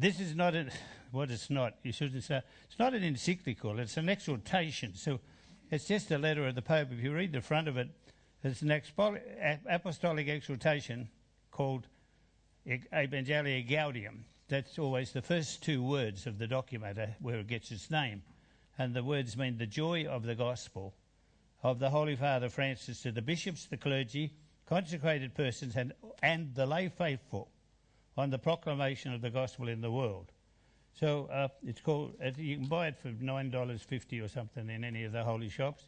this 0.00 0.18
is 0.18 0.34
not 0.34 0.54
a, 0.54 0.66
what 1.10 1.30
it's 1.30 1.50
not. 1.50 1.74
You 1.82 1.92
shouldn't 1.92 2.24
say 2.24 2.40
it's 2.64 2.78
not 2.78 2.94
an 2.94 3.04
encyclical. 3.04 3.78
It's 3.78 3.96
an 3.96 4.08
exhortation. 4.08 4.94
So 4.94 5.20
it's 5.70 5.84
just 5.84 6.10
a 6.10 6.18
letter 6.18 6.46
of 6.46 6.54
the 6.54 6.62
Pope. 6.62 6.88
If 6.90 7.02
you 7.02 7.12
read 7.12 7.32
the 7.32 7.42
front 7.42 7.68
of 7.68 7.76
it, 7.76 7.88
it's 8.42 8.62
an 8.62 8.80
apostolic 9.68 10.28
exhortation 10.28 11.08
called 11.50 11.86
Evangelii 12.66 13.68
Gaudium. 13.68 14.24
That's 14.48 14.78
always 14.78 15.12
the 15.12 15.22
first 15.22 15.62
two 15.62 15.82
words 15.82 16.26
of 16.26 16.38
the 16.38 16.46
document 16.46 16.98
where 17.20 17.38
it 17.38 17.46
gets 17.46 17.70
its 17.70 17.90
name. 17.90 18.22
And 18.78 18.94
the 18.94 19.04
words 19.04 19.36
mean 19.36 19.58
the 19.58 19.66
joy 19.66 20.06
of 20.06 20.22
the 20.22 20.34
gospel 20.34 20.94
of 21.62 21.78
the 21.78 21.90
Holy 21.90 22.16
Father 22.16 22.48
Francis 22.48 23.02
to 23.02 23.12
the 23.12 23.20
bishops, 23.20 23.66
the 23.66 23.76
clergy, 23.76 24.32
consecrated 24.66 25.34
persons, 25.34 25.76
and, 25.76 25.92
and 26.22 26.54
the 26.54 26.64
lay 26.64 26.88
faithful 26.88 27.50
on 28.16 28.30
the 28.30 28.38
proclamation 28.38 29.12
of 29.14 29.20
the 29.20 29.30
gospel 29.30 29.68
in 29.68 29.80
the 29.80 29.90
world. 29.90 30.32
So 30.94 31.28
uh, 31.32 31.48
it's 31.64 31.80
called. 31.80 32.14
You 32.36 32.56
can 32.56 32.66
buy 32.66 32.88
it 32.88 32.98
for 32.98 33.08
nine 33.20 33.50
dollars 33.50 33.82
fifty 33.82 34.20
or 34.20 34.28
something 34.28 34.68
in 34.68 34.84
any 34.84 35.04
of 35.04 35.12
the 35.12 35.22
holy 35.22 35.48
shops, 35.48 35.84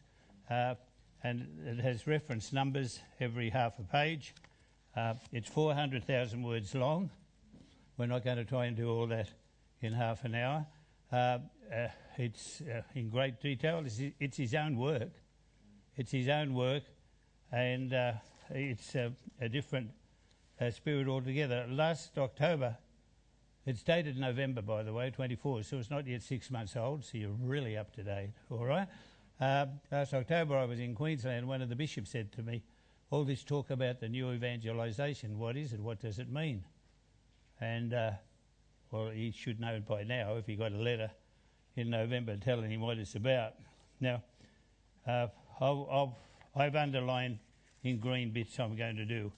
uh, 0.49 0.75
and 1.23 1.47
it 1.65 1.79
has 1.79 2.07
reference 2.07 2.53
numbers 2.53 2.99
every 3.19 3.49
half 3.49 3.79
a 3.79 3.83
page. 3.83 4.33
Uh, 4.95 5.15
it's 5.31 5.49
four 5.49 5.73
hundred 5.73 6.05
thousand 6.05 6.43
words 6.43 6.73
long. 6.73 7.09
We're 7.97 8.07
not 8.07 8.23
going 8.23 8.37
to 8.37 8.45
try 8.45 8.65
and 8.65 8.77
do 8.77 8.89
all 8.89 9.07
that 9.07 9.29
in 9.81 9.93
half 9.93 10.23
an 10.23 10.35
hour. 10.35 10.65
Uh, 11.11 11.39
uh, 11.71 11.87
it's 12.17 12.61
uh, 12.61 12.81
in 12.95 13.09
great 13.09 13.39
detail. 13.39 13.83
It's, 13.85 14.01
it's, 14.19 14.37
his 14.37 14.55
own 14.55 14.77
work. 14.77 15.11
It's 15.95 16.11
his 16.11 16.27
own 16.27 16.55
work, 16.55 16.83
and 17.51 17.93
it's 18.49 18.95
a 18.95 19.49
different 19.49 19.91
spirit 20.71 21.07
altogether. 21.07 21.65
Last 21.69 22.17
October, 22.17 22.77
it's 23.65 23.81
dated 23.81 24.17
November, 24.17 24.61
by 24.61 24.83
the 24.83 24.93
way, 24.93 25.09
24, 25.09 25.63
so 25.63 25.77
it's 25.77 25.89
not 25.89 26.05
yet 26.05 26.21
six 26.21 26.51
months 26.51 26.75
old, 26.75 27.05
so 27.05 27.17
you're 27.17 27.31
really 27.31 27.77
up 27.77 27.93
to 27.95 28.03
date, 28.03 28.31
all 28.49 28.65
right? 28.65 28.87
Uh, 29.39 29.65
last 29.91 30.13
October, 30.13 30.57
I 30.57 30.65
was 30.65 30.79
in 30.79 30.95
Queensland, 30.95 31.39
and 31.39 31.47
one 31.47 31.61
of 31.61 31.69
the 31.69 31.75
bishops 31.75 32.11
said 32.11 32.31
to 32.33 32.43
me, 32.43 32.63
All 33.09 33.23
this 33.23 33.43
talk 33.43 33.69
about 33.69 33.99
the 33.99 34.09
new 34.09 34.31
evangelisation, 34.31 35.39
what 35.39 35.57
is 35.57 35.73
it? 35.73 35.79
What 35.79 35.99
does 35.99 36.19
it 36.19 36.31
mean? 36.31 36.63
And, 37.59 37.93
uh, 37.93 38.11
well, 38.91 39.09
he 39.09 39.31
should 39.31 39.59
know 39.59 39.81
by 39.87 40.03
now 40.03 40.35
if 40.35 40.45
he 40.45 40.55
got 40.55 40.71
a 40.71 40.77
letter 40.77 41.11
in 41.75 41.89
November 41.89 42.37
telling 42.37 42.69
him 42.69 42.81
what 42.81 42.97
it's 42.97 43.15
about. 43.15 43.53
Now, 43.99 44.21
uh, 45.07 45.27
i 45.61 46.63
have 46.63 46.75
underlined 46.75 47.39
in 47.83 47.99
green 47.99 48.31
bits 48.31 48.59
I'm 48.59 48.75
going 48.75 48.97
to 48.97 49.05
do. 49.05 49.31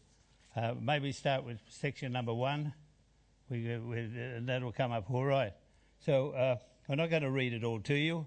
Uh, 0.56 0.73
maybe 0.80 1.11
start 1.11 1.44
with 1.44 1.59
section 1.70 2.14
number 2.14 2.34
one 2.34 2.73
we, 3.50 3.73
uh, 3.73 3.80
we, 3.80 4.00
uh, 4.00 4.39
that'll 4.42 4.72
come 4.72 4.92
up 4.92 5.09
all 5.12 5.25
right. 5.25 5.53
So 6.00 6.31
uh, 6.31 6.58
I'm 6.89 6.97
not 6.97 7.09
going 7.09 7.22
to 7.22 7.31
read 7.31 7.53
it 7.53 7.64
all 7.64 7.80
to 7.81 7.94
you. 7.94 8.25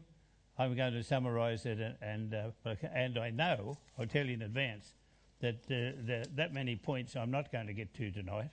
I'm 0.58 0.74
going 0.74 0.92
to 0.92 1.02
summarise 1.04 1.66
it, 1.66 1.78
and 1.78 1.96
and, 2.02 2.34
uh, 2.34 2.74
and, 2.92 3.16
I 3.16 3.30
know 3.30 3.78
I'll 3.98 4.06
tell 4.06 4.26
you 4.26 4.34
in 4.34 4.42
advance 4.42 4.92
that 5.40 5.54
uh, 5.66 5.94
the, 6.04 6.26
that 6.34 6.52
many 6.52 6.74
points 6.74 7.14
I'm 7.14 7.30
not 7.30 7.52
going 7.52 7.68
to 7.68 7.72
get 7.72 7.94
to 7.94 8.10
tonight. 8.10 8.50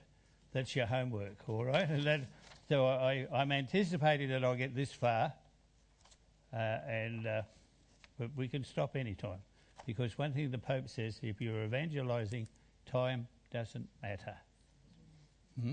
That's 0.52 0.74
your 0.76 0.86
homework, 0.86 1.36
all 1.48 1.64
right? 1.64 1.88
That, 2.04 2.28
so 2.68 2.86
I, 2.86 3.26
I'm 3.32 3.50
anticipating 3.50 4.28
that 4.30 4.44
I'll 4.44 4.54
get 4.54 4.74
this 4.74 4.92
far, 4.92 5.32
and 6.52 7.26
but 8.18 8.30
we 8.36 8.46
can 8.48 8.64
stop 8.64 8.94
any 8.94 9.14
time, 9.14 9.40
because 9.84 10.16
one 10.16 10.32
thing 10.32 10.50
the 10.52 10.58
Pope 10.58 10.88
says: 10.88 11.18
if 11.22 11.40
you're 11.40 11.64
evangelising, 11.64 12.46
time 12.86 13.26
doesn't 13.50 13.88
matter. 14.02 14.36
Hmm? 15.60 15.72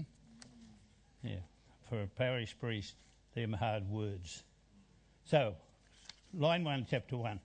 Yeah, 1.24 1.40
for 1.90 2.02
a 2.02 2.08
parish 2.08 2.56
priest, 2.60 2.96
them 3.36 3.54
hard 3.54 3.90
words. 3.90 4.44
So, 5.26 5.56
line 6.34 6.64
1, 6.64 6.88
chapter 6.90 7.18
1. 7.18 7.40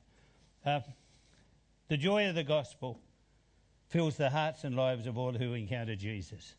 Uh, 0.65 0.81
the 1.89 1.97
joy 1.97 2.29
of 2.29 2.35
the 2.35 2.45
gospel 2.45 3.01
fills 3.89 4.17
the 4.17 4.31
hearts 4.31 4.65
and 4.65 4.77
lives 4.77 5.07
of 5.07 5.17
all 5.17 5.33
who 5.33 5.55
encounter 5.55 5.97
Jesus. 5.97 6.55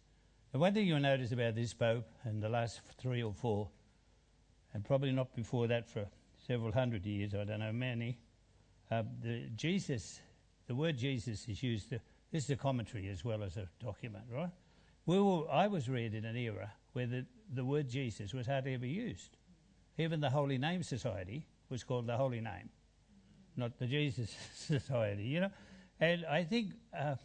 And 0.52 0.62
one 0.62 0.74
thing 0.74 0.88
you'll 0.88 1.00
notice 1.00 1.32
about 1.32 1.56
this 1.56 1.74
Pope 1.74 2.10
and 2.24 2.42
the 2.42 2.50
last 2.50 2.82
three 2.98 3.22
or 3.22 3.34
four, 3.34 3.70
and 4.74 4.84
probably 4.84 5.12
not 5.12 5.36
before 5.36 5.68
that 5.68 5.88
for 5.88 6.08
several 6.48 6.72
hundred 6.72 7.06
years, 7.06 7.36
I 7.36 7.44
don't 7.44 7.60
know, 7.60 7.72
many, 7.72 8.18
uh, 8.90 9.04
the 9.22 9.50
Jesus, 9.56 10.20
the 10.68 10.74
word 10.74 10.98
Jesus 10.98 11.48
is 11.48 11.62
used, 11.62 11.90
to, 11.90 12.00
this 12.32 12.46
is 12.46 12.50
a 12.52 12.56
commentary 12.56 13.08
as 13.10 13.26
well 13.26 13.44
as 13.44 13.58
a 13.58 13.68
document, 13.84 14.26
right? 14.32 14.52
We 15.06 15.20
were, 15.20 15.50
I 15.50 15.68
was 15.68 15.90
read 15.90 16.14
in 16.14 16.26
an 16.26 16.36
era 16.36 16.72
where 16.94 17.08
the, 17.08 17.26
the 17.54 17.66
word 17.66 17.90
Jesus 17.90 18.34
was 18.34 18.46
hardly 18.46 18.74
ever 18.74 18.86
used. 18.86 19.38
Even 19.98 20.20
the 20.20 20.30
Holy 20.30 20.58
Name 20.58 20.84
Society 20.84 21.46
was 21.70 21.84
called 21.84 22.08
the 22.08 22.16
Holy 22.16 22.42
Name, 22.42 22.70
not 23.58 23.78
the 23.80 23.88
Jesus 23.88 24.36
Society, 24.56 25.24
you 25.24 25.42
know. 25.42 25.52
And 26.00 26.26
I 26.26 26.44
think, 26.44 26.74
uh, 26.98 27.16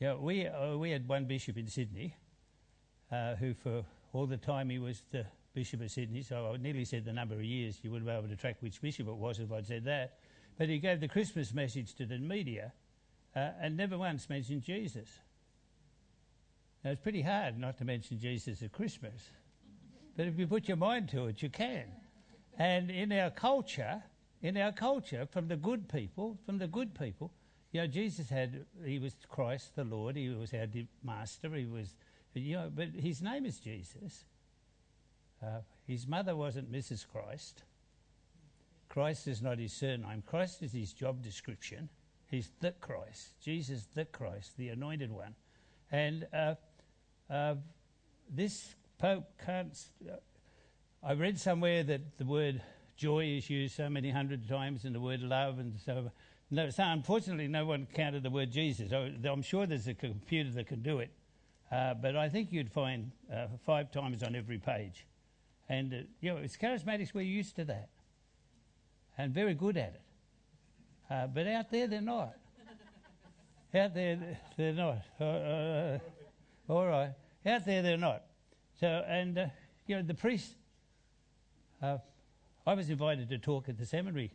yeah, 0.00 0.14
we, 0.14 0.46
uh, 0.46 0.76
we 0.76 0.90
had 0.90 1.08
one 1.08 1.24
bishop 1.24 1.56
in 1.56 1.68
Sydney 1.68 2.14
uh, 3.10 3.36
who, 3.36 3.54
for 3.54 3.84
all 4.12 4.26
the 4.26 4.36
time 4.36 4.68
he 4.70 4.78
was 4.78 5.02
the 5.10 5.24
Bishop 5.54 5.80
of 5.80 5.90
Sydney, 5.90 6.20
so 6.20 6.52
I 6.52 6.56
nearly 6.58 6.84
said 6.84 7.06
the 7.06 7.14
number 7.14 7.34
of 7.34 7.42
years, 7.42 7.78
you 7.82 7.90
wouldn't 7.90 8.06
be 8.06 8.12
able 8.12 8.28
to 8.28 8.36
track 8.36 8.56
which 8.60 8.82
bishop 8.82 9.08
it 9.08 9.16
was 9.16 9.38
if 9.38 9.50
I'd 9.50 9.66
said 9.66 9.84
that. 9.84 10.18
But 10.58 10.68
he 10.68 10.78
gave 10.78 11.00
the 11.00 11.08
Christmas 11.08 11.54
message 11.54 11.94
to 11.94 12.04
the 12.04 12.18
media 12.18 12.72
uh, 13.36 13.50
and 13.60 13.76
never 13.76 13.98
once 13.98 14.28
mentioned 14.30 14.62
Jesus. 14.62 15.08
Now, 16.82 16.92
it's 16.92 17.02
pretty 17.02 17.22
hard 17.22 17.58
not 17.58 17.76
to 17.78 17.84
mention 17.84 18.18
Jesus 18.18 18.62
at 18.62 18.72
Christmas, 18.72 19.30
but 20.16 20.26
if 20.26 20.38
you 20.38 20.46
put 20.46 20.68
your 20.68 20.78
mind 20.78 21.10
to 21.10 21.26
it, 21.26 21.42
you 21.42 21.50
can. 21.50 21.84
And 22.58 22.90
in 22.90 23.12
our 23.12 23.30
culture, 23.30 24.02
in 24.40 24.56
our 24.56 24.72
culture, 24.72 25.26
from 25.30 25.48
the 25.48 25.56
good 25.56 25.88
people, 25.88 26.38
from 26.46 26.56
the 26.58 26.66
good 26.66 26.98
people, 26.98 27.30
you 27.72 27.82
know, 27.82 27.86
Jesus 27.86 28.30
had, 28.30 28.64
he 28.84 28.98
was 28.98 29.14
Christ 29.28 29.76
the 29.76 29.84
Lord, 29.84 30.16
he 30.16 30.30
was 30.30 30.54
our 30.54 30.66
master, 31.04 31.54
he 31.54 31.66
was, 31.66 31.94
you 32.32 32.56
know, 32.56 32.70
but 32.74 32.88
his 32.88 33.20
name 33.20 33.44
is 33.44 33.58
Jesus. 33.58 34.24
Uh, 35.42 35.60
his 35.86 36.06
mother 36.06 36.34
wasn't 36.34 36.72
Mrs. 36.72 37.06
Christ. 37.06 37.64
Christ 38.88 39.28
is 39.28 39.42
not 39.42 39.58
his 39.58 39.74
surname. 39.74 40.22
Christ 40.24 40.62
is 40.62 40.72
his 40.72 40.94
job 40.94 41.22
description. 41.22 41.90
He's 42.28 42.50
the 42.60 42.72
Christ. 42.72 43.40
Jesus, 43.40 43.86
the 43.94 44.04
Christ, 44.04 44.56
the 44.56 44.68
anointed 44.68 45.12
one. 45.12 45.34
And 45.92 46.26
uh, 46.32 46.54
uh, 47.30 47.54
this 48.28 48.74
Pope 48.98 49.24
can't. 49.44 49.76
Uh, 50.08 50.16
I 51.02 51.12
read 51.12 51.38
somewhere 51.38 51.84
that 51.84 52.18
the 52.18 52.24
word 52.24 52.62
joy 52.96 53.26
is 53.26 53.50
used 53.50 53.76
so 53.76 53.88
many 53.88 54.10
hundred 54.10 54.48
times 54.48 54.84
and 54.84 54.94
the 54.94 55.00
word 55.00 55.20
love 55.20 55.58
and 55.58 55.78
so 55.84 56.10
no, 56.50 56.70
so 56.70 56.84
unfortunately 56.84 57.48
no 57.48 57.66
one 57.66 57.86
counted 57.92 58.22
the 58.22 58.30
word 58.30 58.50
Jesus. 58.50 58.92
I'm 58.92 59.42
sure 59.42 59.66
there's 59.66 59.88
a 59.88 59.94
computer 59.94 60.50
that 60.50 60.68
can 60.68 60.80
do 60.80 61.00
it, 61.00 61.10
uh, 61.72 61.94
but 61.94 62.16
I 62.16 62.28
think 62.28 62.52
you'd 62.52 62.70
find 62.70 63.10
uh, 63.32 63.48
five 63.64 63.90
times 63.90 64.22
on 64.22 64.36
every 64.36 64.58
page. 64.58 65.06
And 65.68 65.92
uh, 65.92 65.96
you 66.20 66.30
know, 66.32 66.38
it's 66.38 66.56
charismatics 66.56 67.12
we're 67.12 67.22
used 67.22 67.56
to 67.56 67.64
that, 67.64 67.88
and 69.18 69.32
very 69.34 69.54
good 69.54 69.76
at 69.76 69.94
it. 69.94 70.05
Uh, 71.10 71.26
but 71.26 71.46
out 71.46 71.70
there 71.70 71.86
they're 71.86 72.00
not. 72.00 72.34
out 73.74 73.94
there 73.94 74.38
they're 74.56 74.72
not. 74.72 75.02
Uh, 75.20 75.98
all 76.68 76.86
right. 76.86 77.12
Out 77.46 77.64
there, 77.64 77.80
they're 77.80 77.96
not. 77.96 78.22
So, 78.80 79.04
and, 79.06 79.38
uh, 79.38 79.46
you 79.86 79.96
know, 79.96 80.02
the 80.02 80.14
priest, 80.14 80.56
uh, 81.80 81.98
I 82.66 82.74
was 82.74 82.90
invited 82.90 83.28
to 83.28 83.38
talk 83.38 83.68
at 83.68 83.78
the 83.78 83.86
seminary 83.86 84.32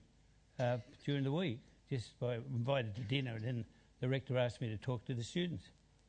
uh, 0.57 0.77
during 1.05 1.25
the 1.25 1.31
week, 1.31 1.59
just 1.89 2.17
by 2.19 2.35
invited 2.35 2.95
to 2.95 3.01
dinner, 3.01 3.35
and 3.35 3.43
then 3.43 3.65
the 3.99 4.07
rector 4.07 4.37
asked 4.37 4.61
me 4.61 4.69
to 4.69 4.77
talk 4.77 5.05
to 5.05 5.13
the 5.13 5.23
students. 5.23 5.65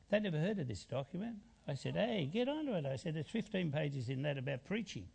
They'd 0.09 0.23
never 0.23 0.39
heard 0.39 0.59
of 0.59 0.67
this 0.67 0.85
document. 0.85 1.35
I 1.67 1.73
said, 1.73 1.95
hey, 1.95 2.29
get 2.31 2.47
onto 2.47 2.73
it. 2.73 2.85
I 2.85 2.95
said, 2.95 3.15
there's 3.15 3.27
15 3.27 3.71
pages 3.71 4.07
in 4.07 4.21
that 4.21 4.37
about 4.37 4.63
preaching. 4.65 5.05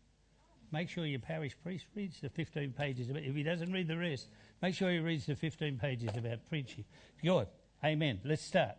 Make 0.70 0.90
sure 0.90 1.06
your 1.06 1.20
parish 1.20 1.56
priest 1.62 1.86
reads 1.94 2.20
the 2.20 2.28
15 2.28 2.72
pages. 2.72 3.08
About, 3.08 3.22
if 3.22 3.34
he 3.34 3.42
doesn't 3.42 3.72
read 3.72 3.88
the 3.88 3.96
rest, 3.96 4.28
make 4.60 4.74
sure 4.74 4.90
he 4.90 4.98
reads 4.98 5.26
the 5.26 5.34
15 5.34 5.78
pages 5.78 6.10
about 6.16 6.46
preaching. 6.48 6.84
Good. 7.22 7.46
Amen. 7.84 8.20
Let's 8.24 8.42
start. 8.42 8.76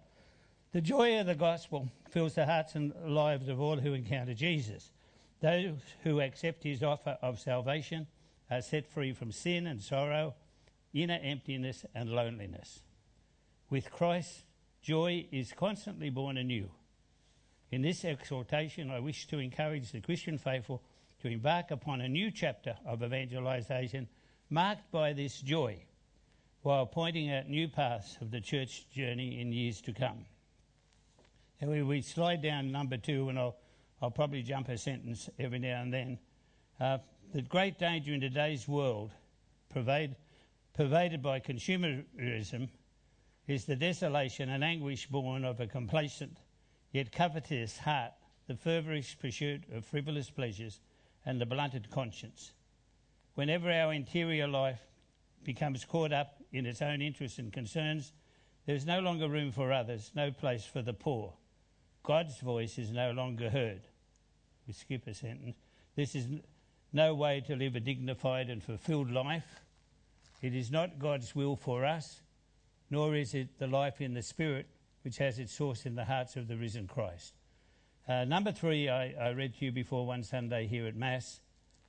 The 0.71 0.81
joy 0.81 1.19
of 1.19 1.25
the 1.25 1.35
gospel 1.35 1.89
fills 2.11 2.35
the 2.35 2.45
hearts 2.45 2.75
and 2.75 2.93
lives 3.07 3.47
of 3.49 3.59
all 3.59 3.77
who 3.77 3.93
encounter 3.93 4.35
Jesus. 4.35 4.91
Those 5.41 5.77
who 6.03 6.19
accept 6.19 6.63
his 6.63 6.83
offer 6.83 7.17
of 7.21 7.39
salvation 7.39 8.07
are 8.51 8.61
set 8.61 8.87
free 8.87 9.13
from 9.13 9.31
sin 9.31 9.65
and 9.65 9.81
sorrow, 9.81 10.35
inner 10.93 11.19
emptiness 11.23 11.85
and 11.95 12.09
loneliness. 12.09 12.81
With 13.69 13.89
Christ, 13.89 14.43
joy 14.81 15.27
is 15.31 15.53
constantly 15.53 16.09
born 16.09 16.37
anew. 16.37 16.69
In 17.71 17.81
this 17.81 18.03
exhortation, 18.03 18.89
I 18.89 18.99
wish 18.99 19.27
to 19.27 19.39
encourage 19.39 19.91
the 19.91 20.01
Christian 20.01 20.37
faithful 20.37 20.81
to 21.21 21.27
embark 21.27 21.71
upon 21.71 22.01
a 22.01 22.09
new 22.09 22.31
chapter 22.31 22.75
of 22.85 23.03
evangelization 23.03 24.07
marked 24.49 24.91
by 24.91 25.13
this 25.13 25.41
joy, 25.41 25.77
while 26.61 26.85
pointing 26.85 27.31
out 27.31 27.47
new 27.47 27.67
paths 27.67 28.17
of 28.21 28.31
the 28.31 28.41
church 28.41 28.89
journey 28.89 29.41
in 29.41 29.51
years 29.51 29.81
to 29.81 29.93
come. 29.93 30.25
And 31.61 31.69
we, 31.69 31.83
we 31.83 32.01
slide 32.01 32.41
down 32.41 32.71
number 32.71 32.97
two, 32.97 33.29
and 33.29 33.37
I'll, 33.37 33.57
I'll 34.01 34.11
probably 34.11 34.43
jump 34.43 34.69
a 34.69 34.77
sentence 34.77 35.29
every 35.37 35.59
now 35.59 35.81
and 35.81 35.93
then. 35.93 36.19
Uh, 36.79 36.99
the 37.33 37.41
great 37.41 37.77
danger 37.77 38.13
in 38.13 38.21
today's 38.21 38.67
world, 38.67 39.11
pervade, 39.69 40.15
pervaded 40.73 41.21
by 41.21 41.39
consumerism, 41.39 42.69
is 43.47 43.65
the 43.65 43.75
desolation 43.75 44.49
and 44.49 44.63
anguish 44.63 45.07
born 45.07 45.43
of 45.43 45.59
a 45.59 45.67
complacent 45.67 46.37
yet 46.91 47.11
covetous 47.11 47.77
heart, 47.77 48.13
the 48.47 48.55
feverish 48.55 49.17
pursuit 49.19 49.63
of 49.73 49.85
frivolous 49.85 50.29
pleasures, 50.29 50.79
and 51.29 51.39
the 51.39 51.45
blunted 51.45 51.91
conscience. 51.91 52.53
Whenever 53.35 53.71
our 53.71 53.93
interior 53.93 54.47
life 54.47 54.79
becomes 55.43 55.85
caught 55.85 56.11
up 56.11 56.37
in 56.51 56.65
its 56.65 56.81
own 56.81 57.03
interests 57.03 57.37
and 57.37 57.53
concerns, 57.53 58.13
there 58.65 58.75
is 58.75 58.83
no 58.83 58.99
longer 58.99 59.29
room 59.29 59.51
for 59.51 59.71
others, 59.71 60.09
no 60.15 60.31
place 60.31 60.65
for 60.65 60.81
the 60.81 60.91
poor. 60.91 61.31
God's 62.01 62.39
voice 62.39 62.79
is 62.79 62.89
no 62.89 63.11
longer 63.11 63.51
heard. 63.51 63.81
We 64.65 64.73
skip 64.73 65.05
a 65.05 65.13
sentence. 65.13 65.55
This 65.95 66.15
is 66.15 66.25
no 66.93 67.13
way 67.13 67.41
to 67.41 67.55
live 67.55 67.75
a 67.75 67.79
dignified 67.79 68.49
and 68.49 68.63
fulfilled 68.63 69.11
life. 69.11 69.61
It 70.41 70.55
is 70.55 70.71
not 70.71 70.97
God's 70.97 71.35
will 71.35 71.55
for 71.55 71.85
us, 71.85 72.21
nor 72.89 73.15
is 73.15 73.35
it 73.35 73.59
the 73.59 73.67
life 73.67 74.01
in 74.01 74.15
the 74.15 74.23
Spirit 74.23 74.65
which 75.03 75.19
has 75.19 75.37
its 75.37 75.53
source 75.53 75.85
in 75.85 75.93
the 75.93 76.05
hearts 76.05 76.35
of 76.35 76.47
the 76.47 76.57
risen 76.57 76.87
Christ. 76.87 77.35
Uh, 78.09 78.25
number 78.25 78.51
three, 78.51 78.89
I, 78.89 79.13
I, 79.21 79.29
read 79.33 79.53
to 79.59 79.65
you 79.65 79.71
before 79.71 80.03
one 80.03 80.23
Sunday 80.23 80.65
here 80.65 80.87
at 80.87 80.95
Mass 80.95 81.41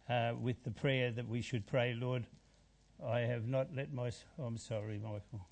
uh, 0.07 0.33
with 0.39 0.63
the 0.65 0.71
prayer 0.71 1.11
that 1.13 1.27
we 1.27 1.41
should 1.41 1.67
pray, 1.67 1.95
Lord, 1.99 2.27
I 3.03 3.21
have 3.21 3.49
not 3.49 3.69
let 3.75 3.95
my. 3.95 4.11
Oh, 4.39 4.45
I'm 4.45 4.59
sorry, 4.59 4.99
Michael. 5.03 5.49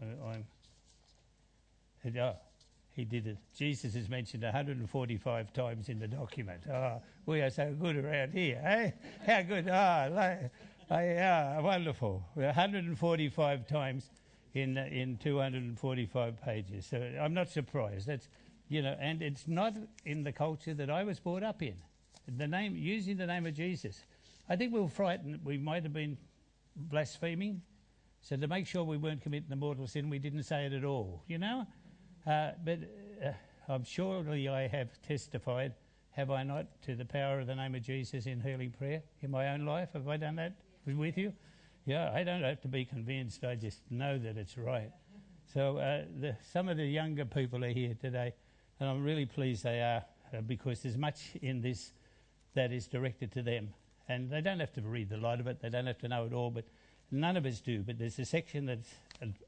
I, 0.00 0.36
am 0.36 0.44
Oh, 2.18 2.34
he 2.96 3.04
did 3.04 3.26
it. 3.26 3.36
Jesus 3.54 3.94
is 3.94 4.08
mentioned 4.08 4.42
145 4.42 5.52
times 5.52 5.90
in 5.90 5.98
the 5.98 6.08
document. 6.08 6.62
Oh, 6.72 7.02
we 7.26 7.42
are 7.42 7.50
so 7.50 7.76
good 7.78 7.96
around 7.96 8.32
here, 8.32 8.58
eh? 8.64 8.90
How 9.26 9.42
good? 9.42 9.68
Ah, 9.70 10.06
oh, 10.08 10.14
like, 10.14 10.50
oh, 10.90 11.62
wonderful. 11.62 12.24
145 12.36 13.66
times 13.66 14.08
in 14.54 14.78
in 14.78 15.18
245 15.18 16.40
pages. 16.40 16.86
So 16.86 16.96
I'm 17.20 17.34
not 17.34 17.50
surprised. 17.50 18.06
That's 18.06 18.26
you 18.70 18.82
know, 18.82 18.96
and 19.00 19.20
it's 19.20 19.48
not 19.48 19.74
in 20.06 20.22
the 20.22 20.32
culture 20.32 20.72
that 20.72 20.88
I 20.88 21.02
was 21.02 21.18
brought 21.18 21.42
up 21.42 21.60
in. 21.60 21.74
The 22.38 22.46
name 22.46 22.76
using 22.76 23.16
the 23.16 23.26
name 23.26 23.44
of 23.44 23.52
Jesus. 23.52 24.04
I 24.48 24.54
think 24.54 24.72
we 24.72 24.80
were 24.80 24.88
frightened. 24.88 25.40
We 25.44 25.58
might 25.58 25.82
have 25.82 25.92
been 25.92 26.16
blaspheming. 26.76 27.62
So 28.20 28.36
to 28.36 28.46
make 28.46 28.68
sure 28.68 28.84
we 28.84 28.96
weren't 28.96 29.22
committing 29.22 29.50
a 29.52 29.56
mortal 29.56 29.88
sin, 29.88 30.08
we 30.08 30.20
didn't 30.20 30.44
say 30.44 30.66
it 30.66 30.72
at 30.72 30.84
all. 30.84 31.24
You 31.26 31.38
know, 31.38 31.66
uh, 32.26 32.52
but 32.64 32.78
uh, 33.24 33.32
I'm 33.68 33.82
surely 33.82 34.48
I 34.48 34.68
have 34.68 35.02
testified. 35.02 35.74
Have 36.12 36.30
I 36.30 36.44
not 36.44 36.66
to 36.82 36.94
the 36.94 37.04
power 37.04 37.40
of 37.40 37.48
the 37.48 37.56
name 37.56 37.74
of 37.74 37.82
Jesus 37.82 38.26
in 38.26 38.40
healing 38.40 38.70
prayer 38.70 39.02
in 39.20 39.32
my 39.32 39.48
own 39.48 39.66
life? 39.66 39.88
Have 39.94 40.06
I 40.06 40.16
done 40.16 40.36
that 40.36 40.54
with 40.86 41.18
you? 41.18 41.32
Yeah, 41.86 42.12
I 42.14 42.22
don't 42.22 42.42
have 42.42 42.60
to 42.60 42.68
be 42.68 42.84
convinced. 42.84 43.42
I 43.42 43.56
just 43.56 43.80
know 43.90 44.16
that 44.18 44.36
it's 44.36 44.56
right. 44.56 44.90
So 45.52 45.78
uh, 45.78 46.04
the, 46.20 46.36
some 46.52 46.68
of 46.68 46.76
the 46.76 46.86
younger 46.86 47.24
people 47.24 47.64
are 47.64 47.70
here 47.70 47.96
today, 48.00 48.34
and 48.80 48.88
I'm 48.88 49.04
really 49.04 49.26
pleased 49.26 49.62
they 49.62 49.80
are 49.80 50.04
uh, 50.36 50.40
because 50.40 50.80
there's 50.82 50.96
much 50.96 51.30
in 51.42 51.60
this 51.60 51.92
that 52.54 52.72
is 52.72 52.86
directed 52.86 53.32
to 53.32 53.42
them. 53.42 53.68
And 54.08 54.28
they 54.28 54.40
don't 54.40 54.58
have 54.58 54.72
to 54.72 54.80
read 54.80 55.08
the 55.08 55.16
lot 55.16 55.38
of 55.38 55.46
it, 55.46 55.60
they 55.60 55.68
don't 55.68 55.86
have 55.86 55.98
to 55.98 56.08
know 56.08 56.24
it 56.24 56.32
all, 56.32 56.50
but 56.50 56.64
none 57.10 57.36
of 57.36 57.46
us 57.46 57.60
do. 57.60 57.82
But 57.82 57.98
there's 57.98 58.18
a 58.18 58.24
section 58.24 58.66
that 58.66 58.80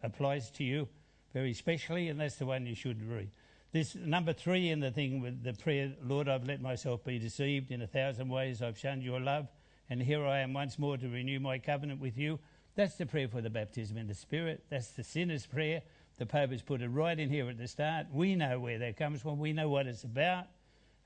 applies 0.03 0.51
to 0.53 0.65
you 0.65 0.87
very 1.33 1.55
specially, 1.55 2.09
and 2.09 2.21
that's 2.21 2.37
the 2.37 2.47
one 2.47 2.67
you 2.67 2.75
should 2.75 3.03
read. 3.09 3.31
This 3.73 3.95
number 3.95 4.33
three 4.33 4.69
in 4.69 4.81
the 4.81 4.91
thing 4.91 5.21
with 5.21 5.43
the 5.43 5.55
prayer, 5.55 5.93
Lord, 6.05 6.29
I've 6.29 6.47
let 6.47 6.61
myself 6.61 7.03
be 7.05 7.19
deceived 7.19 7.73
in 7.73 7.81
a 7.81 7.87
thousand 7.87 8.29
ways. 8.29 8.61
I've 8.61 8.79
shown 8.79 9.01
your 9.01 9.19
love 9.19 9.49
and 9.93 10.01
here 10.01 10.25
I 10.25 10.39
am 10.39 10.55
once 10.55 10.79
more 10.79 10.97
to 10.97 11.07
renew 11.07 11.39
my 11.39 11.59
covenant 11.59 12.01
with 12.01 12.17
you. 12.17 12.39
That's 12.77 12.95
the 12.95 13.05
prayer 13.05 13.29
for 13.29 13.43
the 13.43 13.51
baptism 13.51 13.99
in 13.99 14.07
the 14.07 14.15
Spirit. 14.15 14.65
That's 14.71 14.89
the 14.89 15.05
sinner's 15.05 15.45
prayer. 15.45 15.83
The 16.19 16.27
Pope 16.27 16.51
has 16.51 16.63
put 16.63 16.83
it 16.83 16.89
right 16.89 17.19
in 17.19 17.31
here 17.31 17.49
at 17.49 17.59
the 17.59 17.67
start. 17.67 18.07
We 18.13 18.35
know 18.35 18.61
where 18.61 18.79
that 18.79 18.97
comes 18.97 19.23
from. 19.23 19.39
We 19.39 19.53
know 19.53 19.69
what 19.69 19.87
it's 19.87 20.05
about. 20.05 20.47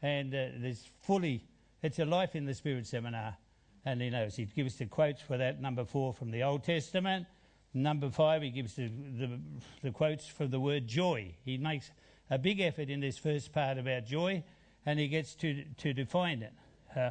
And 0.02 0.34
uh, 0.34 0.48
there's 0.58 0.88
fully, 1.02 1.44
it's 1.82 1.98
a 1.98 2.04
life 2.04 2.34
in 2.36 2.44
the 2.44 2.54
Spirit 2.54 2.86
seminar. 2.86 3.36
And 3.84 4.00
he 4.00 4.10
knows. 4.10 4.36
He 4.36 4.44
gives 4.44 4.76
the 4.76 4.86
quotes 4.86 5.22
for 5.22 5.36
that, 5.38 5.60
number 5.60 5.84
four 5.84 6.12
from 6.12 6.30
the 6.30 6.42
Old 6.42 6.64
Testament. 6.64 7.26
Number 7.72 8.10
five, 8.10 8.42
he 8.42 8.50
gives 8.50 8.74
the, 8.74 8.88
the, 8.88 9.38
the 9.82 9.90
quotes 9.90 10.26
for 10.26 10.46
the 10.46 10.58
word 10.58 10.86
joy. 10.86 11.34
He 11.44 11.56
makes 11.56 11.90
a 12.30 12.38
big 12.38 12.60
effort 12.60 12.90
in 12.90 13.00
this 13.00 13.16
first 13.16 13.52
part 13.52 13.78
about 13.78 14.06
joy, 14.06 14.42
and 14.84 14.98
he 14.98 15.08
gets 15.08 15.34
to, 15.36 15.64
to 15.78 15.92
define 15.92 16.42
it. 16.42 16.52
Uh, 16.96 17.10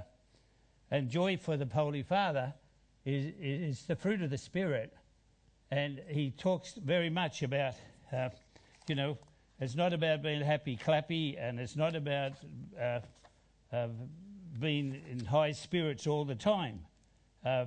and 0.92 1.10
joy 1.10 1.38
for 1.38 1.56
the 1.56 1.66
Holy 1.66 2.04
Father 2.04 2.54
is, 3.06 3.34
is 3.40 3.86
the 3.86 3.96
fruit 3.96 4.22
of 4.22 4.30
the 4.30 4.38
Spirit. 4.38 4.94
And 5.72 6.02
he 6.08 6.32
talks 6.32 6.74
very 6.74 7.10
much 7.10 7.44
about, 7.44 7.74
uh, 8.14 8.30
you 8.88 8.96
know, 8.96 9.18
it's 9.60 9.76
not 9.76 9.94
about 9.94 10.22
being 10.22 10.42
happy 10.42 10.78
clappy 10.78 11.38
and 11.40 11.60
it's 11.60 11.76
not 11.76 11.96
about 11.96 12.34
uh, 12.80 13.00
uh, 13.72 13.88
being 14.60 15.02
in 15.10 15.26
high 15.26 15.52
spirits 15.52 16.08
all 16.08 16.26
the 16.26 16.36
time. 16.36 16.82
Uh, 17.44 17.66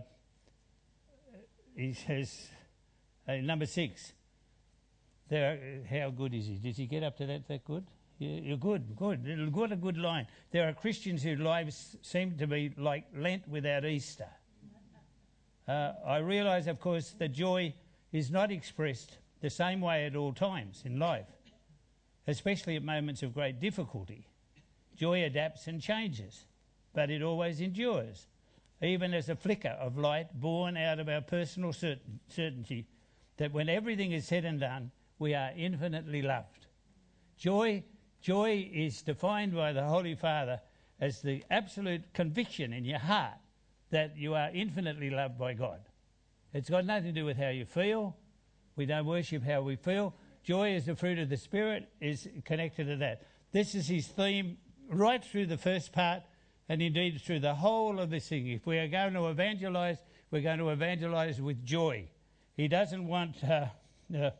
he 1.76 1.92
says, 1.92 2.48
uh, 3.28 3.36
number 3.36 3.66
six, 3.66 4.12
there, 5.28 5.82
how 5.90 6.10
good 6.10 6.34
is 6.34 6.46
he? 6.46 6.54
Did 6.54 6.76
he 6.76 6.86
get 6.86 7.02
up 7.02 7.16
to 7.18 7.26
that 7.26 7.48
that 7.48 7.64
good? 7.64 7.86
You're 8.18 8.56
good, 8.56 8.96
good. 8.96 9.52
Good, 9.52 9.70
a 9.70 9.76
good 9.76 9.96
line. 9.96 10.26
There 10.50 10.68
are 10.68 10.72
Christians 10.72 11.22
whose 11.22 11.38
lives 11.38 11.96
seem 12.02 12.36
to 12.38 12.48
be 12.48 12.72
like 12.76 13.04
Lent 13.14 13.46
without 13.46 13.84
Easter. 13.84 14.26
Uh, 15.68 15.92
I 16.04 16.18
realise, 16.18 16.66
of 16.66 16.80
course, 16.80 17.14
the 17.16 17.28
joy 17.28 17.74
is 18.12 18.30
not 18.30 18.50
expressed 18.50 19.18
the 19.40 19.50
same 19.50 19.80
way 19.80 20.06
at 20.06 20.16
all 20.16 20.32
times 20.32 20.82
in 20.84 20.98
life, 20.98 21.26
especially 22.26 22.76
at 22.76 22.82
moments 22.82 23.22
of 23.22 23.34
great 23.34 23.60
difficulty. 23.60 24.26
Joy 24.96 25.24
adapts 25.24 25.66
and 25.66 25.80
changes, 25.80 26.44
but 26.92 27.10
it 27.10 27.22
always 27.22 27.60
endures, 27.60 28.26
even 28.82 29.14
as 29.14 29.28
a 29.28 29.36
flicker 29.36 29.76
of 29.80 29.98
light 29.98 30.40
born 30.40 30.76
out 30.76 30.98
of 30.98 31.08
our 31.08 31.20
personal 31.20 31.72
certain, 31.72 32.20
certainty 32.28 32.86
that 33.36 33.52
when 33.52 33.68
everything 33.68 34.12
is 34.12 34.26
said 34.26 34.44
and 34.44 34.60
done, 34.60 34.90
we 35.18 35.34
are 35.34 35.52
infinitely 35.56 36.22
loved. 36.22 36.66
Joy 37.36 37.84
Joy 38.20 38.68
is 38.72 39.02
defined 39.02 39.54
by 39.54 39.72
the 39.72 39.84
Holy 39.84 40.14
Father 40.14 40.60
as 41.00 41.22
the 41.22 41.44
absolute 41.50 42.12
conviction 42.12 42.72
in 42.72 42.84
your 42.84 42.98
heart 42.98 43.38
that 43.90 44.16
you 44.16 44.34
are 44.34 44.50
infinitely 44.52 45.10
loved 45.10 45.38
by 45.38 45.54
God. 45.54 45.80
It's 46.52 46.70
got 46.70 46.84
nothing 46.86 47.12
to 47.14 47.20
do 47.20 47.24
with 47.24 47.36
how 47.36 47.50
you 47.50 47.64
feel. 47.64 48.16
We 48.76 48.86
don't 48.86 49.06
worship 49.06 49.42
how 49.42 49.62
we 49.62 49.76
feel. 49.76 50.14
Joy 50.42 50.74
is 50.74 50.86
the 50.86 50.96
fruit 50.96 51.18
of 51.18 51.28
the 51.28 51.36
Spirit, 51.36 51.88
is 52.00 52.28
connected 52.44 52.86
to 52.86 52.96
that. 52.96 53.22
This 53.52 53.74
is 53.74 53.88
his 53.88 54.06
theme 54.06 54.56
right 54.88 55.22
through 55.22 55.46
the 55.46 55.58
first 55.58 55.92
part 55.92 56.22
and 56.68 56.80
indeed 56.80 57.20
through 57.20 57.40
the 57.40 57.54
whole 57.54 57.98
of 57.98 58.10
this 58.10 58.28
thing. 58.28 58.46
If 58.48 58.66
we 58.66 58.78
are 58.78 58.88
going 58.88 59.14
to 59.14 59.28
evangelize, 59.28 59.98
we're 60.30 60.42
going 60.42 60.58
to 60.58 60.70
evangelize 60.70 61.40
with 61.40 61.64
joy. 61.64 62.08
He 62.56 62.68
doesn't 62.68 63.06
want 63.06 63.36
uh, 63.44 63.66
uh, 64.16 64.30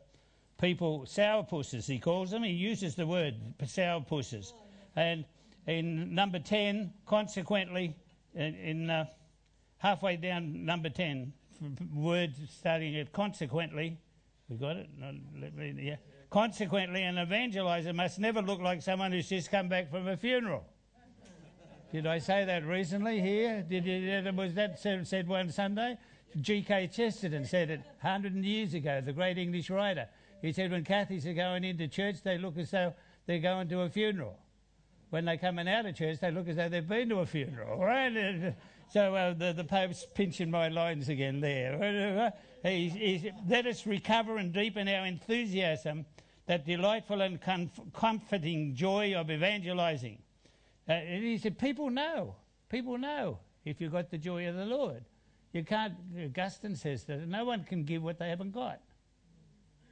people 0.59 1.05
sourpusses, 1.05 1.85
he 1.85 1.99
calls 1.99 2.31
them. 2.31 2.43
He 2.43 2.51
uses 2.51 2.95
the 2.95 3.07
word 3.07 3.35
sourpusses. 3.65 4.53
And 4.95 5.25
in 5.67 6.13
number 6.13 6.39
10, 6.39 6.93
consequently, 7.05 7.95
in, 8.33 8.55
in 8.55 8.89
uh, 8.89 9.05
halfway 9.77 10.17
down 10.17 10.65
number 10.65 10.89
10, 10.89 11.33
word 11.93 12.33
starting 12.49 12.95
at 12.97 13.11
consequently, 13.11 13.97
we 14.49 14.57
got 14.57 14.77
it? 14.77 14.89
No, 14.97 15.11
me, 15.11 15.75
yeah. 15.79 15.95
Consequently, 16.29 17.03
an 17.03 17.15
evangelizer 17.15 17.93
must 17.93 18.19
never 18.19 18.41
look 18.41 18.59
like 18.59 18.81
someone 18.81 19.11
who's 19.11 19.29
just 19.29 19.49
come 19.49 19.67
back 19.67 19.89
from 19.89 20.07
a 20.07 20.17
funeral. 20.17 20.63
Did 21.91 22.05
I 22.05 22.19
say 22.19 22.45
that 22.45 22.65
recently 22.65 23.19
here? 23.19 23.65
Did 23.67 23.85
you, 23.85 24.31
was 24.33 24.53
that 24.53 24.79
said, 24.79 25.07
said 25.07 25.27
one 25.27 25.51
Sunday? 25.51 25.97
G.K. 26.39 26.91
Chesterton 26.93 27.45
said 27.45 27.71
it 27.71 27.81
100 28.01 28.35
years 28.35 28.75
ago, 28.75 29.01
the 29.01 29.13
great 29.13 29.39
English 29.39 29.71
writer. 29.71 30.07
He 30.41 30.53
said 30.53 30.71
when 30.71 30.83
Catholics 30.83 31.25
are 31.25 31.33
going 31.33 31.63
into 31.63 31.87
church, 31.87 32.17
they 32.23 32.37
look 32.37 32.57
as 32.57 32.69
though 32.69 32.93
they're 33.25 33.39
going 33.39 33.67
to 33.69 33.81
a 33.81 33.89
funeral. 33.89 34.37
When 35.09 35.25
they're 35.25 35.37
coming 35.37 35.67
out 35.67 35.87
of 35.87 35.95
church, 35.95 36.19
they 36.19 36.29
look 36.29 36.47
as 36.47 36.57
though 36.57 36.69
they've 36.69 36.87
been 36.87 37.09
to 37.09 37.19
a 37.19 37.25
funeral, 37.25 37.79
right? 37.79 38.53
So 38.91 39.15
uh, 39.15 39.33
the, 39.33 39.53
the 39.53 39.63
Pope's 39.63 40.07
pinching 40.15 40.49
my 40.49 40.67
lines 40.69 41.09
again 41.09 41.41
there. 41.41 42.33
He's, 42.63 42.91
he's, 42.91 43.25
let 43.47 43.65
us 43.67 43.85
recover 43.85 44.35
and 44.35 44.51
deepen 44.51 44.89
our 44.89 45.05
enthusiasm, 45.05 46.05
that 46.45 46.65
delightful 46.65 47.21
and 47.21 47.39
comf- 47.39 47.93
comforting 47.93 48.75
joy 48.75 49.15
of 49.15 49.31
evangelizing. 49.31 50.17
Uh, 50.85 50.99
he 50.99 51.37
said, 51.37 51.57
people 51.57 51.89
know. 51.89 52.35
People 52.67 52.97
know 52.97 53.39
if 53.63 53.79
you've 53.79 53.93
got 53.93 54.11
the 54.11 54.17
joy 54.17 54.49
of 54.49 54.55
the 54.55 54.65
Lord. 54.65 55.05
You 55.53 55.63
can't, 55.63 55.93
Augustine 56.21 56.75
says 56.75 57.05
that 57.05 57.25
no 57.29 57.45
one 57.45 57.63
can 57.63 57.85
give 57.85 58.03
what 58.03 58.19
they 58.19 58.27
haven't 58.27 58.51
got. 58.51 58.81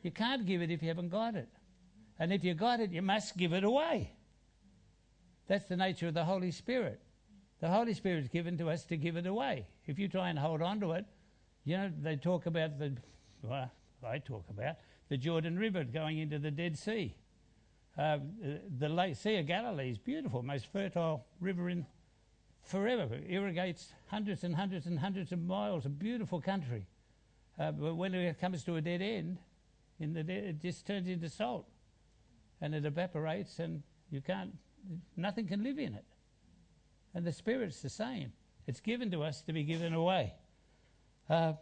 You 0.04 0.12
can't 0.12 0.46
give 0.46 0.62
it 0.62 0.70
if 0.70 0.82
you 0.82 0.90
haven't 0.90 1.10
got 1.10 1.36
it. 1.36 1.48
And 2.20 2.34
if 2.34 2.44
you've 2.44 2.58
got 2.58 2.82
it, 2.82 2.92
you 2.92 3.02
must 3.02 3.38
give 3.38 3.54
it 3.54 3.64
away. 3.64 4.12
That's 5.48 5.70
the 5.70 5.78
nature 5.78 6.08
of 6.08 6.16
the 6.16 6.26
Holy 6.26 6.52
Spirit. 6.52 7.00
The 7.60 7.70
Holy 7.70 7.94
Spirit 7.94 8.24
is 8.24 8.30
given 8.30 8.58
to 8.60 8.70
us 8.70 8.86
to 8.86 8.98
give 8.98 9.18
it 9.18 9.26
away. 9.26 9.66
If 9.86 9.98
you 9.98 10.08
try 10.08 10.30
and 10.30 10.38
hold 10.38 10.62
on 10.62 10.80
to 10.82 10.92
it, 10.92 11.06
you 11.64 11.78
know, 11.78 11.92
they 12.02 12.16
talk 12.16 12.46
about 12.46 12.78
the, 12.78 12.96
well, 13.42 13.72
I 14.06 14.20
talk 14.20 14.46
about 14.50 14.76
the 15.10 15.18
Jordan 15.18 15.58
River 15.58 15.84
going 15.84 16.20
into 16.20 16.38
the 16.40 16.52
Dead 16.52 16.78
Sea. 16.78 17.16
Uh, 17.98 18.20
the 18.78 18.90
lake, 18.90 19.16
Sea 19.16 19.38
of 19.38 19.48
Galilee 19.48 19.90
is 19.90 19.98
beautiful, 19.98 20.44
most 20.44 20.68
fertile 20.72 21.26
river 21.42 21.70
in 21.70 21.86
forever. 22.62 23.16
It 23.16 23.26
irrigates 23.28 23.92
hundreds 24.08 24.44
and 24.44 24.56
hundreds 24.56 24.86
and 24.86 25.00
hundreds 25.00 25.32
of 25.32 25.42
miles, 25.42 25.86
a 25.86 25.90
beautiful 25.90 26.40
country. 26.40 26.86
Uh, 27.58 27.72
but 27.72 27.96
when 27.96 28.14
it 28.14 28.40
comes 28.40 28.64
to 28.66 28.76
a 28.76 28.82
dead 28.82 29.02
end, 29.02 29.40
the 30.00 30.20
it 30.20 30.62
just 30.62 30.86
turns 30.86 31.08
into 31.08 31.28
salt, 31.28 31.66
and 32.62 32.76
it 32.76 32.86
evaporates, 32.86 33.58
and 33.58 33.82
you 34.12 34.22
can't, 34.22 34.52
nothing 35.16 35.48
can 35.48 35.64
live 35.64 35.80
in 35.80 35.96
it. 35.96 36.06
And 37.18 37.26
the 37.26 37.34
Spirit's 37.34 37.82
the 37.82 37.90
same. 37.90 38.32
It's 38.68 38.80
given 38.80 39.10
to 39.10 39.24
us 39.24 39.42
to 39.42 39.52
be 39.52 39.64
given 39.64 39.96
away. 39.96 40.36
Uh, 41.28 41.54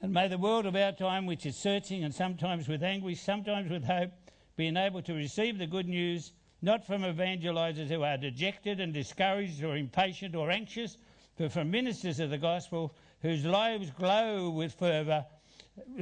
and 0.00 0.12
may 0.12 0.26
the 0.26 0.36
world 0.36 0.66
of 0.66 0.74
our 0.74 0.90
time, 0.90 1.24
which 1.24 1.46
is 1.46 1.54
searching 1.56 2.02
and 2.02 2.12
sometimes 2.12 2.66
with 2.66 2.82
anguish, 2.82 3.20
sometimes 3.20 3.70
with 3.70 3.84
hope, 3.84 4.10
be 4.56 4.66
enabled 4.66 5.04
to 5.04 5.14
receive 5.14 5.56
the 5.56 5.68
good 5.68 5.86
news 5.86 6.32
not 6.62 6.84
from 6.84 7.02
evangelizers 7.02 7.86
who 7.86 8.02
are 8.02 8.16
dejected 8.16 8.80
and 8.80 8.92
discouraged 8.92 9.62
or 9.62 9.76
impatient 9.76 10.34
or 10.34 10.50
anxious, 10.50 10.96
but 11.36 11.52
from 11.52 11.70
ministers 11.70 12.18
of 12.18 12.30
the 12.30 12.38
gospel 12.38 12.92
whose 13.22 13.44
lives 13.44 13.92
glow 13.92 14.50
with 14.50 14.74
fervour, 14.74 15.24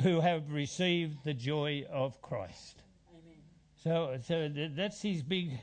who 0.02 0.22
have 0.22 0.50
received 0.50 1.22
the 1.22 1.34
joy 1.34 1.84
of 1.90 2.22
Christ. 2.22 2.82
Amen. 3.12 3.36
So, 3.76 4.18
so 4.26 4.70
that's 4.74 5.02
his 5.02 5.22
big, 5.22 5.60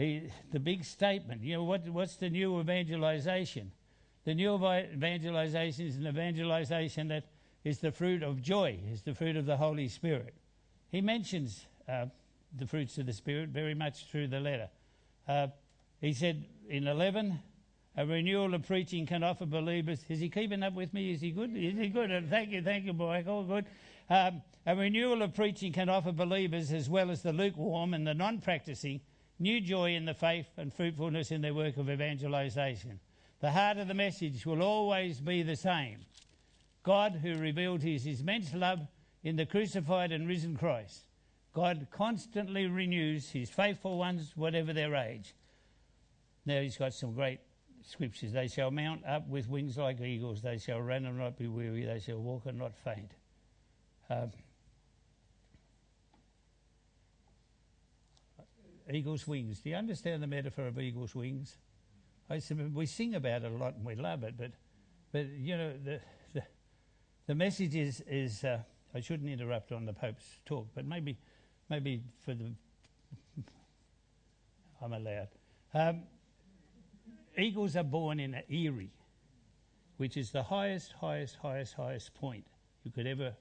he, 0.00 0.22
the 0.50 0.58
big 0.58 0.84
statement. 0.84 1.42
You 1.42 1.54
know, 1.54 1.64
what, 1.64 1.86
what's 1.88 2.16
the 2.16 2.30
new 2.30 2.58
evangelization? 2.58 3.70
The 4.24 4.34
new 4.34 4.54
evangelization 4.54 5.86
is 5.86 5.96
an 5.96 6.06
evangelization 6.06 7.08
that 7.08 7.24
is 7.64 7.78
the 7.78 7.92
fruit 7.92 8.22
of 8.22 8.40
joy, 8.40 8.78
is 8.90 9.02
the 9.02 9.14
fruit 9.14 9.36
of 9.36 9.46
the 9.46 9.56
Holy 9.56 9.88
Spirit. 9.88 10.34
He 10.90 11.00
mentions 11.00 11.66
uh, 11.88 12.06
the 12.56 12.66
fruits 12.66 12.96
of 12.98 13.06
the 13.06 13.12
Spirit 13.12 13.50
very 13.50 13.74
much 13.74 14.06
through 14.10 14.28
the 14.28 14.40
letter. 14.40 14.68
Uh, 15.28 15.48
he 16.00 16.14
said 16.14 16.46
in 16.68 16.86
11, 16.86 17.38
a 17.96 18.06
renewal 18.06 18.54
of 18.54 18.66
preaching 18.66 19.04
can 19.04 19.22
offer 19.22 19.44
believers. 19.44 20.04
Is 20.08 20.20
he 20.20 20.30
keeping 20.30 20.62
up 20.62 20.72
with 20.72 20.94
me? 20.94 21.12
Is 21.12 21.20
he 21.20 21.30
good? 21.30 21.54
Is 21.54 21.76
he 21.76 21.88
good? 21.88 22.10
Uh, 22.10 22.22
thank 22.28 22.50
you, 22.50 22.62
thank 22.62 22.86
you, 22.86 22.94
boy. 22.94 23.22
All 23.28 23.44
good. 23.44 23.66
Um, 24.08 24.42
a 24.66 24.74
renewal 24.74 25.22
of 25.22 25.34
preaching 25.34 25.72
can 25.72 25.88
offer 25.88 26.12
believers, 26.12 26.72
as 26.72 26.88
well 26.88 27.10
as 27.10 27.22
the 27.22 27.32
lukewarm 27.32 27.92
and 27.92 28.06
the 28.06 28.14
non 28.14 28.40
practicing, 28.40 29.00
new 29.40 29.60
joy 29.60 29.94
in 29.94 30.04
the 30.04 30.14
faith 30.14 30.46
and 30.56 30.72
fruitfulness 30.72 31.32
in 31.32 31.40
their 31.40 31.54
work 31.54 31.76
of 31.76 31.90
evangelization. 31.90 33.00
The 33.40 33.50
heart 33.50 33.78
of 33.78 33.88
the 33.88 33.94
message 33.94 34.46
will 34.46 34.62
always 34.62 35.20
be 35.20 35.42
the 35.42 35.56
same 35.56 36.04
God, 36.82 37.20
who 37.22 37.36
revealed 37.36 37.82
his 37.82 38.06
immense 38.06 38.54
love 38.54 38.86
in 39.22 39.36
the 39.36 39.46
crucified 39.46 40.12
and 40.12 40.26
risen 40.26 40.56
Christ, 40.56 41.04
God 41.52 41.88
constantly 41.90 42.66
renews 42.66 43.30
his 43.30 43.50
faithful 43.50 43.98
ones, 43.98 44.32
whatever 44.36 44.72
their 44.72 44.94
age. 44.94 45.34
Now 46.46 46.60
he's 46.60 46.76
got 46.76 46.94
some 46.94 47.12
great 47.12 47.40
scriptures. 47.82 48.32
They 48.32 48.48
shall 48.48 48.70
mount 48.70 49.04
up 49.04 49.28
with 49.28 49.48
wings 49.48 49.76
like 49.76 50.00
eagles. 50.00 50.42
They 50.42 50.58
shall 50.58 50.80
run 50.80 51.04
and 51.04 51.18
not 51.18 51.36
be 51.36 51.48
weary. 51.48 51.84
They 51.84 51.98
shall 51.98 52.18
walk 52.18 52.46
and 52.46 52.58
not 52.58 52.72
faint. 52.84 53.10
Um, 54.08 54.30
eagle's 58.90 59.26
wings. 59.26 59.60
Do 59.60 59.70
you 59.70 59.76
understand 59.76 60.22
the 60.22 60.26
metaphor 60.26 60.66
of 60.66 60.78
eagle's 60.78 61.14
wings? 61.14 61.56
I, 62.28 62.38
said, 62.38 62.74
we 62.74 62.86
sing 62.86 63.14
about 63.14 63.42
it 63.42 63.52
a 63.52 63.54
lot 63.54 63.74
and 63.74 63.84
we 63.84 63.94
love 63.94 64.22
it, 64.22 64.34
but, 64.38 64.52
but 65.12 65.26
you 65.26 65.56
know, 65.56 65.72
the, 65.84 66.00
the, 66.32 66.42
the 67.26 67.34
message 67.34 67.74
is, 67.74 68.02
is 68.06 68.44
uh, 68.44 68.60
I 68.94 69.00
shouldn't 69.00 69.28
interrupt 69.28 69.72
on 69.72 69.84
the 69.84 69.92
Pope's 69.92 70.40
talk, 70.44 70.68
but 70.74 70.84
maybe 70.84 71.18
maybe 71.70 72.02
for 72.24 72.34
the. 72.34 72.52
I'm 74.82 74.92
allowed. 74.92 75.28
Um, 75.72 76.02
eagles 77.38 77.76
are 77.76 77.84
born 77.84 78.20
in 78.20 78.34
Eyrie, 78.50 78.92
which 79.96 80.16
is 80.16 80.32
the 80.32 80.42
highest, 80.42 80.92
highest, 81.00 81.36
highest, 81.40 81.74
highest 81.74 82.14
point 82.14 82.44
you 82.82 82.90
could 82.90 83.06
ever 83.06 83.34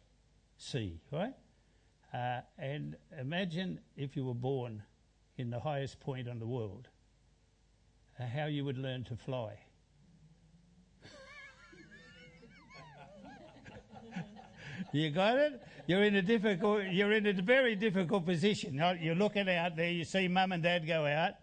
see, 0.58 1.00
right? 1.12 1.34
Uh, 2.14 2.42
and 2.58 2.96
imagine 3.20 3.80
if 3.98 4.16
you 4.16 4.26
were 4.26 4.34
born 4.34 4.84
in 5.40 5.50
the 5.50 5.60
highest 5.60 6.00
point 6.00 6.28
on 6.28 6.40
the 6.40 6.46
world, 6.46 6.88
uh, 8.20 8.26
how 8.26 8.46
you 8.46 8.66
would 8.66 8.78
learn 8.78 9.04
to 9.06 9.16
fly. 9.16 9.58
you 14.92 15.10
got 15.10 15.38
it? 15.38 15.62
You're 15.88 16.04
in 16.04 16.16
a 16.16 16.22
difficult, 16.22 16.84
you're 16.92 17.14
in 17.14 17.26
a 17.26 17.34
very 17.34 17.76
difficult 17.76 18.26
position. 18.26 18.76
You're 19.02 19.16
looking 19.16 19.50
out 19.50 19.76
there, 19.76 19.90
you 19.90 20.04
see 20.04 20.28
mum 20.28 20.52
and 20.52 20.62
dad 20.62 20.86
go 20.86 21.06
out 21.06 21.34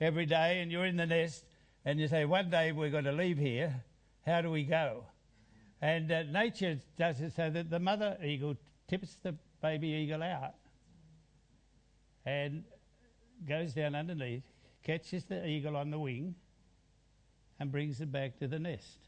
every 0.00 0.26
day, 0.26 0.60
and 0.60 0.70
you're 0.70 0.86
in 0.86 0.96
the 0.96 1.06
nest, 1.06 1.44
and 1.84 2.00
you 2.00 2.08
say, 2.08 2.24
one 2.24 2.50
day 2.50 2.72
we're 2.72 2.90
going 2.90 3.04
to 3.04 3.12
leave 3.12 3.38
here. 3.38 3.84
How 4.26 4.40
do 4.40 4.50
we 4.50 4.64
go? 4.64 5.04
And 5.80 6.10
uh, 6.10 6.24
nature 6.24 6.78
does 6.98 7.20
it 7.20 7.34
so 7.34 7.50
that 7.50 7.70
the 7.70 7.78
mother 7.78 8.16
eagle 8.22 8.56
tips 8.88 9.16
the 9.22 9.34
baby 9.62 9.88
eagle 9.88 10.22
out 10.22 10.54
and 12.26 12.64
goes 13.46 13.74
down 13.74 13.94
underneath, 13.94 14.42
catches 14.82 15.24
the 15.24 15.46
eagle 15.46 15.76
on 15.76 15.90
the 15.90 15.98
wing, 15.98 16.34
and 17.58 17.70
brings 17.70 18.00
it 18.00 18.10
back 18.10 18.38
to 18.38 18.48
the 18.48 18.58
nest 18.58 18.98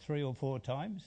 three 0.00 0.22
or 0.22 0.34
four 0.34 0.58
times. 0.58 1.04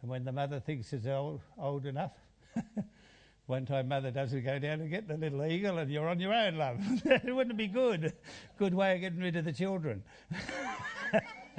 And 0.00 0.10
when 0.10 0.24
the 0.24 0.32
mother 0.32 0.60
thinks 0.60 0.92
it's 0.92 1.06
old, 1.06 1.40
old 1.58 1.86
enough, 1.86 2.12
one 3.46 3.66
time 3.66 3.88
mother 3.88 4.10
doesn't 4.10 4.44
go 4.44 4.58
down 4.58 4.80
and 4.80 4.90
get 4.90 5.06
the 5.08 5.16
little 5.16 5.44
eagle 5.44 5.78
and 5.78 5.90
you're 5.90 6.08
on 6.08 6.20
your 6.20 6.34
own, 6.34 6.56
love. 6.56 6.78
it 7.04 7.34
wouldn't 7.34 7.56
be 7.56 7.68
good. 7.68 8.12
Good 8.58 8.74
way 8.74 8.94
of 8.94 9.00
getting 9.00 9.20
rid 9.20 9.36
of 9.36 9.44
the 9.44 9.52
children. 9.52 10.02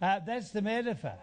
uh, 0.00 0.20
that's 0.26 0.50
the 0.50 0.62
metaphor. 0.62 1.18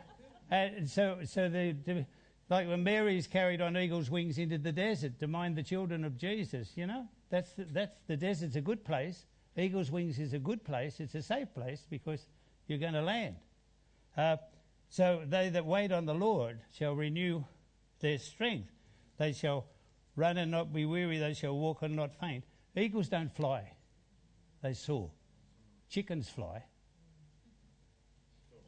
And 0.49 0.89
so, 0.89 1.19
so 1.25 1.49
the, 1.49 1.75
the, 1.85 2.05
like 2.49 2.67
when 2.67 2.83
Mary's 2.83 3.27
carried 3.27 3.61
on 3.61 3.75
eagle's 3.77 4.09
wings 4.09 4.37
into 4.37 4.57
the 4.57 4.71
desert 4.71 5.19
to 5.19 5.27
mind 5.27 5.55
the 5.55 5.63
children 5.63 6.03
of 6.03 6.17
Jesus, 6.17 6.71
you 6.75 6.85
know, 6.85 7.07
that's 7.29 7.51
the, 7.53 7.65
that's 7.65 7.97
the 8.07 8.17
desert's 8.17 8.55
a 8.55 8.61
good 8.61 8.83
place. 8.85 9.25
Eagle's 9.57 9.89
wings 9.89 10.19
is 10.19 10.33
a 10.33 10.39
good 10.39 10.63
place. 10.63 10.99
It's 10.99 11.15
a 11.15 11.21
safe 11.21 11.53
place 11.53 11.85
because 11.89 12.25
you're 12.67 12.79
going 12.79 12.93
to 12.93 13.01
land. 13.01 13.35
Uh, 14.15 14.37
so 14.89 15.23
they 15.25 15.49
that 15.49 15.65
wait 15.65 15.91
on 15.91 16.05
the 16.05 16.13
Lord 16.13 16.59
shall 16.77 16.93
renew 16.93 17.43
their 17.99 18.17
strength. 18.17 18.69
They 19.17 19.33
shall 19.33 19.65
run 20.15 20.37
and 20.37 20.51
not 20.51 20.73
be 20.73 20.85
weary. 20.85 21.17
They 21.17 21.33
shall 21.33 21.57
walk 21.57 21.81
and 21.81 21.95
not 21.95 22.19
faint. 22.19 22.43
Eagles 22.75 23.09
don't 23.09 23.33
fly, 23.33 23.71
they 24.61 24.73
soar. 24.73 25.09
Chickens 25.89 26.29
fly 26.29 26.63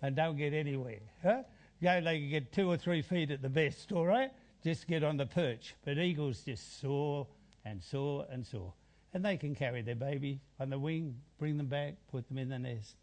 and 0.01 0.15
don't 0.15 0.38
get 0.38 0.53
anywhere. 0.53 1.01
Huh? 1.22 1.43
Yeah, 1.79 2.00
they 2.00 2.19
can 2.19 2.29
get 2.29 2.51
two 2.51 2.69
or 2.69 2.77
three 2.77 3.01
feet 3.01 3.29
at 3.31 3.41
the 3.41 3.50
best, 3.50 3.91
all 3.91 4.05
right? 4.05 4.31
Just 4.63 4.88
get 4.88 5.03
on 5.03 5.17
the 5.17 5.25
perch. 5.25 5.75
But 5.86 5.98
eagles 5.98 6.41
just 6.41 6.81
soar 6.81 7.27
and 7.65 7.84
soar 7.84 8.25
and 8.31 8.46
soar. 8.46 8.74
And 9.13 9.24
they 9.24 9.38
can 9.38 9.55
carry 9.55 9.81
their 9.81 9.96
baby 9.96 10.41
on 10.60 10.69
the 10.69 10.79
wing, 10.79 11.15
bring 11.38 11.57
them 11.57 11.67
back, 11.67 11.96
put 12.12 12.27
them 12.27 12.38
in 12.38 12.50
the 12.50 12.60
nest. 12.60 12.96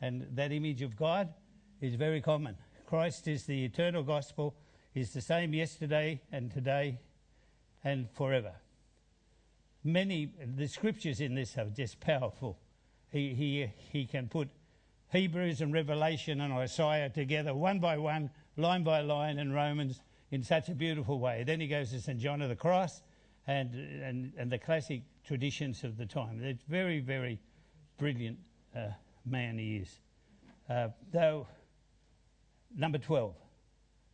And 0.00 0.26
that 0.34 0.52
image 0.52 0.82
of 0.82 0.96
God 0.96 1.32
is 1.80 1.94
very 1.96 2.20
common. 2.20 2.56
Christ 2.86 3.26
is 3.26 3.44
the 3.44 3.64
eternal 3.64 4.02
gospel, 4.02 4.54
is 4.94 5.12
the 5.12 5.20
same 5.20 5.54
yesterday 5.54 6.20
and 6.30 6.50
today 6.50 7.00
and 7.84 8.08
forever. 8.10 8.52
Many, 9.84 10.32
the 10.56 10.68
scriptures 10.68 11.20
in 11.20 11.34
this 11.34 11.58
are 11.58 11.64
just 11.64 11.98
powerful. 11.98 12.58
He, 13.10 13.34
he, 13.34 13.68
he 13.90 14.06
can 14.06 14.28
put 14.28 14.48
Hebrews 15.12 15.60
and 15.60 15.72
Revelation 15.72 16.40
and 16.40 16.52
Isaiah 16.52 17.10
together 17.10 17.54
one 17.54 17.78
by 17.78 17.98
one, 17.98 18.30
line 18.56 18.82
by 18.82 19.02
line, 19.02 19.38
and 19.38 19.54
Romans 19.54 20.00
in 20.30 20.42
such 20.42 20.68
a 20.68 20.74
beautiful 20.74 21.18
way. 21.18 21.44
Then 21.46 21.60
he 21.60 21.68
goes 21.68 21.90
to 21.90 22.00
St. 22.00 22.18
John 22.18 22.40
of 22.40 22.48
the 22.48 22.56
Cross 22.56 23.02
and, 23.46 23.74
and, 24.02 24.32
and 24.38 24.50
the 24.50 24.58
classic 24.58 25.02
traditions 25.24 25.84
of 25.84 25.96
the 25.96 26.06
time. 26.06 26.40
It's 26.42 26.64
very, 26.64 27.00
very 27.00 27.38
brilliant 27.98 28.38
uh, 28.74 28.88
man 29.26 29.58
he 29.58 29.76
is. 29.76 30.00
Uh, 30.68 30.88
though 31.12 31.46
Number 32.76 32.98
12. 32.98 33.34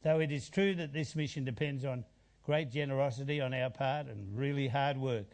Though 0.03 0.21
it 0.21 0.33
is 0.33 0.49
true 0.49 0.75
that 0.75 0.93
this 0.93 1.15
mission 1.15 1.45
depends 1.45 1.85
on 1.85 2.05
great 2.45 2.71
generosity 2.71 3.41
on 3.41 3.55
our 3.55 3.71
part 3.71 4.07
and 4.07 4.37
really 4.37 4.69
hard 4.69 4.97
work, 4.97 5.27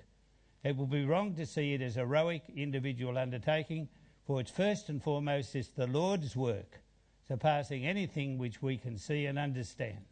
it 0.63 0.77
will 0.77 0.87
be 0.87 1.05
wrong 1.05 1.35
to 1.35 1.47
see 1.47 1.75
it 1.75 1.83
as 1.83 1.97
a 1.97 2.01
heroic 2.01 2.43
individual 2.55 3.19
undertaking, 3.19 3.89
for 4.27 4.41
it's 4.41 4.51
first 4.51 4.89
and 4.89 5.03
foremost 5.03 5.55
is 5.55 5.69
the 5.69 5.87
Lord's 5.87 6.35
work, 6.35 6.81
surpassing 7.29 7.87
anything 7.87 8.39
which 8.39 8.63
we 8.63 8.77
can 8.77 8.97
see 8.97 9.27
and 9.27 9.39
understand. 9.39 10.05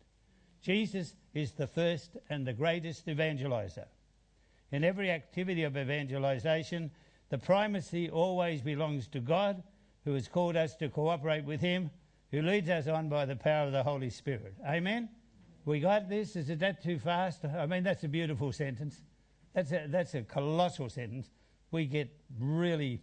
Jesus 0.60 1.14
is 1.34 1.52
the 1.52 1.66
first 1.66 2.16
and 2.28 2.46
the 2.46 2.52
greatest 2.52 3.06
evangelizer. 3.06 3.86
In 4.70 4.84
every 4.84 5.10
activity 5.10 5.64
of 5.64 5.76
evangelization, 5.76 6.90
the 7.30 7.38
primacy 7.38 8.10
always 8.10 8.60
belongs 8.60 9.06
to 9.08 9.20
God, 9.20 9.62
who 10.04 10.14
has 10.14 10.28
called 10.28 10.56
us 10.56 10.74
to 10.76 10.88
cooperate 10.88 11.44
with 11.44 11.60
Him, 11.60 11.90
who 12.30 12.42
leads 12.42 12.68
us 12.68 12.86
on 12.86 13.08
by 13.08 13.24
the 13.24 13.36
power 13.36 13.66
of 13.66 13.72
the 13.72 13.82
Holy 13.82 14.10
Spirit. 14.10 14.54
Amen? 14.66 15.08
We 15.64 15.80
got 15.80 16.08
this? 16.08 16.36
Is 16.36 16.50
it 16.50 16.58
that 16.60 16.82
too 16.82 16.98
fast? 16.98 17.44
I 17.44 17.66
mean, 17.66 17.84
that's 17.84 18.04
a 18.04 18.08
beautiful 18.08 18.52
sentence. 18.52 19.00
That's 19.54 19.72
a, 19.72 19.86
that's 19.88 20.14
a 20.14 20.22
colossal 20.22 20.88
sentence. 20.88 21.30
We 21.70 21.86
get 21.86 22.10
really 22.38 23.00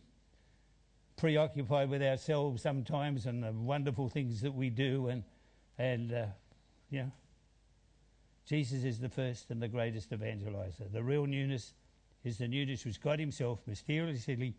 preoccupied 1.20 1.90
with 1.90 2.02
ourselves 2.02 2.62
sometimes 2.62 3.26
and 3.26 3.44
the 3.44 3.52
wonderful 3.52 4.08
things 4.08 4.42
that 4.42 4.54
we 4.54 4.70
do, 4.70 5.10
and, 5.10 5.24
and 5.78 6.14
uh, 6.14 6.26
know, 6.92 7.12
Jesus 8.46 8.86
is 8.86 9.00
the 9.00 9.10
first 9.10 9.52
and 9.52 9.62
the 9.62 9.68
greatest 9.68 10.12
evangelizer. 10.12 10.92
The 10.92 11.04
real 11.04 11.26
newness 11.26 11.74
is 12.24 12.38
the 12.38 12.48
newness 12.48 12.86
which 12.86 13.02
God 13.02 13.20
Himself 13.20 13.60
mysteriously 13.68 14.56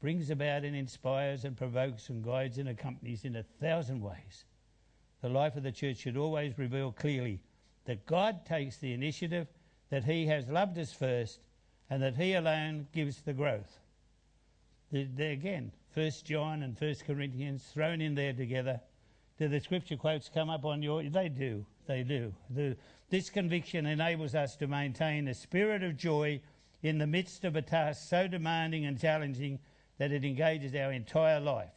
brings 0.00 0.30
about 0.30 0.64
and 0.64 0.76
inspires 0.76 1.44
and 1.44 1.56
provokes 1.56 2.08
and 2.08 2.22
guides 2.22 2.58
and 2.58 2.68
accompanies 2.68 3.24
in 3.24 3.36
a 3.36 3.42
thousand 3.60 4.00
ways. 4.00 4.44
The 5.20 5.28
life 5.28 5.56
of 5.56 5.64
the 5.64 5.72
church 5.72 5.96
should 5.98 6.16
always 6.16 6.58
reveal 6.58 6.92
clearly 6.92 7.40
that 7.86 8.06
God 8.06 8.46
takes 8.46 8.76
the 8.76 8.92
initiative, 8.92 9.48
that 9.90 10.04
He 10.04 10.26
has 10.26 10.48
loved 10.48 10.78
us 10.78 10.92
first, 10.92 11.40
and 11.90 12.02
that 12.02 12.16
He 12.16 12.34
alone 12.34 12.86
gives 12.92 13.22
the 13.22 13.32
growth. 13.32 13.80
The, 14.92 15.04
the, 15.16 15.26
again, 15.26 15.72
First 15.94 16.24
John 16.24 16.62
and 16.62 16.78
First 16.78 17.04
Corinthians 17.04 17.64
thrown 17.72 18.00
in 18.00 18.14
there 18.14 18.32
together. 18.32 18.80
Do 19.38 19.48
the 19.48 19.60
scripture 19.60 19.96
quotes 19.96 20.28
come 20.28 20.50
up 20.50 20.64
on 20.64 20.82
your? 20.82 21.02
They 21.02 21.28
do. 21.28 21.66
They 21.86 22.02
do. 22.02 22.32
The, 22.50 22.76
this 23.10 23.30
conviction 23.30 23.86
enables 23.86 24.34
us 24.34 24.56
to 24.56 24.66
maintain 24.66 25.28
a 25.28 25.34
spirit 25.34 25.82
of 25.82 25.96
joy 25.96 26.40
in 26.82 26.98
the 26.98 27.06
midst 27.06 27.44
of 27.44 27.56
a 27.56 27.62
task 27.62 28.08
so 28.08 28.28
demanding 28.28 28.86
and 28.86 29.00
challenging 29.00 29.58
that 29.98 30.12
it 30.12 30.24
engages 30.24 30.74
our 30.74 30.92
entire 30.92 31.40
life. 31.40 31.72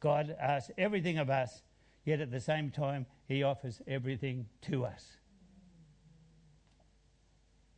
God 0.00 0.34
asks 0.40 0.70
everything 0.78 1.18
of 1.18 1.28
us, 1.28 1.62
yet 2.04 2.20
at 2.20 2.30
the 2.30 2.40
same 2.40 2.70
time, 2.70 3.06
He 3.26 3.42
offers 3.42 3.80
everything 3.86 4.46
to 4.62 4.84
us. 4.84 5.04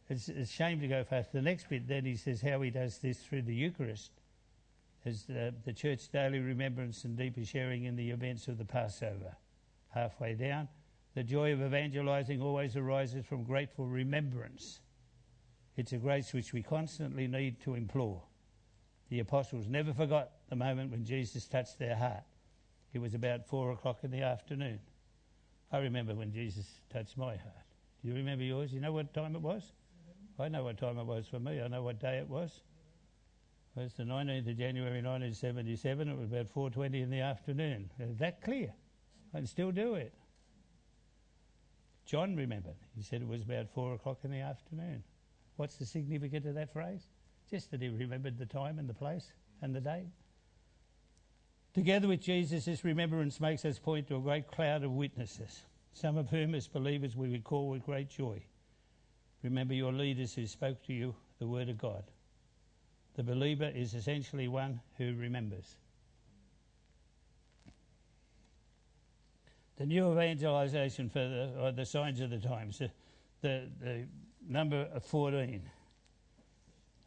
It's, 0.09 0.29
it's 0.29 0.51
a 0.51 0.53
shame 0.53 0.81
to 0.81 0.89
go 0.89 1.05
fast. 1.05 1.33
The 1.33 1.41
next 1.41 1.69
bit, 1.69 1.87
then, 1.87 2.05
he 2.05 2.17
says 2.17 2.43
how 2.43 2.61
he 2.61 2.71
does 2.71 2.99
this 2.99 3.19
through 3.19 3.43
the 3.43 3.55
Eucharist 3.55 4.11
as 5.05 5.25
the, 5.25 5.55
the 5.65 5.73
church 5.73 6.11
daily 6.11 6.41
remembrance 6.41 7.05
and 7.05 7.17
deeper 7.17 7.45
sharing 7.45 7.85
in 7.85 7.97
the 7.97 8.11
events 8.11 8.49
of 8.49 8.59
the 8.59 8.65
Passover. 8.65 9.37
Halfway 9.89 10.35
down, 10.35 10.69
the 11.15 11.23
joy 11.23 11.53
of 11.53 11.63
evangelizing 11.63 12.41
always 12.41 12.77
arises 12.77 13.25
from 13.25 13.45
grateful 13.45 13.87
remembrance. 13.87 14.81
It's 15.77 15.93
a 15.93 15.97
grace 15.97 16.33
which 16.33 16.53
we 16.53 16.63
constantly 16.63 17.27
need 17.27 17.61
to 17.63 17.75
implore. 17.75 18.23
The 19.09 19.21
apostles 19.21 19.67
never 19.67 19.93
forgot 19.93 20.31
the 20.49 20.57
moment 20.57 20.91
when 20.91 21.05
Jesus 21.05 21.49
touched 21.49 21.79
their 21.79 21.97
heart. 21.97 22.23
It 22.93 23.01
was 23.01 23.15
about 23.15 23.47
four 23.47 23.73
o'clock 23.73 24.01
in 24.03 24.11
the 24.11 24.23
afternoon. 24.23 24.81
I 25.73 25.79
remember 25.79 26.15
when 26.15 26.33
Jesus 26.33 26.67
touched 26.93 27.17
my 27.17 27.37
heart. 27.37 27.67
Do 28.03 28.09
you 28.09 28.15
remember 28.15 28.45
yours? 28.45 28.73
You 28.73 28.81
know 28.81 28.93
what 28.93 29.13
time 29.15 29.35
it 29.35 29.43
was? 29.43 29.73
I 30.39 30.49
know 30.49 30.65
what 30.65 30.79
time 30.79 30.99
it 30.99 31.05
was 31.05 31.27
for 31.27 31.39
me. 31.39 31.61
I 31.61 31.69
know 31.69 31.83
what 31.83 32.01
day 32.01 32.19
it 32.19 32.29
was. 32.29 32.63
It 33.81 33.85
was 33.85 33.95
the 33.95 34.03
19th 34.03 34.51
of 34.51 34.59
January 34.59 35.01
1977. 35.03 36.09
It 36.09 36.19
was 36.19 36.31
about 36.31 36.53
4.20 36.55 37.03
in 37.03 37.09
the 37.09 37.21
afternoon. 37.21 37.89
that 37.99 38.43
clear. 38.43 38.75
I 39.33 39.39
can 39.39 39.47
still 39.47 39.73
do 39.73 39.95
it. 39.95 40.13
John 42.05 42.37
remembered. 42.37 42.75
He 42.95 43.03
said 43.03 43.23
it 43.23 43.29
was 43.29 43.41
about 43.41 43.71
4 43.71 43.95
o'clock 43.95 44.19
in 44.23 44.33
the 44.33 44.41
afternoon. 44.41 45.03
What's 45.57 45.77
the 45.77 45.87
significance 45.87 46.45
of 46.45 46.57
that 46.57 46.75
phrase? 46.75 47.07
Just 47.51 47.71
that 47.71 47.81
he 47.81 47.89
remembered 47.89 48.37
the 48.37 48.45
time 48.45 48.79
and 48.79 48.87
the 48.87 48.93
place 48.93 49.33
and 49.63 49.75
the 49.75 49.81
date. 49.81 50.11
Together 51.73 52.07
with 52.07 52.21
Jesus, 52.21 52.67
this 52.67 52.85
remembrance 52.85 53.41
makes 53.41 53.65
us 53.65 53.79
point 53.79 54.09
to 54.09 54.17
a 54.17 54.21
great 54.21 54.47
cloud 54.47 54.85
of 54.85 54.93
witnesses, 54.93 55.63
some 55.95 56.19
of 56.19 56.29
whom, 56.29 56.55
as 56.55 56.69
believers, 56.69 57.17
we 57.17 57.33
recall 57.33 57.71
with 57.71 57.87
great 57.87 58.11
joy. 58.11 58.43
Remember 59.43 59.73
your 59.73 59.93
leaders 59.93 60.35
who 60.35 60.47
spoke 60.47 60.83
to 60.83 60.93
you 60.93 61.15
the 61.39 61.47
Word 61.47 61.71
of 61.71 61.79
God. 61.79 62.05
The 63.21 63.35
believer 63.35 63.71
is 63.75 63.93
essentially 63.93 64.49
one 64.49 64.81
who 64.97 65.15
remembers. 65.15 65.77
The 69.77 69.85
new 69.85 70.11
evangelization 70.11 71.11
for 71.11 71.19
the, 71.19 71.75
the 71.77 71.85
signs 71.85 72.21
of 72.21 72.31
the 72.31 72.39
times, 72.39 72.79
the, 72.79 72.91
the, 73.43 73.69
the 73.79 74.07
number 74.49 74.89
14. 75.03 75.61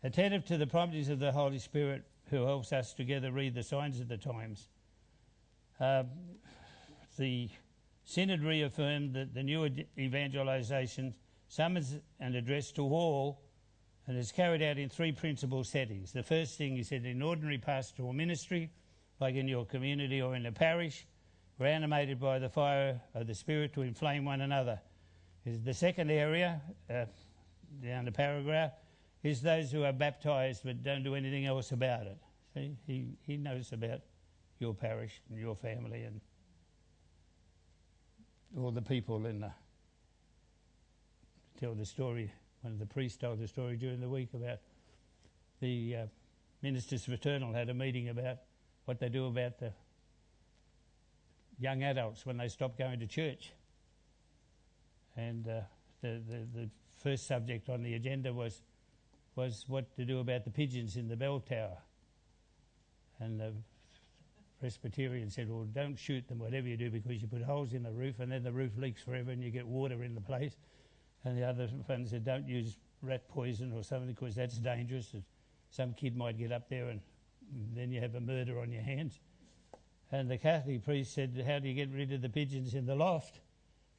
Attentive 0.04 0.46
to 0.46 0.58
the 0.60 0.68
promptings 0.68 1.10
of 1.10 1.18
the 1.18 1.32
Holy 1.32 1.58
Spirit 1.58 2.04
who 2.30 2.46
helps 2.46 2.72
us 2.72 2.94
together 2.94 3.32
read 3.32 3.56
the 3.56 3.64
signs 3.64 4.00
of 4.00 4.08
the 4.08 4.18
times. 4.18 4.68
Uh, 5.80 6.04
the 7.18 7.50
Synod 8.04 8.44
reaffirmed 8.44 9.16
that 9.16 9.34
the 9.34 9.42
new 9.42 9.68
evangelization 9.98 11.16
summons 11.48 11.96
and 12.20 12.36
address 12.36 12.72
to 12.74 12.84
all 12.84 13.42
and 14.08 14.18
is 14.18 14.32
carried 14.32 14.62
out 14.62 14.78
in 14.78 14.90
three 14.90 15.12
principal 15.12 15.64
settings. 15.64 16.12
The 16.12 16.24
first 16.24 16.58
thing 16.58 16.78
is 16.78 16.90
that 16.90 17.06
in 17.06 17.22
ordinary 17.22 17.58
pastoral 17.58 18.14
ministry, 18.14 18.70
like 19.20 19.36
in 19.36 19.48
your 19.48 19.66
community 19.66 20.22
or 20.22 20.36
in 20.36 20.46
a 20.46 20.52
parish. 20.52 21.06
We're 21.58 21.68
animated 21.68 22.20
by 22.20 22.40
the 22.40 22.50
fire 22.50 23.00
of 23.14 23.28
the 23.28 23.36
Spirit 23.36 23.74
to 23.76 23.82
inflame 23.82 24.26
one 24.26 24.42
another. 24.42 24.82
The 25.46 25.74
second 25.74 26.10
area, 26.10 26.62
uh, 26.90 27.06
down 27.82 28.06
the 28.06 28.12
paragraph, 28.12 28.72
is 29.24 29.42
those 29.42 29.72
who 29.72 29.84
are 29.84 29.94
baptised 29.94 30.64
but 30.66 30.84
don't 30.84 31.04
do 31.04 31.16
anything 31.16 31.46
else 31.46 31.72
about 31.72 32.06
it. 32.06 32.18
See, 32.54 32.76
he, 32.86 33.06
he 33.22 33.38
knows 33.38 33.72
about 33.72 34.02
your 34.60 34.74
parish 34.74 35.22
and 35.30 35.40
your 35.40 35.56
family 35.56 36.04
and 36.04 36.20
all 38.58 38.72
the 38.72 38.82
people 38.82 39.26
in 39.26 39.40
the 39.42 39.52
tell 41.60 41.74
the 41.74 41.86
story. 41.86 42.32
One 42.64 42.72
of 42.74 42.80
the 42.80 42.86
priests 42.86 43.18
told 43.18 43.40
the 43.40 43.48
story 43.48 43.76
during 43.76 44.00
the 44.00 44.08
week 44.08 44.30
about 44.34 44.60
the 45.60 45.96
uh, 45.96 46.06
ministers 46.62 47.04
fraternal 47.04 47.54
had 47.54 47.70
a 47.70 47.74
meeting 47.74 48.08
about 48.08 48.38
what 48.86 49.00
they 49.00 49.10
do 49.10 49.26
about 49.26 49.60
the 49.60 49.74
young 51.60 51.84
adults 51.84 52.26
when 52.26 52.38
they 52.38 52.48
stop 52.48 52.78
going 52.78 53.02
to 53.02 53.06
church. 53.06 53.52
And 55.18 55.46
uh, 55.46 55.62
the, 56.02 56.22
the, 56.26 56.62
the 56.62 56.70
first 56.96 57.28
subject 57.28 57.68
on 57.68 57.84
the 57.84 57.96
agenda 57.96 58.34
was 58.34 58.62
was 59.36 59.66
what 59.68 59.94
to 59.98 60.06
do 60.06 60.20
about 60.20 60.46
the 60.46 60.52
pigeons 60.52 60.96
in 60.96 61.08
the 61.08 61.16
bell 61.18 61.40
tower. 61.40 61.78
And 63.20 63.40
the 63.40 63.52
Presbyterian 64.60 65.30
said, 65.30 65.50
Well, 65.50 65.66
don't 65.74 65.98
shoot 65.98 66.28
them, 66.30 66.40
whatever 66.40 66.68
you 66.68 66.78
do, 66.78 66.90
because 66.90 67.22
you 67.22 67.28
put 67.28 67.42
holes 67.42 67.74
in 67.74 67.84
the 67.84 67.92
roof 67.92 68.20
and 68.20 68.32
then 68.32 68.44
the 68.44 68.52
roof 68.52 68.72
leaks 68.78 69.02
forever 69.02 69.32
and 69.32 69.44
you 69.44 69.50
get 69.50 69.68
water 69.68 70.04
in 70.04 70.16
the 70.16 70.22
place. 70.22 70.56
And 71.26 71.38
the 71.38 71.44
other 71.44 71.70
friend 71.86 72.08
said, 72.08 72.26
don't 72.26 72.48
use 72.48 72.78
rat 73.02 73.28
poison 73.30 73.74
or 73.74 73.84
something 73.84 74.14
because 74.14 74.36
that's 74.36 74.58
dangerous. 74.58 75.14
Some 75.70 75.94
kid 75.94 76.16
might 76.16 76.38
get 76.38 76.52
up 76.52 76.70
there 76.70 76.90
and 76.90 77.02
then 77.76 77.92
you 77.92 78.02
have 78.02 78.16
a 78.16 78.22
murder 78.22 78.60
on 78.60 78.72
your 78.72 78.82
hands. 78.82 79.20
And 80.12 80.30
the 80.30 80.38
Catholic 80.38 80.84
priest 80.84 81.14
said, 81.14 81.44
How 81.48 81.60
do 81.60 81.68
you 81.68 81.74
get 81.74 81.92
rid 81.92 82.12
of 82.12 82.22
the 82.22 82.30
pigeons 82.30 82.76
in 82.76 82.86
the 82.86 82.96
loft? 82.96 83.40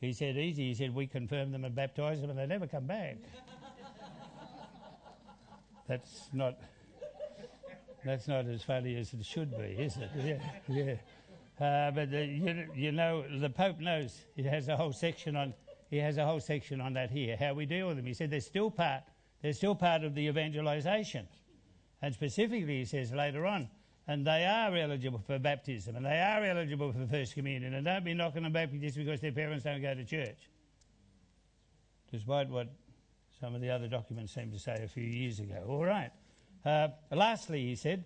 He 0.00 0.12
said, 0.12 0.36
Easy. 0.36 0.68
He 0.68 0.74
said, 0.74 0.94
We 0.94 1.06
confirm 1.06 1.50
them 1.50 1.64
and 1.64 1.74
baptise 1.74 2.20
them 2.20 2.30
and 2.30 2.38
they 2.38 2.46
never 2.46 2.66
come 2.66 2.86
back. 2.86 3.16
that's 5.88 6.28
not. 6.32 6.58
That's 8.04 8.28
not 8.28 8.46
as 8.46 8.62
funny 8.62 8.96
as 8.96 9.14
it 9.14 9.24
should 9.24 9.56
be, 9.56 9.64
is 9.64 9.96
it? 9.96 10.10
Yeah, 10.16 10.38
yeah. 10.68 10.94
Uh, 11.58 11.90
but 11.90 12.10
the, 12.10 12.26
you, 12.26 12.68
you 12.74 12.92
know, 12.92 13.24
the 13.40 13.48
Pope 13.48 13.80
knows. 13.80 14.20
He 14.36 14.42
has 14.42 14.68
a 14.68 14.76
whole 14.76 14.92
section 14.92 15.36
on 15.36 15.54
he 15.94 16.00
has 16.00 16.18
a 16.18 16.26
whole 16.26 16.40
section 16.40 16.80
on 16.80 16.92
that 16.94 17.08
here, 17.08 17.36
how 17.38 17.54
we 17.54 17.66
deal 17.66 17.86
with 17.86 17.96
them. 17.96 18.04
He 18.04 18.14
said 18.14 18.28
they're 18.28 18.40
still 18.40 18.68
part, 18.68 19.04
they're 19.42 19.52
still 19.52 19.76
part 19.76 20.02
of 20.02 20.12
the 20.16 20.26
evangelisation. 20.26 21.28
And 22.02 22.12
specifically, 22.12 22.78
he 22.78 22.84
says 22.84 23.12
later 23.12 23.46
on, 23.46 23.68
and 24.08 24.26
they 24.26 24.44
are 24.44 24.76
eligible 24.76 25.22
for 25.24 25.38
baptism, 25.38 25.94
and 25.94 26.04
they 26.04 26.18
are 26.20 26.44
eligible 26.44 26.92
for 26.92 27.06
First 27.06 27.34
Communion, 27.34 27.74
and 27.74 27.84
don't 27.84 28.04
be 28.04 28.12
knocking 28.12 28.42
them 28.42 28.52
back 28.52 28.70
just 28.72 28.96
because 28.96 29.20
their 29.20 29.30
parents 29.30 29.62
don't 29.62 29.80
go 29.80 29.94
to 29.94 30.04
church. 30.04 30.48
Despite 32.10 32.48
what 32.48 32.72
some 33.40 33.54
of 33.54 33.60
the 33.60 33.70
other 33.70 33.86
documents 33.86 34.34
seem 34.34 34.50
to 34.50 34.58
say 34.58 34.82
a 34.82 34.88
few 34.88 35.04
years 35.04 35.38
ago. 35.38 35.64
All 35.68 35.84
right. 35.84 36.10
Uh, 36.64 36.88
lastly, 37.12 37.66
he 37.66 37.76
said, 37.76 38.02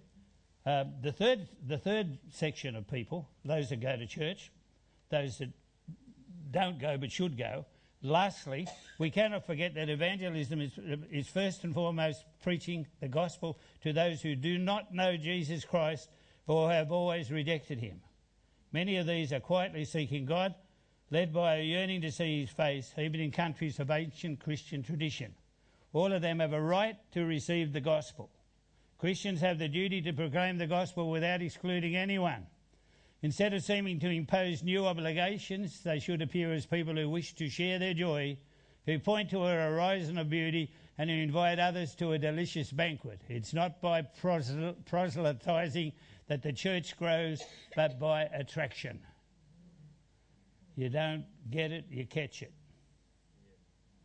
uh, 0.66 0.84
the, 1.00 1.10
third, 1.10 1.48
the 1.66 1.78
third 1.78 2.18
section 2.28 2.76
of 2.76 2.86
people, 2.86 3.26
those 3.46 3.70
that 3.70 3.80
go 3.80 3.96
to 3.96 4.06
church, 4.06 4.52
those 5.08 5.38
that 5.38 5.48
don't 6.50 6.78
go 6.78 6.98
but 6.98 7.10
should 7.10 7.38
go, 7.38 7.64
Lastly, 8.02 8.68
we 8.98 9.10
cannot 9.10 9.44
forget 9.44 9.74
that 9.74 9.88
evangelism 9.88 10.60
is, 10.60 10.78
is 11.10 11.26
first 11.26 11.64
and 11.64 11.74
foremost 11.74 12.24
preaching 12.42 12.86
the 13.00 13.08
gospel 13.08 13.58
to 13.82 13.92
those 13.92 14.22
who 14.22 14.36
do 14.36 14.56
not 14.56 14.94
know 14.94 15.16
Jesus 15.16 15.64
Christ 15.64 16.08
or 16.46 16.70
have 16.70 16.92
always 16.92 17.32
rejected 17.32 17.80
him. 17.80 18.00
Many 18.72 18.98
of 18.98 19.06
these 19.06 19.32
are 19.32 19.40
quietly 19.40 19.84
seeking 19.84 20.26
God, 20.26 20.54
led 21.10 21.32
by 21.32 21.56
a 21.56 21.62
yearning 21.62 22.02
to 22.02 22.12
see 22.12 22.40
his 22.40 22.50
face, 22.50 22.92
even 22.96 23.20
in 23.20 23.32
countries 23.32 23.80
of 23.80 23.90
ancient 23.90 24.40
Christian 24.40 24.82
tradition. 24.82 25.34
All 25.92 26.12
of 26.12 26.22
them 26.22 26.38
have 26.38 26.52
a 26.52 26.60
right 26.60 26.96
to 27.12 27.24
receive 27.24 27.72
the 27.72 27.80
gospel. 27.80 28.30
Christians 28.98 29.40
have 29.40 29.58
the 29.58 29.68
duty 29.68 30.02
to 30.02 30.12
proclaim 30.12 30.58
the 30.58 30.66
gospel 30.66 31.10
without 31.10 31.42
excluding 31.42 31.96
anyone. 31.96 32.46
Instead 33.22 33.52
of 33.52 33.64
seeming 33.64 33.98
to 33.98 34.08
impose 34.08 34.62
new 34.62 34.86
obligations, 34.86 35.82
they 35.82 35.98
should 35.98 36.22
appear 36.22 36.52
as 36.52 36.66
people 36.66 36.94
who 36.94 37.10
wish 37.10 37.34
to 37.34 37.48
share 37.48 37.78
their 37.78 37.94
joy, 37.94 38.38
who 38.86 38.98
point 38.98 39.28
to 39.30 39.42
a 39.42 39.50
horizon 39.50 40.18
of 40.18 40.30
beauty, 40.30 40.70
and 40.98 41.10
who 41.10 41.16
invite 41.16 41.58
others 41.58 41.94
to 41.96 42.12
a 42.12 42.18
delicious 42.18 42.70
banquet. 42.70 43.20
It's 43.28 43.52
not 43.52 43.80
by 43.80 44.02
proselytizing 44.02 45.92
that 46.28 46.42
the 46.42 46.52
church 46.52 46.96
grows, 46.96 47.42
but 47.74 47.98
by 47.98 48.22
attraction. 48.24 49.00
You 50.76 50.88
don't 50.88 51.24
get 51.50 51.72
it, 51.72 51.86
you 51.90 52.06
catch 52.06 52.42
it. 52.42 52.52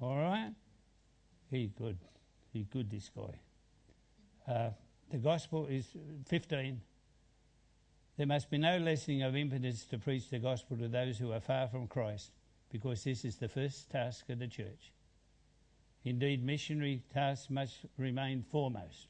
All 0.01 0.17
right? 0.17 0.51
He's 1.51 1.71
good. 1.71 1.97
He's 2.51 2.65
good, 2.67 2.89
this 2.89 3.09
guy. 3.15 4.51
Uh, 4.51 4.69
the 5.11 5.17
gospel 5.17 5.67
is 5.67 5.87
15. 6.27 6.81
There 8.15 8.27
must 8.27 8.51
be 8.51 8.59
no 8.59 8.77
lessening 8.77 9.23
of 9.23 9.35
impetus 9.35 9.85
to 9.85 9.97
preach 9.97 10.29
the 10.29 10.37
gospel 10.37 10.77
to 10.77 10.87
those 10.87 11.17
who 11.17 11.31
are 11.31 11.39
far 11.39 11.67
from 11.67 11.87
Christ, 11.87 12.31
because 12.71 13.03
this 13.03 13.25
is 13.25 13.37
the 13.37 13.47
first 13.47 13.89
task 13.89 14.29
of 14.29 14.39
the 14.39 14.47
church. 14.47 14.91
Indeed, 16.05 16.43
missionary 16.43 17.01
tasks 17.13 17.49
must 17.49 17.85
remain 17.97 18.43
foremost. 18.51 19.07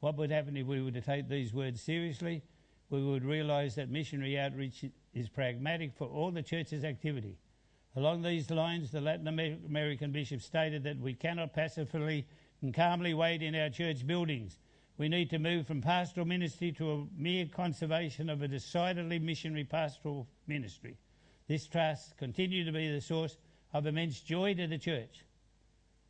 What 0.00 0.16
would 0.16 0.30
happen 0.30 0.56
if 0.56 0.66
we 0.66 0.82
were 0.82 0.90
to 0.90 1.00
take 1.00 1.28
these 1.28 1.54
words 1.54 1.80
seriously? 1.80 2.42
We 2.90 3.02
would 3.02 3.24
realise 3.24 3.76
that 3.76 3.88
missionary 3.88 4.38
outreach 4.38 4.84
is 5.14 5.28
pragmatic 5.28 5.94
for 5.94 6.08
all 6.08 6.30
the 6.30 6.42
church's 6.42 6.84
activity. 6.84 7.38
Along 7.96 8.22
these 8.22 8.50
lines, 8.50 8.90
the 8.90 9.00
Latin 9.00 9.28
American 9.28 10.12
bishop 10.12 10.42
stated 10.42 10.82
that 10.84 10.98
we 10.98 11.14
cannot 11.14 11.54
passively 11.54 12.26
and 12.60 12.74
calmly 12.74 13.14
wait 13.14 13.42
in 13.42 13.54
our 13.54 13.70
church 13.70 14.06
buildings. 14.06 14.58
We 15.00 15.08
need 15.08 15.30
to 15.30 15.38
move 15.38 15.66
from 15.66 15.80
pastoral 15.80 16.26
ministry 16.26 16.72
to 16.72 16.92
a 16.92 17.06
mere 17.16 17.46
conservation 17.46 18.28
of 18.28 18.42
a 18.42 18.48
decidedly 18.48 19.18
missionary 19.18 19.64
pastoral 19.64 20.28
ministry. 20.46 20.98
This 21.48 21.66
trust 21.66 22.18
continue 22.18 22.66
to 22.66 22.70
be 22.70 22.92
the 22.92 23.00
source 23.00 23.38
of 23.72 23.86
immense 23.86 24.20
joy 24.20 24.52
to 24.52 24.66
the 24.66 24.76
church. 24.76 25.24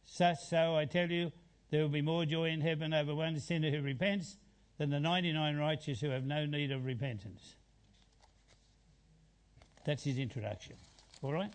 Such 0.04 0.38
so, 0.40 0.74
I 0.74 0.86
tell 0.86 1.08
you, 1.08 1.30
there 1.70 1.82
will 1.82 1.88
be 1.88 2.02
more 2.02 2.24
joy 2.24 2.48
in 2.48 2.60
heaven 2.60 2.92
over 2.92 3.14
one 3.14 3.38
sinner 3.38 3.70
who 3.70 3.80
repents 3.80 4.36
than 4.76 4.90
the 4.90 4.98
99 4.98 5.56
righteous 5.56 6.00
who 6.00 6.10
have 6.10 6.24
no 6.24 6.44
need 6.44 6.72
of 6.72 6.84
repentance. 6.84 7.54
That's 9.84 10.02
his 10.02 10.18
introduction. 10.18 10.74
All 11.22 11.32
right? 11.32 11.52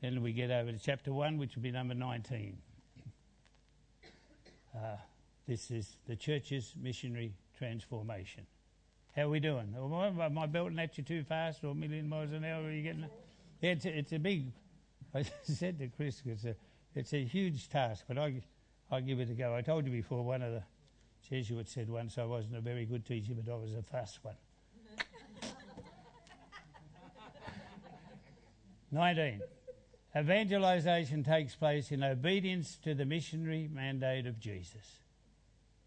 Then 0.00 0.22
we 0.22 0.32
get 0.32 0.52
over 0.52 0.70
to 0.70 0.78
chapter 0.78 1.12
1, 1.12 1.36
which 1.36 1.56
will 1.56 1.64
be 1.64 1.72
number 1.72 1.94
19. 1.94 2.56
Uh, 4.72 4.96
this 5.46 5.70
is 5.70 5.96
the 6.06 6.16
church's 6.16 6.74
missionary 6.80 7.34
transformation. 7.56 8.46
How 9.14 9.22
are 9.22 9.28
we 9.28 9.40
doing? 9.40 9.74
Am 9.76 10.38
I 10.38 10.46
belting 10.46 10.78
at 10.78 10.98
you 10.98 11.04
too 11.04 11.22
fast 11.22 11.62
or 11.62 11.68
a 11.68 11.74
million 11.74 12.08
miles 12.08 12.32
an 12.32 12.44
hour? 12.44 12.64
Are 12.64 12.70
you 12.70 12.82
getting? 12.82 13.06
Yeah, 13.60 13.70
it's 13.70 13.84
a, 13.84 13.98
it's 13.98 14.12
a 14.12 14.18
big. 14.18 14.50
I 15.14 15.24
said 15.42 15.78
to 15.78 15.88
Chris, 15.88 16.22
it's 16.24 16.44
a 16.44 16.56
it's 16.94 17.12
a 17.12 17.22
huge 17.24 17.68
task, 17.68 18.04
but 18.08 18.18
I 18.18 18.42
I 18.90 19.00
give 19.00 19.20
it 19.20 19.30
a 19.30 19.34
go. 19.34 19.54
I 19.54 19.62
told 19.62 19.86
you 19.86 19.92
before. 19.92 20.24
One 20.24 20.42
of 20.42 20.52
the 20.52 20.62
Jesuits 21.28 21.72
said 21.72 21.88
once 21.88 22.18
I 22.18 22.24
wasn't 22.24 22.56
a 22.56 22.60
very 22.60 22.86
good 22.86 23.06
teacher, 23.06 23.34
but 23.34 23.48
I 23.52 23.56
was 23.56 23.74
a 23.74 23.82
fast 23.82 24.18
one. 24.22 24.34
19. 28.90 29.42
Evangelization 30.16 31.24
takes 31.24 31.54
place 31.54 31.90
in 31.90 32.02
obedience 32.02 32.78
to 32.84 32.94
the 32.94 33.04
missionary 33.04 33.68
mandate 33.72 34.26
of 34.26 34.38
Jesus. 34.38 35.03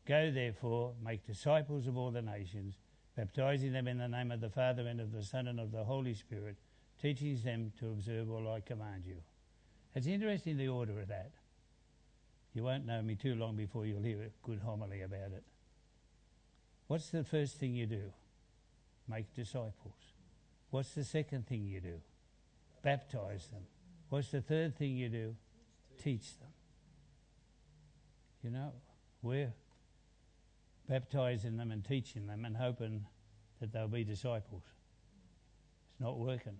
Go, 0.07 0.31
therefore, 0.31 0.93
make 1.03 1.27
disciples 1.27 1.85
of 1.85 1.97
all 1.97 2.11
the 2.11 2.21
nations, 2.21 2.75
baptizing 3.17 3.73
them 3.73 3.89
in 3.89 3.97
the 3.97 4.07
name 4.07 4.31
of 4.31 4.39
the 4.39 4.49
Father 4.49 4.87
and 4.87 5.01
of 5.01 5.11
the 5.11 5.21
Son 5.23 5.47
and 5.47 5.59
of 5.59 5.71
the 5.71 5.83
Holy 5.83 6.13
Spirit, 6.13 6.55
teaching 7.01 7.37
them 7.43 7.73
to 7.79 7.87
observe 7.87 8.31
all 8.31 8.49
I 8.49 8.61
command 8.61 9.03
you. 9.05 9.17
It's 9.93 10.07
interesting 10.07 10.55
the 10.55 10.69
order 10.69 10.97
of 11.01 11.09
that. 11.09 11.31
You 12.53 12.63
won't 12.63 12.85
know 12.85 13.01
me 13.01 13.15
too 13.15 13.35
long 13.35 13.57
before 13.57 13.85
you'll 13.85 14.01
hear 14.01 14.21
a 14.21 14.47
good 14.47 14.59
homily 14.59 15.01
about 15.01 15.33
it. 15.35 15.43
What's 16.87 17.09
the 17.09 17.25
first 17.25 17.57
thing 17.57 17.75
you 17.75 17.85
do? 17.85 18.13
Make 19.09 19.33
disciples. 19.35 19.73
What's 20.69 20.93
the 20.93 21.03
second 21.03 21.47
thing 21.47 21.65
you 21.65 21.81
do? 21.81 21.99
Baptize 22.81 23.47
them. 23.47 23.63
What's 24.09 24.31
the 24.31 24.41
third 24.41 24.77
thing 24.77 24.95
you 24.95 25.09
do? 25.09 25.35
Teach 26.01 26.37
them. 26.39 26.49
You 28.41 28.51
know, 28.51 28.71
we're 29.21 29.51
baptizing 30.89 31.57
them 31.57 31.71
and 31.71 31.83
teaching 31.83 32.27
them 32.27 32.45
and 32.45 32.55
hoping 32.55 33.05
that 33.59 33.71
they'll 33.73 33.87
be 33.87 34.03
disciples. 34.03 34.63
It's 35.91 35.99
not 35.99 36.17
working. 36.17 36.57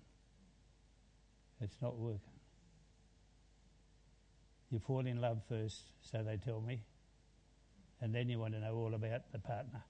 It's 1.62 1.78
not 1.82 1.98
working. 1.98 2.20
You 4.72 4.80
fall 4.80 5.06
in 5.06 5.22
love 5.22 5.42
first, 5.48 5.82
so 6.02 6.24
they 6.24 6.38
tell 6.38 6.60
me, 6.60 6.82
and 8.02 8.13
then 8.13 8.28
you 8.30 8.38
want 8.40 8.54
to 8.54 8.60
know 8.60 8.76
all 8.76 8.94
about 8.94 9.32
the 9.32 9.40
partner. 9.40 9.84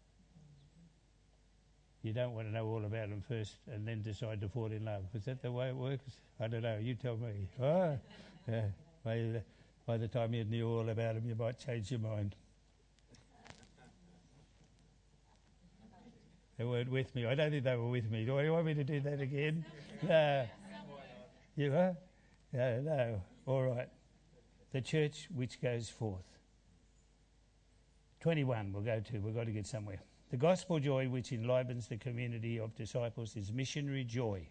You 2.03 2.13
don't 2.13 2.33
want 2.33 2.47
to 2.47 2.53
know 2.53 2.65
all 2.67 2.85
about 2.85 3.09
them 3.09 3.23
first 3.27 3.55
and 3.73 3.87
then 3.87 4.01
decide 4.01 4.39
to 4.41 4.47
fall 4.47 4.71
in 4.71 4.85
love. 4.85 5.03
Is 5.13 5.25
that 5.25 5.41
the 5.41 5.51
way 5.51 5.69
it 5.69 5.75
works? 5.75 6.19
I 6.39 6.47
don't 6.47 6.61
know. 6.61 6.77
You 6.79 6.93
tell 6.93 7.17
me. 7.17 7.49
Oh, 7.61 7.97
yeah. 8.47 8.65
By 9.03 9.15
the, 9.15 9.41
by 9.85 9.97
the 9.97 10.07
time 10.07 10.33
you 10.33 10.43
knew 10.45 10.69
all 10.69 10.87
about 10.87 11.15
them, 11.15 11.23
you 11.27 11.35
might 11.35 11.57
change 11.59 11.91
your 11.91 11.99
mind. 11.99 12.35
They 16.57 16.63
weren't 16.63 16.89
with 16.89 17.13
me. 17.13 17.25
I 17.25 17.35
don't 17.35 17.51
think 17.51 17.63
they 17.63 17.75
were 17.75 17.89
with 17.89 18.09
me. 18.09 18.25
Do 18.25 18.39
you 18.39 18.51
want 18.51 18.65
me 18.65 18.73
to 18.73 18.83
do 18.83 18.99
that 19.01 19.21
again? 19.21 19.65
No. 20.07 20.45
You 21.55 21.73
are? 21.73 21.97
No, 22.53 22.81
no. 22.81 23.21
All 23.45 23.63
right. 23.63 23.89
The 24.71 24.81
church 24.81 25.27
which 25.33 25.61
goes 25.61 25.89
forth. 25.89 26.25
21 28.21 28.73
we'll 28.73 28.83
go 28.83 28.99
to. 28.99 29.19
We've 29.19 29.35
got 29.35 29.45
to 29.45 29.51
get 29.51 29.67
somewhere. 29.67 29.99
The 30.29 30.37
gospel 30.37 30.79
joy 30.79 31.07
which 31.07 31.31
enlivens 31.31 31.87
the 31.87 31.97
community 31.97 32.59
of 32.59 32.75
disciples 32.75 33.35
is 33.35 33.53
missionary 33.53 34.03
joy. 34.03 34.47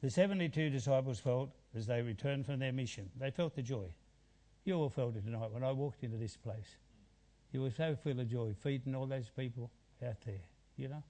The 0.00 0.10
72 0.10 0.70
disciples 0.70 1.20
felt 1.20 1.50
as 1.76 1.86
they 1.86 2.02
returned 2.02 2.46
from 2.46 2.58
their 2.58 2.72
mission, 2.72 3.10
they 3.18 3.30
felt 3.30 3.54
the 3.54 3.62
joy. 3.62 3.94
You 4.64 4.74
all 4.74 4.88
felt 4.88 5.16
it 5.16 5.24
tonight 5.24 5.50
when 5.50 5.64
I 5.64 5.72
walked 5.72 6.02
into 6.04 6.16
this 6.16 6.36
place. 6.36 6.76
You 7.52 7.62
were 7.62 7.70
so 7.70 7.96
full 7.96 8.18
of 8.18 8.28
joy, 8.28 8.54
feeding 8.60 8.94
all 8.94 9.06
those 9.06 9.28
people 9.28 9.70
out 10.04 10.20
there, 10.24 10.40
you 10.76 10.88
know? 10.88 11.02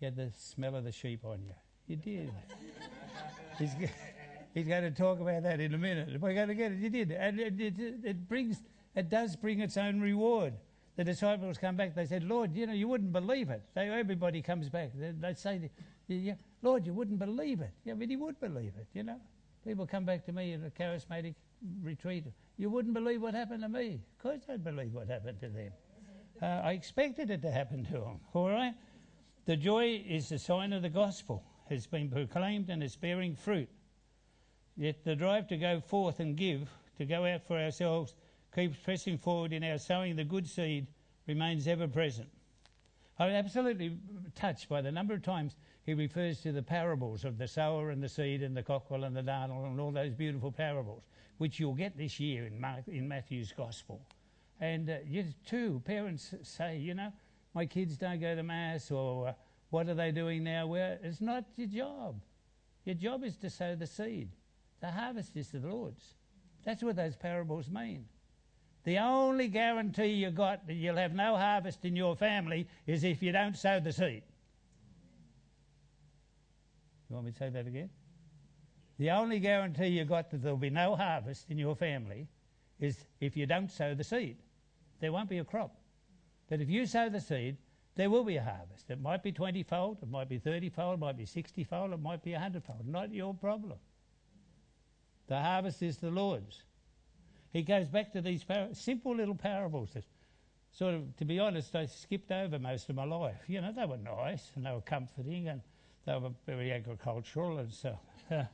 You 0.00 0.06
had 0.06 0.16
the 0.16 0.32
smell 0.36 0.76
of 0.76 0.84
the 0.84 0.92
sheep 0.92 1.24
on 1.24 1.42
you. 1.44 1.54
You 1.86 1.96
did. 1.96 2.32
he's, 3.58 3.70
he's 4.54 4.66
going 4.66 4.82
to 4.82 4.90
talk 4.90 5.20
about 5.20 5.42
that 5.42 5.60
in 5.60 5.74
a 5.74 5.78
minute. 5.78 6.20
We're 6.20 6.34
going 6.34 6.48
to 6.48 6.54
get 6.54 6.72
it. 6.72 6.78
You 6.78 6.90
did. 6.90 7.10
And 7.10 7.38
it, 7.38 7.60
it, 7.60 7.74
it 8.04 8.28
brings, 8.28 8.62
it 8.94 9.08
does 9.08 9.36
bring 9.36 9.60
its 9.60 9.76
own 9.76 10.00
reward 10.00 10.54
the 11.00 11.04
disciples 11.04 11.56
come 11.56 11.76
back. 11.76 11.94
They 11.94 12.04
said, 12.04 12.24
Lord, 12.24 12.54
you 12.54 12.66
know, 12.66 12.74
you 12.74 12.86
wouldn't 12.86 13.10
believe 13.10 13.48
it. 13.48 13.62
They, 13.74 13.88
everybody 13.88 14.42
comes 14.42 14.68
back. 14.68 14.90
They, 14.94 15.12
they 15.12 15.32
say, 15.32 15.70
Lord, 16.60 16.84
you 16.84 16.92
wouldn't 16.92 17.18
believe 17.18 17.62
it. 17.62 17.70
Yeah, 17.86 17.94
but 17.94 18.10
he 18.10 18.16
would 18.16 18.38
believe 18.38 18.72
it, 18.78 18.86
you 18.92 19.02
know. 19.02 19.16
People 19.66 19.86
come 19.86 20.04
back 20.04 20.26
to 20.26 20.32
me 20.32 20.52
at 20.52 20.60
a 20.60 20.70
charismatic 20.70 21.36
retreat. 21.82 22.24
You 22.58 22.68
wouldn't 22.68 22.92
believe 22.92 23.22
what 23.22 23.32
happened 23.32 23.62
to 23.62 23.70
me. 23.70 24.00
Of 24.18 24.22
course 24.22 24.42
I'd 24.50 24.62
believe 24.62 24.92
what 24.92 25.08
happened 25.08 25.40
to 25.40 25.48
them. 25.48 25.72
Uh, 26.42 26.46
I 26.46 26.72
expected 26.72 27.30
it 27.30 27.42
to 27.42 27.50
happen 27.50 27.84
to 27.86 27.96
him. 27.96 28.20
all 28.32 28.48
right? 28.48 28.74
The 29.44 29.56
joy 29.56 30.02
is 30.06 30.28
the 30.28 30.38
sign 30.38 30.72
of 30.72 30.82
the 30.82 30.88
gospel. 30.88 31.42
It's 31.68 31.86
been 31.86 32.10
proclaimed 32.10 32.70
and 32.70 32.82
it's 32.82 32.96
bearing 32.96 33.34
fruit. 33.34 33.68
Yet 34.76 35.04
the 35.04 35.14
drive 35.14 35.48
to 35.48 35.56
go 35.56 35.80
forth 35.80 36.20
and 36.20 36.36
give, 36.36 36.70
to 36.98 37.04
go 37.04 37.26
out 37.26 37.46
for 37.46 37.58
ourselves, 37.58 38.14
keeps 38.54 38.78
pressing 38.78 39.18
forward 39.18 39.52
in 39.52 39.62
our 39.62 39.78
sowing 39.78 40.16
the 40.16 40.24
good 40.24 40.48
seed 40.48 40.86
remains 41.26 41.68
ever 41.68 41.86
present. 41.86 42.28
I'm 43.18 43.30
absolutely 43.30 43.98
touched 44.34 44.68
by 44.68 44.80
the 44.80 44.90
number 44.90 45.12
of 45.14 45.22
times 45.22 45.56
he 45.84 45.94
refers 45.94 46.40
to 46.40 46.52
the 46.52 46.62
parables 46.62 47.24
of 47.24 47.36
the 47.36 47.46
sower 47.46 47.90
and 47.90 48.02
the 48.02 48.08
seed 48.08 48.42
and 48.42 48.56
the 48.56 48.62
cockerel 48.62 49.04
and 49.04 49.14
the 49.14 49.22
darnel 49.22 49.66
and 49.66 49.78
all 49.78 49.90
those 49.90 50.14
beautiful 50.14 50.50
parables, 50.50 51.02
which 51.36 51.60
you'll 51.60 51.74
get 51.74 51.96
this 51.98 52.18
year 52.18 52.46
in, 52.46 52.58
Mark, 52.58 52.88
in 52.88 53.06
Matthew's 53.06 53.52
Gospel. 53.52 54.00
And 54.60 54.90
uh, 54.90 54.96
you 55.06 55.24
too, 55.46 55.82
parents 55.84 56.34
say, 56.42 56.76
you 56.78 56.94
know, 56.94 57.12
my 57.54 57.66
kids 57.66 57.96
don't 57.96 58.20
go 58.20 58.36
to 58.36 58.42
Mass 58.42 58.90
or 58.90 59.28
uh, 59.28 59.32
what 59.70 59.88
are 59.88 59.94
they 59.94 60.12
doing 60.12 60.44
now? 60.44 60.66
Well, 60.66 60.98
it's 61.02 61.20
not 61.20 61.44
your 61.56 61.68
job. 61.68 62.20
Your 62.84 62.94
job 62.94 63.24
is 63.24 63.36
to 63.38 63.50
sow 63.50 63.74
the 63.74 63.86
seed. 63.86 64.28
The 64.80 64.90
harvest 64.90 65.36
is 65.36 65.48
the 65.48 65.60
Lord's. 65.60 66.14
That's 66.64 66.82
what 66.82 66.96
those 66.96 67.16
parables 67.16 67.70
mean. 67.70 68.04
The 68.84 68.98
only 68.98 69.48
guarantee 69.48 70.06
you 70.06 70.30
got 70.30 70.66
that 70.66 70.74
you'll 70.74 70.96
have 70.96 71.14
no 71.14 71.36
harvest 71.36 71.84
in 71.84 71.96
your 71.96 72.16
family 72.16 72.66
is 72.86 73.04
if 73.04 73.22
you 73.22 73.32
don't 73.32 73.56
sow 73.56 73.80
the 73.80 73.92
seed. 73.92 74.22
You 77.08 77.14
want 77.14 77.26
me 77.26 77.32
to 77.32 77.38
say 77.38 77.50
that 77.50 77.66
again? 77.66 77.90
The 78.98 79.10
only 79.10 79.38
guarantee 79.38 79.88
you 79.88 80.04
got 80.04 80.30
that 80.30 80.42
there'll 80.42 80.56
be 80.56 80.70
no 80.70 80.94
harvest 80.94 81.50
in 81.50 81.58
your 81.58 81.74
family 81.74 82.28
is 82.78 82.96
if 83.20 83.36
you 83.36 83.46
don't 83.46 83.70
sow 83.70 83.94
the 83.94 84.04
seed, 84.04 84.36
there 85.00 85.12
won't 85.12 85.28
be 85.28 85.38
a 85.38 85.44
crop. 85.44 85.76
But 86.48 86.60
if 86.60 86.68
you 86.68 86.86
sow 86.86 87.08
the 87.08 87.20
seed, 87.20 87.56
there 87.96 88.10
will 88.10 88.24
be 88.24 88.36
a 88.36 88.42
harvest. 88.42 88.90
It 88.90 89.00
might 89.00 89.22
be 89.22 89.32
20 89.32 89.62
fold, 89.64 89.98
it 90.02 90.10
might 90.10 90.28
be 90.28 90.38
30 90.38 90.70
fold, 90.70 90.94
it 90.94 91.00
might 91.00 91.16
be 91.16 91.26
60 91.26 91.64
fold, 91.64 91.92
it 91.92 92.00
might 92.00 92.22
be 92.22 92.32
100 92.32 92.64
fold. 92.64 92.86
Not 92.86 93.12
your 93.12 93.34
problem. 93.34 93.78
The 95.26 95.40
harvest 95.40 95.82
is 95.82 95.98
the 95.98 96.10
Lord's. 96.10 96.62
He 97.52 97.62
goes 97.62 97.88
back 97.88 98.12
to 98.12 98.20
these 98.20 98.44
par- 98.44 98.68
simple 98.72 99.14
little 99.14 99.34
parables 99.34 99.90
that 99.94 100.04
sort 100.72 100.94
of, 100.94 101.16
to 101.16 101.24
be 101.24 101.38
honest, 101.38 101.74
I 101.74 101.86
skipped 101.86 102.30
over 102.30 102.58
most 102.58 102.88
of 102.88 102.96
my 102.96 103.04
life. 103.04 103.42
You 103.48 103.60
know, 103.60 103.72
they 103.72 103.84
were 103.84 103.96
nice 103.96 104.50
and 104.54 104.66
they 104.66 104.72
were 104.72 104.80
comforting 104.80 105.48
and 105.48 105.60
they 106.06 106.16
were 106.16 106.30
very 106.46 106.72
agricultural 106.72 107.58
and 107.58 107.72
so. 107.72 107.98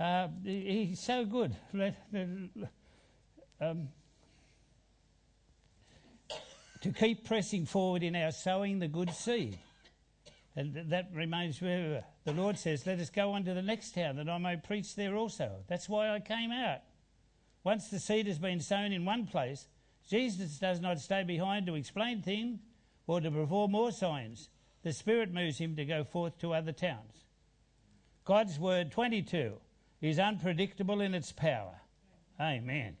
Uh, 0.00 0.02
uh, 0.02 0.28
he's 0.44 1.00
so 1.00 1.24
good. 1.24 1.56
Um, 3.60 3.88
to 6.80 6.92
keep 6.92 7.26
pressing 7.26 7.66
forward 7.66 8.02
in 8.02 8.14
our 8.14 8.30
sowing 8.30 8.78
the 8.78 8.88
good 8.88 9.12
seed. 9.12 9.58
And 10.56 10.90
that 10.90 11.10
remains 11.14 11.60
where 11.60 12.04
the 12.24 12.32
Lord 12.32 12.58
says, 12.58 12.86
Let 12.86 12.98
us 12.98 13.10
go 13.10 13.32
on 13.32 13.44
to 13.44 13.54
the 13.54 13.62
next 13.62 13.94
town 13.94 14.16
that 14.16 14.28
I 14.28 14.38
may 14.38 14.56
preach 14.56 14.96
there 14.96 15.16
also. 15.16 15.64
That's 15.68 15.88
why 15.88 16.10
I 16.10 16.20
came 16.20 16.50
out. 16.50 16.80
Once 17.64 17.88
the 17.88 17.98
seed 17.98 18.26
has 18.26 18.38
been 18.38 18.60
sown 18.60 18.92
in 18.92 19.04
one 19.04 19.26
place, 19.26 19.66
Jesus 20.08 20.58
does 20.58 20.80
not 20.80 21.00
stay 21.00 21.22
behind 21.22 21.66
to 21.66 21.74
explain 21.74 22.22
things 22.22 22.60
or 23.06 23.20
to 23.20 23.30
perform 23.30 23.72
more 23.72 23.92
signs. 23.92 24.48
The 24.82 24.92
Spirit 24.92 25.32
moves 25.32 25.58
him 25.58 25.76
to 25.76 25.84
go 25.84 26.04
forth 26.04 26.38
to 26.38 26.54
other 26.54 26.72
towns. 26.72 27.24
God's 28.24 28.58
word 28.58 28.90
22 28.90 29.54
is 30.00 30.18
unpredictable 30.18 31.00
in 31.00 31.14
its 31.14 31.32
power. 31.32 31.74
Amen. 32.40 32.96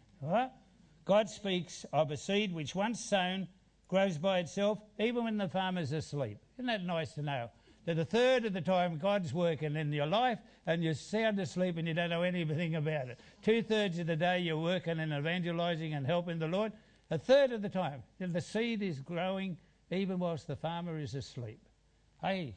God 1.04 1.28
speaks 1.28 1.84
of 1.92 2.10
a 2.10 2.16
seed 2.16 2.52
which 2.52 2.74
once 2.74 3.00
sown 3.00 3.48
grows 3.88 4.18
by 4.18 4.38
itself 4.40 4.78
even 4.98 5.24
when 5.24 5.38
the 5.38 5.48
farmer's 5.48 5.92
asleep. 5.92 6.38
Isn't 6.56 6.66
that 6.66 6.84
nice 6.84 7.12
to 7.14 7.22
know? 7.22 7.50
That 7.86 7.98
a 7.98 8.04
third 8.04 8.44
of 8.44 8.52
the 8.52 8.60
time 8.60 8.98
God's 8.98 9.32
working 9.32 9.74
in 9.74 9.90
your 9.92 10.06
life 10.06 10.38
and 10.66 10.84
you're 10.84 10.94
sound 10.94 11.40
asleep 11.40 11.78
and 11.78 11.88
you 11.88 11.94
don't 11.94 12.10
know 12.10 12.22
anything 12.22 12.74
about 12.74 13.08
it. 13.08 13.18
Two 13.42 13.62
thirds 13.62 13.98
of 13.98 14.06
the 14.06 14.16
day 14.16 14.40
you're 14.40 14.58
working 14.58 14.98
and 14.98 15.12
evangelizing 15.12 15.94
and 15.94 16.06
helping 16.06 16.38
the 16.38 16.48
Lord. 16.48 16.72
A 17.10 17.18
third 17.18 17.52
of 17.52 17.62
the 17.62 17.70
time 17.70 18.02
the 18.20 18.40
seed 18.40 18.82
is 18.82 19.00
growing 19.00 19.56
even 19.90 20.18
whilst 20.18 20.46
the 20.46 20.56
farmer 20.56 20.98
is 20.98 21.14
asleep. 21.14 21.60
Hey, 22.20 22.56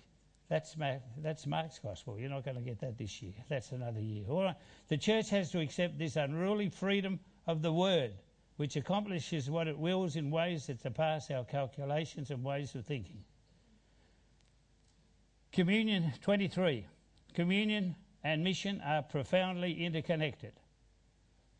that's, 0.50 0.76
that's 1.20 1.48
Mark's 1.48 1.80
gospel. 1.80 2.20
You're 2.20 2.30
not 2.30 2.44
going 2.44 2.58
to 2.58 2.62
get 2.62 2.82
that 2.82 2.98
this 2.98 3.22
year. 3.22 3.32
That's 3.48 3.72
another 3.72 4.02
year. 4.02 4.26
All 4.28 4.44
right. 4.44 4.56
The 4.90 4.98
church 4.98 5.30
has 5.30 5.50
to 5.52 5.62
accept 5.62 5.98
this 5.98 6.18
unruly 6.18 6.68
freedom 6.68 7.22
of 7.48 7.62
the 7.62 7.72
word, 7.72 8.12
which 8.58 8.76
accomplishes 8.76 9.50
what 9.50 9.68
it 9.68 9.78
wills 9.78 10.16
in 10.16 10.32
ways 10.32 10.68
that 10.68 10.82
surpass 10.82 11.32
our 11.32 11.44
calculations 11.44 12.30
and 12.32 12.44
ways 12.44 12.76
of 12.76 12.86
thinking. 12.86 13.24
Communion 15.52 16.14
23. 16.22 16.86
Communion 17.34 17.96
and 18.24 18.44
mission 18.44 18.82
are 18.86 19.02
profoundly 19.02 19.84
interconnected. 19.84 20.54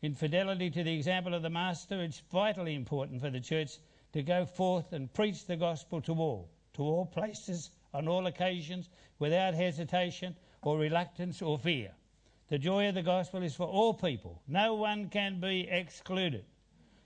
In 0.00 0.14
fidelity 0.14 0.70
to 0.70 0.82
the 0.82 0.94
example 0.94 1.34
of 1.34 1.42
the 1.42 1.50
Master, 1.50 2.02
it's 2.02 2.22
vitally 2.30 2.74
important 2.74 3.20
for 3.20 3.30
the 3.30 3.40
church 3.40 3.78
to 4.12 4.22
go 4.22 4.44
forth 4.44 4.92
and 4.92 5.12
preach 5.12 5.46
the 5.46 5.56
gospel 5.56 6.00
to 6.02 6.12
all, 6.14 6.50
to 6.74 6.82
all 6.82 7.06
places 7.06 7.70
on 7.94 8.08
all 8.08 8.26
occasions 8.26 8.88
without 9.18 9.54
hesitation 9.54 10.34
or 10.62 10.78
reluctance 10.78 11.42
or 11.42 11.58
fear. 11.58 11.92
The 12.48 12.58
joy 12.58 12.88
of 12.88 12.94
the 12.94 13.02
gospel 13.02 13.42
is 13.42 13.54
for 13.54 13.66
all 13.66 13.94
people. 13.94 14.42
No 14.46 14.74
one 14.74 15.08
can 15.08 15.40
be 15.40 15.68
excluded. 15.70 16.44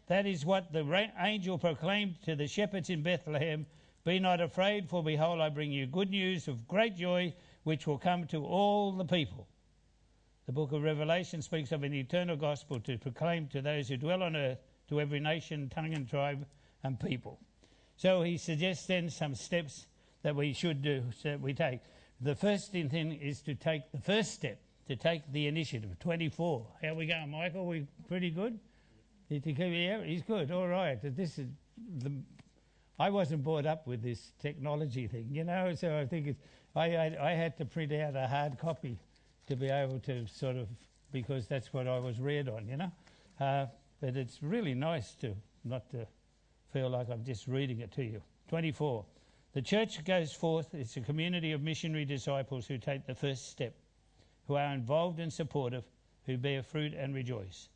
That 0.06 0.26
is 0.26 0.44
what 0.44 0.72
the 0.72 1.10
angel 1.18 1.58
proclaimed 1.58 2.22
to 2.22 2.36
the 2.36 2.46
shepherds 2.46 2.90
in 2.90 3.02
Bethlehem 3.02 3.66
Be 4.04 4.20
not 4.20 4.40
afraid, 4.40 4.88
for 4.88 5.02
behold, 5.02 5.40
I 5.40 5.48
bring 5.48 5.72
you 5.72 5.84
good 5.84 6.10
news 6.10 6.46
of 6.46 6.68
great 6.68 6.94
joy, 6.94 7.34
which 7.64 7.88
will 7.88 7.98
come 7.98 8.24
to 8.28 8.44
all 8.44 8.92
the 8.92 9.04
people. 9.04 9.48
The 10.46 10.52
book 10.52 10.70
of 10.70 10.84
Revelation 10.84 11.42
speaks 11.42 11.72
of 11.72 11.82
an 11.82 11.92
eternal 11.92 12.36
gospel 12.36 12.78
to 12.80 12.98
proclaim 12.98 13.48
to 13.48 13.60
those 13.60 13.88
who 13.88 13.96
dwell 13.96 14.22
on 14.22 14.36
earth, 14.36 14.58
to 14.90 15.00
every 15.00 15.18
nation, 15.18 15.68
tongue, 15.68 15.92
and 15.92 16.08
tribe 16.08 16.46
and 16.84 17.00
people. 17.00 17.40
So 17.96 18.22
he 18.22 18.38
suggests 18.38 18.86
then 18.86 19.10
some 19.10 19.34
steps 19.34 19.86
that 20.22 20.36
we 20.36 20.52
should 20.52 20.82
do, 20.82 21.02
that 21.24 21.40
we 21.40 21.52
take. 21.52 21.80
The 22.20 22.36
first 22.36 22.70
thing 22.70 23.18
is 23.20 23.40
to 23.42 23.56
take 23.56 23.90
the 23.90 24.00
first 24.00 24.34
step, 24.34 24.60
to 24.86 24.94
take 24.94 25.32
the 25.32 25.48
initiative. 25.48 25.98
24. 25.98 26.64
How 26.80 26.88
are 26.90 26.94
we 26.94 27.06
going, 27.06 27.28
Michael? 27.28 27.66
We 27.66 27.88
pretty 28.06 28.30
good? 28.30 28.60
He 29.28 29.40
keep 29.40 29.58
yeah, 29.58 30.02
He's 30.04 30.22
good. 30.22 30.50
All 30.50 30.68
right. 30.68 30.98
This 31.02 31.38
is 31.38 31.46
the. 31.98 32.12
I 32.98 33.10
wasn't 33.10 33.42
brought 33.44 33.66
up 33.66 33.86
with 33.86 34.02
this 34.02 34.32
technology 34.40 35.06
thing, 35.06 35.28
you 35.30 35.44
know, 35.44 35.74
so 35.74 35.98
I 35.98 36.06
think 36.06 36.28
it's. 36.28 36.40
I, 36.74 36.96
I, 36.96 37.16
I 37.20 37.30
had 37.32 37.56
to 37.58 37.64
print 37.64 37.92
out 37.92 38.16
a 38.16 38.26
hard 38.26 38.58
copy 38.58 38.98
to 39.46 39.56
be 39.56 39.68
able 39.68 39.98
to 40.00 40.26
sort 40.26 40.56
of 40.56 40.68
because 41.12 41.46
that's 41.46 41.72
what 41.72 41.86
I 41.86 41.98
was 41.98 42.20
reared 42.20 42.48
on, 42.48 42.68
you 42.68 42.76
know. 42.76 42.92
Uh, 43.40 43.66
but 44.00 44.16
it's 44.16 44.42
really 44.42 44.74
nice 44.74 45.14
to 45.16 45.34
not 45.64 45.90
to 45.90 46.06
feel 46.72 46.90
like 46.90 47.08
I'm 47.10 47.24
just 47.24 47.46
reading 47.46 47.80
it 47.80 47.92
to 47.92 48.04
you. 48.04 48.20
24. 48.48 49.04
The 49.52 49.62
church 49.62 50.04
goes 50.04 50.32
forth, 50.32 50.74
it's 50.74 50.96
a 50.96 51.00
community 51.00 51.52
of 51.52 51.62
missionary 51.62 52.04
disciples 52.04 52.66
who 52.66 52.76
take 52.76 53.06
the 53.06 53.14
first 53.14 53.50
step, 53.50 53.74
who 54.46 54.56
are 54.56 54.74
involved 54.74 55.18
and 55.18 55.32
supportive, 55.32 55.84
who 56.26 56.36
bear 56.36 56.62
fruit 56.62 56.92
and 56.92 57.14
rejoice. 57.14 57.68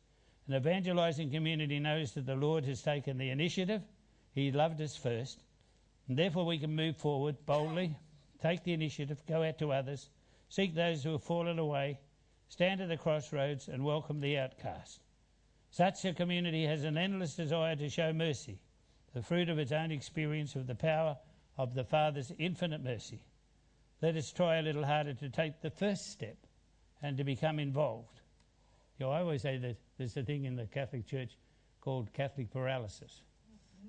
An 0.47 0.55
evangelizing 0.55 1.31
community 1.31 1.79
knows 1.79 2.13
that 2.13 2.25
the 2.25 2.35
Lord 2.35 2.65
has 2.65 2.81
taken 2.81 3.17
the 3.17 3.29
initiative, 3.29 3.81
He 4.33 4.51
loved 4.51 4.81
us 4.81 4.95
first, 4.95 5.43
and 6.07 6.17
therefore 6.17 6.45
we 6.45 6.57
can 6.57 6.75
move 6.75 6.97
forward 6.97 7.45
boldly, 7.45 7.95
take 8.41 8.63
the 8.63 8.73
initiative, 8.73 9.21
go 9.27 9.43
out 9.43 9.59
to 9.59 9.71
others, 9.71 10.09
seek 10.49 10.73
those 10.73 11.03
who 11.03 11.11
have 11.13 11.23
fallen 11.23 11.59
away, 11.59 11.99
stand 12.49 12.81
at 12.81 12.89
the 12.89 12.97
crossroads, 12.97 13.67
and 13.67 13.85
welcome 13.85 14.19
the 14.19 14.37
outcast. 14.37 14.99
Such 15.69 16.03
a 16.03 16.13
community 16.13 16.65
has 16.65 16.83
an 16.83 16.97
endless 16.97 17.35
desire 17.35 17.75
to 17.77 17.87
show 17.87 18.11
mercy, 18.11 18.59
the 19.13 19.21
fruit 19.21 19.47
of 19.47 19.59
its 19.59 19.71
own 19.71 19.91
experience 19.91 20.55
of 20.55 20.67
the 20.67 20.75
power 20.75 21.17
of 21.57 21.75
the 21.75 21.83
Father's 21.83 22.31
infinite 22.37 22.83
mercy. 22.83 23.23
Let 24.01 24.17
us 24.17 24.31
try 24.31 24.57
a 24.57 24.63
little 24.63 24.83
harder 24.83 25.13
to 25.13 25.29
take 25.29 25.61
the 25.61 25.69
first 25.69 26.11
step 26.11 26.37
and 27.01 27.17
to 27.17 27.23
become 27.23 27.59
involved. 27.59 28.19
You 28.97 29.05
know, 29.05 29.11
I 29.11 29.21
always 29.21 29.43
say 29.43 29.57
that 29.57 29.77
there's 30.01 30.17
a 30.17 30.23
thing 30.23 30.45
in 30.45 30.55
the 30.55 30.65
Catholic 30.65 31.05
Church 31.05 31.37
called 31.79 32.11
Catholic 32.11 32.51
paralysis. 32.51 33.21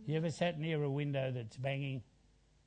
You 0.06 0.14
ever 0.18 0.30
sat 0.30 0.60
near 0.60 0.82
a 0.82 0.90
window 0.90 1.32
that's 1.34 1.56
banging 1.56 2.02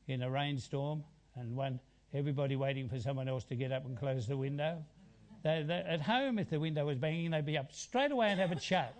in 0.08 0.24
a 0.24 0.30
rainstorm 0.32 1.04
and 1.36 1.56
one 1.56 1.80
everybody 2.12 2.56
waiting 2.56 2.90
for 2.90 3.00
someone 3.00 3.28
else 3.28 3.44
to 3.44 3.56
get 3.56 3.72
up 3.72 3.86
and 3.86 3.96
close 3.96 4.26
the 4.26 4.36
window? 4.36 4.84
They, 5.44 5.62
they, 5.62 5.76
at 5.76 6.02
home, 6.02 6.40
if 6.40 6.50
the 6.50 6.60
window 6.60 6.88
was 6.88 6.98
banging, 6.98 7.30
they'd 7.32 7.46
be 7.46 7.56
up 7.56 7.72
straight 7.72 8.12
away 8.12 8.30
and 8.30 8.40
have 8.40 8.52
it 8.52 8.64
shut. 8.64 8.96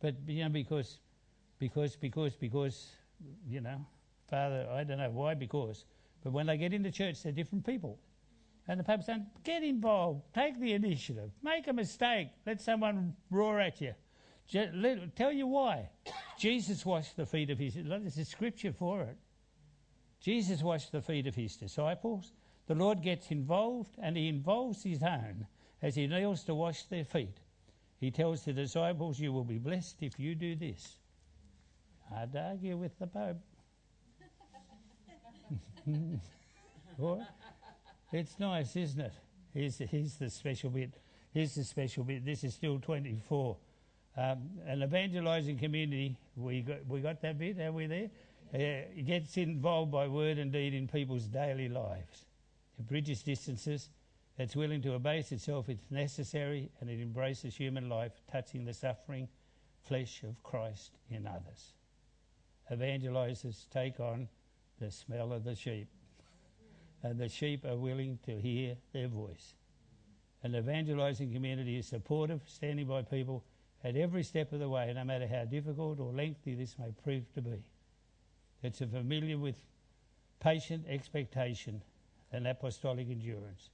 But 0.00 0.14
you 0.26 0.44
know, 0.44 0.48
because, 0.48 0.98
because, 1.58 1.94
because, 1.94 2.34
because, 2.34 2.92
you 3.46 3.60
know, 3.60 3.84
Father, 4.30 4.66
I 4.72 4.84
don't 4.84 4.98
know 4.98 5.10
why, 5.10 5.34
because. 5.34 5.84
But 6.24 6.32
when 6.32 6.46
they 6.46 6.56
get 6.56 6.72
into 6.72 6.90
church, 6.90 7.22
they're 7.22 7.32
different 7.32 7.66
people. 7.66 7.98
And 8.68 8.78
the 8.78 8.84
Pope's 8.84 9.06
saying, 9.06 9.26
get 9.42 9.62
involved, 9.62 10.22
take 10.34 10.58
the 10.60 10.72
initiative, 10.72 11.30
make 11.42 11.66
a 11.66 11.72
mistake, 11.72 12.28
let 12.46 12.60
someone 12.60 13.14
roar 13.30 13.60
at 13.60 13.80
you. 13.80 13.94
let, 14.54 15.16
tell 15.16 15.32
you 15.32 15.48
why. 15.48 15.88
Jesus 16.38 16.86
washed 16.86 17.16
the 17.16 17.26
feet 17.26 17.50
of 17.50 17.58
his, 17.58 17.74
disciples. 17.74 18.02
there's 18.02 18.18
a 18.18 18.24
scripture 18.24 18.72
for 18.72 19.02
it. 19.02 19.16
Jesus 20.20 20.62
washed 20.62 20.92
the 20.92 21.02
feet 21.02 21.26
of 21.26 21.34
his 21.34 21.56
disciples. 21.56 22.32
The 22.66 22.76
Lord 22.76 23.02
gets 23.02 23.32
involved 23.32 23.96
and 24.00 24.16
he 24.16 24.28
involves 24.28 24.84
his 24.84 25.02
own 25.02 25.46
as 25.82 25.96
he 25.96 26.06
kneels 26.06 26.44
to 26.44 26.54
wash 26.54 26.84
their 26.84 27.04
feet. 27.04 27.38
He 27.98 28.12
tells 28.12 28.44
the 28.44 28.52
disciples, 28.52 29.18
You 29.18 29.32
will 29.32 29.44
be 29.44 29.58
blessed 29.58 29.96
if 30.00 30.18
you 30.18 30.36
do 30.36 30.54
this. 30.54 30.98
I'd 32.14 32.36
argue 32.36 32.76
with 32.76 32.96
the 32.98 33.06
Pope. 33.08 33.38
it's 38.12 38.38
nice, 38.38 38.76
isn't 38.76 39.00
it? 39.00 39.12
Here's, 39.52 39.78
here's 39.78 40.16
the 40.16 40.30
special 40.30 40.70
bit. 40.70 40.94
Here's 41.32 41.54
the 41.54 41.64
special 41.64 42.04
bit. 42.04 42.24
This 42.24 42.44
is 42.44 42.54
still 42.54 42.78
24. 42.78 43.56
Um, 44.16 44.50
an 44.66 44.82
evangelising 44.82 45.58
community, 45.58 46.18
we 46.36 46.60
got, 46.60 46.86
we 46.86 47.00
got 47.00 47.22
that 47.22 47.38
bit, 47.38 47.58
are 47.60 47.72
we 47.72 47.86
there? 47.86 48.10
Uh, 48.54 49.02
gets 49.06 49.38
involved 49.38 49.90
by 49.90 50.06
word 50.06 50.38
and 50.38 50.52
deed 50.52 50.74
in 50.74 50.86
people's 50.86 51.24
daily 51.24 51.68
lives. 51.68 52.26
It 52.78 52.86
bridges 52.86 53.22
distances. 53.22 53.88
It's 54.38 54.54
willing 54.54 54.82
to 54.82 54.94
abase 54.94 55.32
itself 55.32 55.68
if 55.68 55.78
necessary, 55.90 56.70
and 56.80 56.90
it 56.90 57.00
embraces 57.00 57.56
human 57.56 57.88
life, 57.88 58.12
touching 58.30 58.64
the 58.64 58.74
suffering 58.74 59.28
flesh 59.82 60.22
of 60.22 60.42
Christ 60.42 60.98
in 61.10 61.26
others. 61.26 61.72
Evangelisers 62.70 63.66
take 63.70 64.00
on 64.00 64.28
the 64.78 64.90
smell 64.90 65.32
of 65.32 65.44
the 65.44 65.54
sheep. 65.54 65.88
And 67.02 67.18
the 67.18 67.28
sheep 67.28 67.64
are 67.64 67.76
willing 67.76 68.18
to 68.26 68.38
hear 68.38 68.76
their 68.92 69.08
voice. 69.08 69.54
An 70.42 70.54
evangelizing 70.54 71.32
community 71.32 71.78
is 71.78 71.86
supportive, 71.86 72.42
standing 72.46 72.86
by 72.86 73.02
people 73.02 73.44
at 73.84 73.96
every 73.96 74.22
step 74.22 74.52
of 74.52 74.60
the 74.60 74.68
way, 74.68 74.92
no 74.94 75.04
matter 75.04 75.26
how 75.26 75.44
difficult 75.44 75.98
or 76.00 76.12
lengthy 76.12 76.54
this 76.54 76.76
may 76.78 76.92
prove 77.02 77.32
to 77.34 77.42
be. 77.42 77.62
It's 78.62 78.80
a 78.80 78.86
familiar 78.86 79.38
with 79.38 79.56
patient 80.40 80.84
expectation 80.88 81.82
and 82.32 82.46
apostolic 82.46 83.08
endurance. 83.10 83.70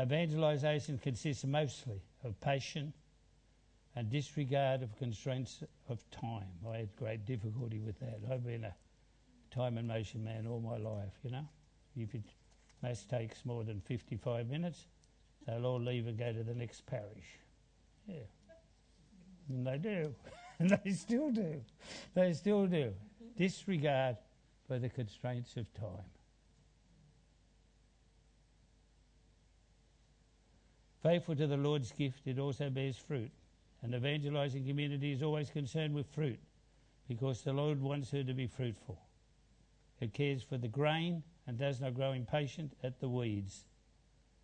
Evangelization 0.00 0.98
consists 0.98 1.44
mostly 1.44 2.00
of 2.24 2.40
patience 2.40 2.94
and 3.96 4.10
disregard 4.10 4.82
of 4.82 4.96
constraints 4.98 5.62
of 5.88 5.98
time. 6.10 6.48
I 6.68 6.78
had 6.78 6.96
great 6.96 7.26
difficulty 7.26 7.80
with 7.80 7.98
that. 8.00 8.20
I've 8.30 8.44
been 8.44 8.64
a 8.64 8.74
time 9.50 9.76
and 9.76 9.88
motion 9.88 10.24
man 10.24 10.46
all 10.46 10.60
my 10.60 10.76
life, 10.76 11.12
you 11.22 11.30
know. 11.30 11.48
If 11.96 12.14
it 12.14 12.22
most 12.82 13.08
takes 13.08 13.44
more 13.44 13.64
than 13.64 13.80
55 13.80 14.48
minutes, 14.48 14.86
they'll 15.46 15.66
all 15.66 15.80
leave 15.80 16.06
and 16.06 16.18
go 16.18 16.32
to 16.32 16.42
the 16.42 16.54
next 16.54 16.86
parish. 16.86 17.38
Yeah. 18.06 18.16
And 19.48 19.66
they 19.66 19.78
do. 19.78 20.14
and 20.58 20.78
they 20.84 20.92
still 20.92 21.30
do. 21.30 21.60
They 22.14 22.32
still 22.32 22.66
do. 22.66 22.92
Disregard 23.36 24.16
for 24.66 24.78
the 24.78 24.88
constraints 24.88 25.56
of 25.56 25.72
time. 25.74 26.04
Faithful 31.02 31.36
to 31.36 31.46
the 31.46 31.56
Lord's 31.56 31.92
gift, 31.92 32.26
it 32.26 32.38
also 32.38 32.68
bears 32.70 32.96
fruit. 32.96 33.30
An 33.82 33.94
evangelizing 33.94 34.66
community 34.66 35.12
is 35.12 35.22
always 35.22 35.48
concerned 35.48 35.94
with 35.94 36.06
fruit 36.08 36.40
because 37.08 37.42
the 37.42 37.52
Lord 37.52 37.80
wants 37.80 38.10
her 38.10 38.24
to 38.24 38.34
be 38.34 38.46
fruitful. 38.46 38.98
It 40.00 40.12
cares 40.12 40.42
for 40.42 40.58
the 40.58 40.68
grain 40.68 41.22
and 41.48 41.58
does 41.58 41.80
not 41.80 41.94
grow 41.94 42.12
impatient 42.12 42.74
at 42.84 43.00
the 43.00 43.08
weeds. 43.08 43.64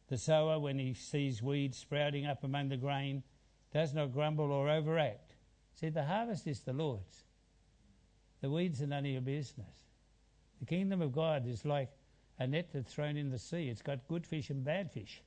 The 0.08 0.16
sower, 0.16 0.58
when 0.58 0.78
he 0.78 0.94
sees 0.94 1.42
weeds 1.42 1.76
sprouting 1.76 2.24
up 2.26 2.42
among 2.42 2.70
the 2.70 2.78
grain, 2.78 3.22
does 3.74 3.92
not 3.92 4.14
grumble 4.14 4.50
or 4.50 4.70
overact. 4.70 5.34
See, 5.74 5.90
the 5.90 6.04
harvest 6.04 6.46
is 6.46 6.60
the 6.60 6.72
Lord's. 6.72 7.24
The 8.40 8.50
weeds 8.50 8.80
are 8.80 8.86
none 8.86 9.04
of 9.04 9.10
your 9.10 9.20
business. 9.20 9.76
The 10.60 10.66
kingdom 10.66 11.02
of 11.02 11.12
God 11.12 11.46
is 11.46 11.66
like 11.66 11.90
a 12.38 12.46
net 12.46 12.70
that's 12.72 12.92
thrown 12.92 13.18
in 13.18 13.30
the 13.30 13.38
sea. 13.38 13.68
It's 13.68 13.82
got 13.82 14.08
good 14.08 14.26
fish 14.26 14.48
and 14.48 14.64
bad 14.64 14.90
fish. 14.90 15.22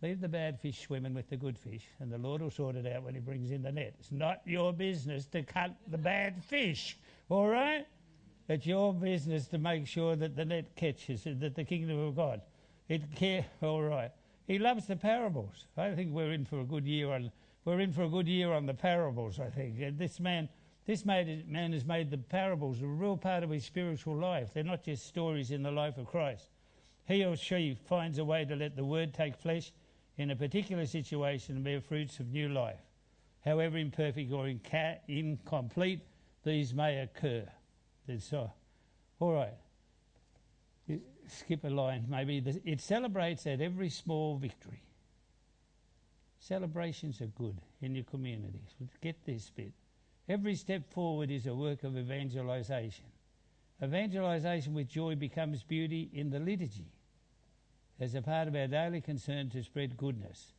Leave 0.00 0.20
the 0.20 0.28
bad 0.28 0.58
fish 0.60 0.80
swimming 0.80 1.12
with 1.12 1.28
the 1.28 1.36
good 1.36 1.58
fish, 1.58 1.86
and 2.00 2.10
the 2.10 2.18
Lord 2.18 2.40
will 2.40 2.50
sort 2.50 2.76
it 2.76 2.86
out 2.86 3.02
when 3.02 3.14
He 3.14 3.20
brings 3.20 3.50
in 3.50 3.62
the 3.62 3.72
net. 3.72 3.94
It's 3.98 4.12
not 4.12 4.40
your 4.46 4.72
business 4.72 5.26
to 5.26 5.42
cut 5.42 5.76
the 5.88 5.98
bad 5.98 6.42
fish, 6.42 6.96
all 7.28 7.48
right? 7.48 7.86
It's 8.48 8.66
your 8.66 8.92
business 8.92 9.46
to 9.48 9.58
make 9.58 9.86
sure 9.86 10.16
that 10.16 10.36
the 10.36 10.44
net 10.44 10.76
catches, 10.76 11.24
that 11.24 11.54
the 11.54 11.64
kingdom 11.64 11.98
of 11.98 12.16
God. 12.16 12.42
It 12.88 13.14
care, 13.14 13.46
all 13.62 13.82
right. 13.82 14.10
He 14.46 14.58
loves 14.58 14.86
the 14.86 14.96
parables. 14.96 15.66
I 15.76 15.92
think 15.92 16.12
we're 16.12 16.32
in 16.32 16.44
for 16.44 16.60
a 16.60 16.64
good 16.64 16.86
year 16.86 17.10
on. 17.12 17.32
We're 17.64 17.80
in 17.80 17.92
for 17.92 18.02
a 18.02 18.08
good 18.08 18.28
year 18.28 18.52
on 18.52 18.66
the 18.66 18.74
parables. 18.74 19.40
I 19.40 19.48
think 19.48 19.96
this 19.96 20.20
man, 20.20 20.50
this 20.84 21.06
man 21.06 21.72
has 21.72 21.86
made 21.86 22.10
the 22.10 22.18
parables 22.18 22.82
a 22.82 22.86
real 22.86 23.16
part 23.16 23.42
of 23.42 23.48
his 23.48 23.64
spiritual 23.64 24.16
life. 24.16 24.52
They're 24.52 24.62
not 24.62 24.84
just 24.84 25.06
stories 25.06 25.50
in 25.50 25.62
the 25.62 25.70
life 25.70 25.96
of 25.96 26.06
Christ. 26.06 26.50
He 27.06 27.24
or 27.24 27.36
she 27.36 27.78
finds 27.86 28.18
a 28.18 28.24
way 28.24 28.44
to 28.44 28.54
let 28.54 28.76
the 28.76 28.84
word 28.84 29.14
take 29.14 29.36
flesh 29.36 29.72
in 30.18 30.30
a 30.30 30.36
particular 30.36 30.84
situation 30.84 31.56
and 31.56 31.64
bear 31.64 31.80
fruits 31.80 32.20
of 32.20 32.30
new 32.30 32.50
life. 32.50 32.80
However 33.42 33.78
imperfect 33.78 34.30
or 34.30 34.48
inca- 34.48 35.00
incomplete 35.08 36.00
these 36.44 36.74
may 36.74 37.00
occur. 37.00 37.46
So, 38.18 38.50
all 39.18 39.32
right 39.32 39.54
skip 41.28 41.64
a 41.64 41.68
line, 41.68 42.06
maybe. 42.08 42.42
It 42.64 42.80
celebrates 42.80 43.46
at 43.46 43.60
every 43.60 43.90
small 43.90 44.36
victory. 44.36 44.82
Celebrations 46.38 47.20
are 47.20 47.26
good 47.26 47.60
in 47.80 47.94
your 47.94 48.04
communities. 48.04 48.74
Get 49.00 49.24
this 49.24 49.50
bit. 49.50 49.72
Every 50.28 50.54
step 50.54 50.90
forward 50.92 51.30
is 51.30 51.46
a 51.46 51.54
work 51.54 51.84
of 51.84 51.96
evangelization. 51.96 53.06
Evangelization 53.82 54.74
with 54.74 54.88
joy 54.88 55.14
becomes 55.14 55.62
beauty 55.62 56.10
in 56.12 56.30
the 56.30 56.38
liturgy 56.38 56.92
as 58.00 58.14
a 58.14 58.22
part 58.22 58.48
of 58.48 58.54
our 58.54 58.66
daily 58.66 59.00
concern 59.00 59.50
to 59.50 59.62
spread 59.62 59.96
goodness. 59.96 60.52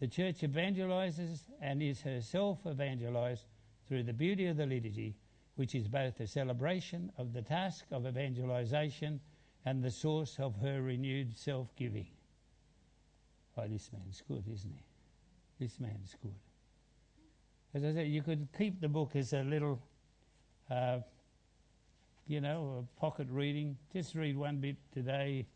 The 0.00 0.08
church 0.08 0.40
evangelizes 0.40 1.40
and 1.60 1.82
is 1.82 2.02
herself 2.02 2.58
evangelized 2.66 3.44
through 3.88 4.04
the 4.04 4.12
beauty 4.12 4.46
of 4.46 4.56
the 4.56 4.66
liturgy, 4.66 5.14
which 5.56 5.74
is 5.74 5.86
both 5.88 6.18
a 6.20 6.26
celebration 6.26 7.12
of 7.16 7.32
the 7.32 7.42
task 7.42 7.84
of 7.92 8.06
evangelization 8.06 9.20
and 9.64 9.82
the 9.82 9.90
source 9.90 10.36
of 10.38 10.56
her 10.56 10.82
renewed 10.82 11.36
self 11.36 11.74
giving. 11.76 12.06
Oh, 13.56 13.66
this 13.68 13.90
man's 13.92 14.22
good, 14.26 14.44
isn't 14.52 14.72
he? 14.72 15.64
This 15.64 15.78
man's 15.78 16.16
good. 16.20 16.34
As 17.72 17.84
I 17.84 17.92
said, 17.92 18.08
you 18.08 18.22
could 18.22 18.48
keep 18.56 18.80
the 18.80 18.88
book 18.88 19.12
as 19.14 19.32
a 19.32 19.42
little, 19.42 19.80
uh, 20.70 20.98
you 22.26 22.40
know, 22.40 22.84
a 22.84 23.00
pocket 23.00 23.28
reading. 23.30 23.76
Just 23.92 24.14
read 24.14 24.36
one 24.36 24.58
bit 24.58 24.76
today, 24.92 25.46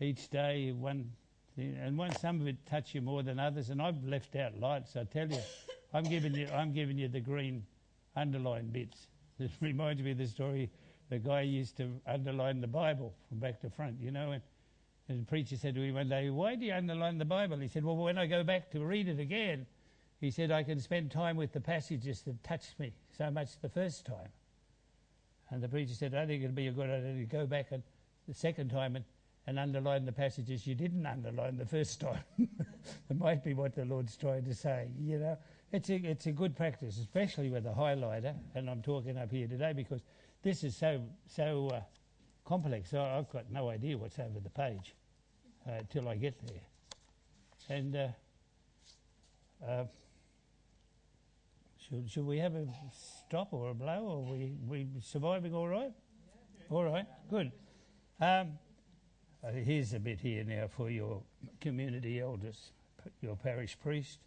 each 0.00 0.28
day, 0.30 0.72
one, 0.72 1.10
and 1.56 1.96
one, 1.96 2.14
some 2.16 2.40
of 2.40 2.46
it 2.46 2.56
touch 2.66 2.94
you 2.94 3.00
more 3.00 3.22
than 3.22 3.38
others. 3.38 3.70
And 3.70 3.80
I've 3.80 4.02
left 4.04 4.36
out 4.36 4.58
lights. 4.58 4.96
I 4.96 5.04
tell 5.04 5.28
you, 5.28 5.40
I'm 5.92 6.04
giving 6.04 6.34
you, 6.34 6.46
I'm 6.54 6.72
giving 6.72 6.98
you 6.98 7.08
the 7.08 7.20
green 7.20 7.64
underlined 8.16 8.72
bits. 8.72 9.08
It 9.40 9.50
reminds 9.60 10.02
me 10.02 10.12
of 10.12 10.18
the 10.18 10.26
story 10.26 10.70
the 11.08 11.18
guy 11.18 11.42
used 11.42 11.76
to 11.78 12.00
underline 12.06 12.60
the 12.60 12.68
Bible 12.68 13.12
from 13.28 13.38
back 13.38 13.60
to 13.60 13.70
front, 13.70 13.96
you 14.00 14.10
know. 14.10 14.32
And, 14.32 14.42
and 15.08 15.22
the 15.22 15.26
preacher 15.26 15.56
said 15.56 15.74
to 15.74 15.82
him 15.82 15.94
one 15.94 16.08
day, 16.08 16.30
Why 16.30 16.54
do 16.54 16.64
you 16.64 16.72
underline 16.72 17.18
the 17.18 17.24
Bible? 17.24 17.58
He 17.58 17.68
said, 17.68 17.84
Well, 17.84 17.96
when 17.96 18.18
I 18.18 18.26
go 18.26 18.44
back 18.44 18.70
to 18.72 18.84
read 18.84 19.08
it 19.08 19.18
again, 19.18 19.66
he 20.20 20.30
said, 20.30 20.50
I 20.50 20.62
can 20.62 20.78
spend 20.80 21.10
time 21.10 21.36
with 21.36 21.52
the 21.52 21.60
passages 21.60 22.22
that 22.22 22.42
touched 22.44 22.78
me 22.78 22.92
so 23.16 23.30
much 23.30 23.58
the 23.60 23.68
first 23.68 24.04
time. 24.04 24.28
And 25.50 25.62
the 25.62 25.68
preacher 25.68 25.94
said, 25.94 26.14
I 26.14 26.26
think 26.26 26.44
it'd 26.44 26.54
be 26.54 26.68
a 26.68 26.72
good 26.72 26.90
idea 26.90 27.14
to 27.14 27.24
go 27.24 27.46
back 27.46 27.68
and 27.72 27.82
the 28.28 28.34
second 28.34 28.70
time 28.70 28.94
and, 28.94 29.04
and 29.46 29.58
underline 29.58 30.04
the 30.04 30.12
passages 30.12 30.66
you 30.66 30.74
didn't 30.74 31.04
underline 31.06 31.56
the 31.56 31.66
first 31.66 32.00
time. 32.00 32.22
it 32.38 33.18
might 33.18 33.42
be 33.42 33.54
what 33.54 33.74
the 33.74 33.84
Lord's 33.84 34.16
trying 34.16 34.44
to 34.44 34.54
say, 34.54 34.88
you 35.00 35.18
know. 35.18 35.36
It's 35.72 35.88
a, 35.88 35.94
it's 35.94 36.26
a 36.26 36.32
good 36.32 36.56
practice, 36.56 36.98
especially 36.98 37.48
with 37.48 37.64
a 37.64 37.70
highlighter, 37.70 38.34
and 38.56 38.68
I'm 38.68 38.82
talking 38.82 39.16
up 39.16 39.30
here 39.30 39.46
today 39.46 39.72
because 39.72 40.00
this 40.42 40.64
is 40.64 40.76
so 40.76 41.00
so 41.28 41.68
uh, 41.68 41.80
complex. 42.44 42.92
I, 42.92 43.16
have 43.16 43.30
got 43.30 43.52
no 43.52 43.70
idea 43.70 43.96
what's 43.96 44.18
over 44.18 44.40
the 44.42 44.50
page 44.50 44.96
uh, 45.68 45.82
till 45.88 46.08
I 46.08 46.16
get 46.16 46.34
there. 46.44 47.76
And 47.78 47.94
uh, 47.94 48.08
uh, 49.64 49.84
should 51.78 52.10
should 52.10 52.26
we 52.26 52.38
have 52.38 52.56
a 52.56 52.66
stop 53.28 53.52
or 53.52 53.70
a 53.70 53.74
blow? 53.74 54.06
Or 54.08 54.16
are 54.16 54.36
we 54.36 54.56
we 54.66 54.88
surviving 55.00 55.54
all 55.54 55.68
right? 55.68 55.92
All 56.68 56.84
right, 56.84 57.06
good. 57.28 57.52
Um, 58.20 58.58
uh, 59.44 59.52
here's 59.52 59.94
a 59.94 60.00
bit 60.00 60.18
here 60.18 60.42
now 60.42 60.66
for 60.66 60.90
your 60.90 61.22
community 61.60 62.18
elders, 62.18 62.72
your 63.20 63.36
parish 63.36 63.78
priest, 63.80 64.18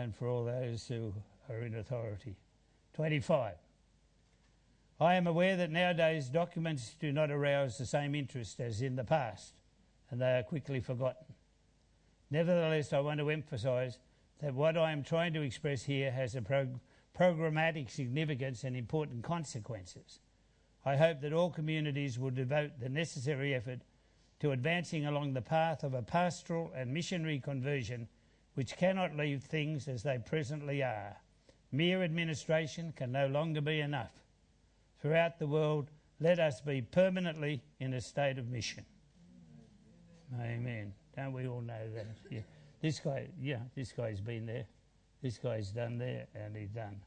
and 0.00 0.16
for 0.16 0.26
all 0.26 0.44
those 0.44 0.88
who 0.88 1.12
are 1.48 1.60
in 1.60 1.74
authority. 1.74 2.34
Twenty-five. 2.94 3.56
I 4.98 5.14
am 5.14 5.26
aware 5.26 5.56
that 5.56 5.70
nowadays 5.70 6.28
documents 6.28 6.96
do 6.98 7.12
not 7.12 7.30
arouse 7.30 7.78
the 7.78 7.86
same 7.86 8.14
interest 8.14 8.60
as 8.60 8.82
in 8.82 8.96
the 8.96 9.04
past, 9.04 9.54
and 10.10 10.20
they 10.20 10.38
are 10.38 10.42
quickly 10.42 10.80
forgotten. 10.80 11.34
Nevertheless, 12.30 12.92
I 12.92 13.00
want 13.00 13.20
to 13.20 13.30
emphasise 13.30 13.98
that 14.40 14.54
what 14.54 14.76
I 14.76 14.92
am 14.92 15.02
trying 15.02 15.32
to 15.34 15.42
express 15.42 15.84
here 15.84 16.10
has 16.10 16.34
a 16.34 16.42
prog- 16.42 16.80
programmatic 17.18 17.90
significance 17.90 18.64
and 18.64 18.76
important 18.76 19.22
consequences. 19.22 20.20
I 20.84 20.96
hope 20.96 21.20
that 21.20 21.32
all 21.32 21.50
communities 21.50 22.18
will 22.18 22.30
devote 22.30 22.80
the 22.80 22.88
necessary 22.88 23.54
effort 23.54 23.80
to 24.40 24.52
advancing 24.52 25.06
along 25.06 25.34
the 25.34 25.42
path 25.42 25.82
of 25.82 25.92
a 25.92 26.02
pastoral 26.02 26.72
and 26.74 26.92
missionary 26.92 27.38
conversion 27.38 28.08
which 28.54 28.76
cannot 28.76 29.16
leave 29.16 29.42
things 29.42 29.88
as 29.88 30.02
they 30.02 30.18
presently 30.18 30.82
are. 30.82 31.16
Mere 31.72 32.02
administration 32.02 32.92
can 32.96 33.12
no 33.12 33.26
longer 33.26 33.60
be 33.60 33.80
enough 33.80 34.10
throughout 35.00 35.38
the 35.38 35.46
world, 35.46 35.90
let 36.20 36.38
us 36.38 36.60
be 36.60 36.82
permanently 36.82 37.62
in 37.78 37.94
a 37.94 38.00
state 38.00 38.38
of 38.38 38.48
mission. 38.48 38.84
Amen. 40.40 40.92
Don't 41.16 41.32
we 41.32 41.48
all 41.48 41.60
know 41.60 41.88
that? 41.94 42.06
Yeah. 42.30 42.40
This 42.80 43.00
guy, 43.00 43.28
yeah, 43.40 43.58
this 43.74 43.92
guy's 43.92 44.20
been 44.20 44.46
there. 44.46 44.66
This 45.22 45.38
guy's 45.38 45.70
done 45.70 45.98
there, 45.98 46.26
and 46.34 46.56
he's 46.56 46.70
done. 46.70 47.00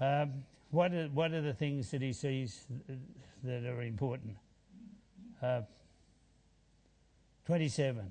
Um, 0.00 0.44
what 0.70 0.92
are 0.92 1.08
what 1.08 1.32
are 1.32 1.40
the 1.40 1.54
things 1.54 1.90
that 1.92 2.02
he 2.02 2.12
sees 2.12 2.66
that 3.42 3.64
are 3.64 3.82
important? 3.82 4.36
Uh, 5.42 5.62
Twenty-seven. 7.46 8.10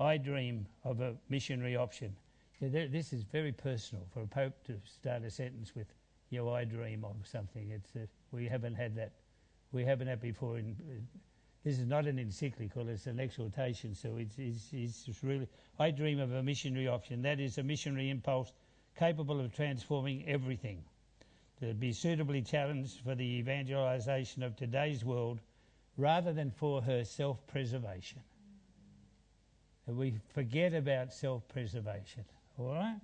I 0.00 0.16
dream 0.16 0.66
of 0.84 1.00
a 1.00 1.14
missionary 1.28 1.76
option. 1.76 2.14
This 2.60 3.12
is 3.12 3.22
very 3.24 3.52
personal 3.52 4.06
for 4.12 4.22
a 4.22 4.26
pope 4.26 4.62
to 4.64 4.80
start 4.84 5.22
a 5.24 5.30
sentence 5.30 5.74
with 5.74 5.86
you 6.30 6.38
know, 6.38 6.54
I 6.54 6.64
dream 6.64 7.04
of 7.04 7.16
something. 7.24 7.70
It's 7.70 7.94
uh, 7.94 8.06
we 8.30 8.48
haven't 8.48 8.74
had 8.74 8.96
that. 8.96 9.12
We 9.70 9.84
haven't 9.84 10.06
had 10.06 10.20
before 10.20 10.58
in 10.58 10.76
this 11.64 11.78
is 11.78 11.86
not 11.86 12.06
an 12.06 12.18
encyclical, 12.18 12.88
it's 12.88 13.06
an 13.06 13.20
exhortation. 13.20 13.94
So 13.94 14.16
it's, 14.16 14.36
it's, 14.38 14.72
it's 14.72 15.22
really, 15.22 15.46
I 15.78 15.92
dream 15.92 16.18
of 16.18 16.32
a 16.32 16.42
missionary 16.42 16.88
option. 16.88 17.22
That 17.22 17.38
is 17.38 17.58
a 17.58 17.62
missionary 17.62 18.10
impulse 18.10 18.52
capable 18.98 19.40
of 19.40 19.54
transforming 19.54 20.26
everything. 20.26 20.82
To 21.60 21.72
be 21.74 21.92
suitably 21.92 22.42
challenged 22.42 22.98
for 23.04 23.14
the 23.14 23.24
evangelization 23.24 24.42
of 24.42 24.56
today's 24.56 25.04
world 25.04 25.38
rather 25.96 26.32
than 26.32 26.50
for 26.50 26.82
her 26.82 27.04
self 27.04 27.46
preservation. 27.46 28.20
We 29.86 30.14
forget 30.32 30.74
about 30.74 31.12
self 31.12 31.46
preservation, 31.48 32.24
all 32.58 32.74
right? 32.74 33.00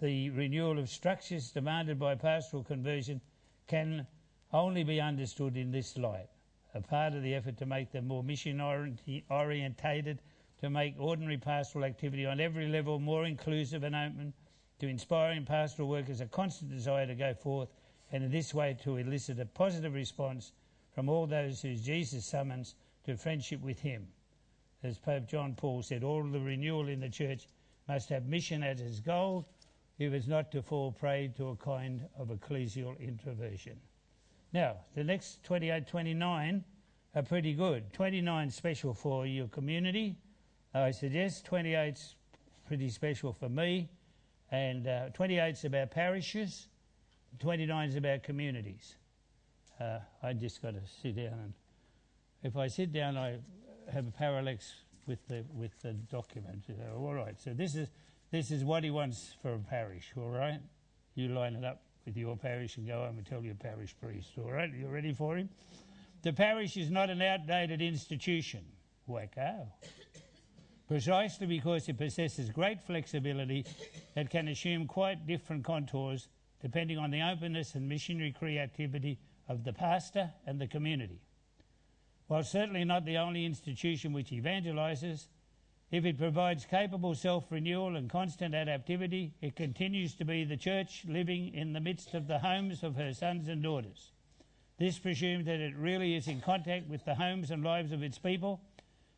The 0.00 0.30
renewal 0.30 0.78
of 0.78 0.88
structures 0.88 1.50
demanded 1.50 1.98
by 1.98 2.14
pastoral 2.16 2.64
conversion 2.64 3.20
can 3.66 4.06
only 4.52 4.82
be 4.82 5.00
understood 5.00 5.56
in 5.56 5.70
this 5.70 5.96
light 5.96 6.28
a 6.74 6.80
part 6.80 7.14
of 7.14 7.22
the 7.22 7.34
effort 7.34 7.56
to 7.58 7.66
make 7.66 7.90
them 7.90 8.06
more 8.06 8.22
mission 8.22 8.60
orientated, 8.60 10.20
to 10.60 10.70
make 10.70 10.94
ordinary 10.98 11.38
pastoral 11.38 11.84
activity 11.84 12.26
on 12.26 12.40
every 12.40 12.68
level 12.68 12.98
more 12.98 13.24
inclusive 13.24 13.82
and 13.82 13.94
open, 13.94 14.32
to 14.78 14.88
inspiring 14.88 15.44
pastoral 15.44 15.88
workers 15.88 16.20
a 16.20 16.26
constant 16.26 16.70
desire 16.70 17.06
to 17.06 17.14
go 17.14 17.34
forth, 17.34 17.68
and 18.12 18.24
in 18.24 18.30
this 18.30 18.54
way 18.54 18.76
to 18.82 18.96
elicit 18.96 19.38
a 19.38 19.46
positive 19.46 19.94
response 19.94 20.52
from 20.94 21.08
all 21.08 21.26
those 21.26 21.62
whose 21.62 21.82
Jesus 21.82 22.24
summons 22.24 22.74
to 23.04 23.16
friendship 23.16 23.60
with 23.60 23.80
Him. 23.80 24.08
As 24.82 24.98
Pope 24.98 25.26
John 25.26 25.54
Paul 25.54 25.82
said, 25.82 26.02
all 26.02 26.22
the 26.22 26.40
renewal 26.40 26.88
in 26.88 27.00
the 27.00 27.08
church 27.08 27.46
must 27.88 28.08
have 28.08 28.26
mission 28.26 28.62
as 28.62 28.80
its 28.80 29.00
goal 29.00 29.48
if 29.98 30.12
it's 30.12 30.26
not 30.26 30.50
to 30.52 30.62
fall 30.62 30.92
prey 30.92 31.30
to 31.36 31.48
a 31.48 31.56
kind 31.56 32.06
of 32.18 32.28
ecclesial 32.28 32.98
introversion. 32.98 33.76
Now, 34.52 34.76
the 34.94 35.04
next 35.04 35.44
28, 35.44 35.86
29 35.86 36.64
are 37.14 37.22
pretty 37.22 37.52
good. 37.52 37.92
29 37.92 38.50
special 38.50 38.94
for 38.94 39.26
your 39.26 39.48
community. 39.48 40.16
I 40.72 40.90
suggest 40.92 41.46
28's 41.46 42.14
pretty 42.66 42.88
special 42.88 43.32
for 43.32 43.48
me. 43.48 43.90
And 44.50 44.86
uh, 44.86 45.10
28's 45.10 45.64
about 45.64 45.90
parishes. 45.90 46.68
29's 47.38 47.96
about 47.96 48.22
communities. 48.22 48.96
Uh, 49.78 49.98
I 50.22 50.32
just 50.32 50.62
got 50.62 50.74
to 50.74 50.80
sit 51.02 51.16
down 51.16 51.32
and 51.32 51.52
if 52.42 52.56
I 52.56 52.68
sit 52.68 52.92
down, 52.92 53.18
I 53.18 53.38
have 53.92 54.06
a 54.06 54.10
parallax 54.10 54.72
with 55.06 55.26
the 55.28 55.44
with 55.54 55.72
the 55.82 55.92
document. 55.92 56.64
all 56.96 57.14
right. 57.14 57.38
So 57.40 57.52
this 57.52 57.74
is 57.74 57.88
this 58.30 58.50
is 58.50 58.64
what 58.64 58.84
he 58.84 58.90
wants 58.90 59.34
for 59.42 59.54
a 59.54 59.58
parish. 59.58 60.12
All 60.16 60.30
right. 60.30 60.60
You 61.14 61.28
line 61.28 61.56
it 61.56 61.64
up 61.64 61.82
with 62.04 62.16
your 62.16 62.36
parish 62.36 62.76
and 62.76 62.86
go 62.86 63.04
home 63.04 63.18
and 63.18 63.26
tell 63.26 63.42
your 63.44 63.54
parish 63.54 63.94
priest. 64.00 64.30
All 64.38 64.50
right, 64.50 64.72
you 64.72 64.88
ready 64.88 65.12
for 65.12 65.36
him? 65.36 65.48
The 66.22 66.32
parish 66.32 66.76
is 66.76 66.90
not 66.90 67.10
an 67.10 67.20
outdated 67.22 67.82
institution. 67.82 68.64
Wacko. 69.08 69.66
Precisely 70.88 71.46
because 71.46 71.88
it 71.88 71.98
possesses 71.98 72.50
great 72.50 72.80
flexibility 72.82 73.64
that 74.14 74.30
can 74.30 74.48
assume 74.48 74.86
quite 74.86 75.26
different 75.26 75.64
contours 75.64 76.28
depending 76.60 76.98
on 76.98 77.10
the 77.10 77.22
openness 77.22 77.74
and 77.74 77.88
missionary 77.88 78.34
creativity 78.36 79.18
of 79.48 79.64
the 79.64 79.72
pastor 79.72 80.30
and 80.46 80.60
the 80.60 80.66
community. 80.66 81.20
While 82.30 82.44
certainly 82.44 82.84
not 82.84 83.04
the 83.06 83.18
only 83.18 83.44
institution 83.44 84.12
which 84.12 84.30
evangelises, 84.30 85.26
if 85.90 86.04
it 86.04 86.16
provides 86.16 86.64
capable 86.64 87.16
self 87.16 87.50
renewal 87.50 87.96
and 87.96 88.08
constant 88.08 88.54
adaptivity, 88.54 89.32
it 89.40 89.56
continues 89.56 90.14
to 90.14 90.24
be 90.24 90.44
the 90.44 90.56
church 90.56 91.04
living 91.08 91.52
in 91.52 91.72
the 91.72 91.80
midst 91.80 92.14
of 92.14 92.28
the 92.28 92.38
homes 92.38 92.84
of 92.84 92.94
her 92.94 93.12
sons 93.12 93.48
and 93.48 93.64
daughters. 93.64 94.12
This 94.78 94.96
presumes 94.96 95.46
that 95.46 95.58
it 95.58 95.74
really 95.74 96.14
is 96.14 96.28
in 96.28 96.40
contact 96.40 96.88
with 96.88 97.04
the 97.04 97.16
homes 97.16 97.50
and 97.50 97.64
lives 97.64 97.90
of 97.90 98.04
its 98.04 98.16
people 98.16 98.60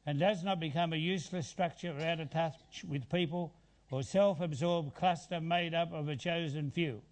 and 0.07 0.19
does 0.19 0.43
not 0.43 0.59
become 0.59 0.95
a 0.95 0.97
useless 0.97 1.47
structure 1.47 1.95
out 2.01 2.19
of 2.19 2.31
touch 2.31 2.83
with 2.89 3.11
people 3.11 3.53
or 3.91 4.03
self 4.03 4.41
absorbed 4.41 4.95
cluster 4.95 5.39
made 5.39 5.75
up 5.75 5.93
of 5.93 6.09
a 6.09 6.17
chosen 6.17 6.71
few. 6.71 7.03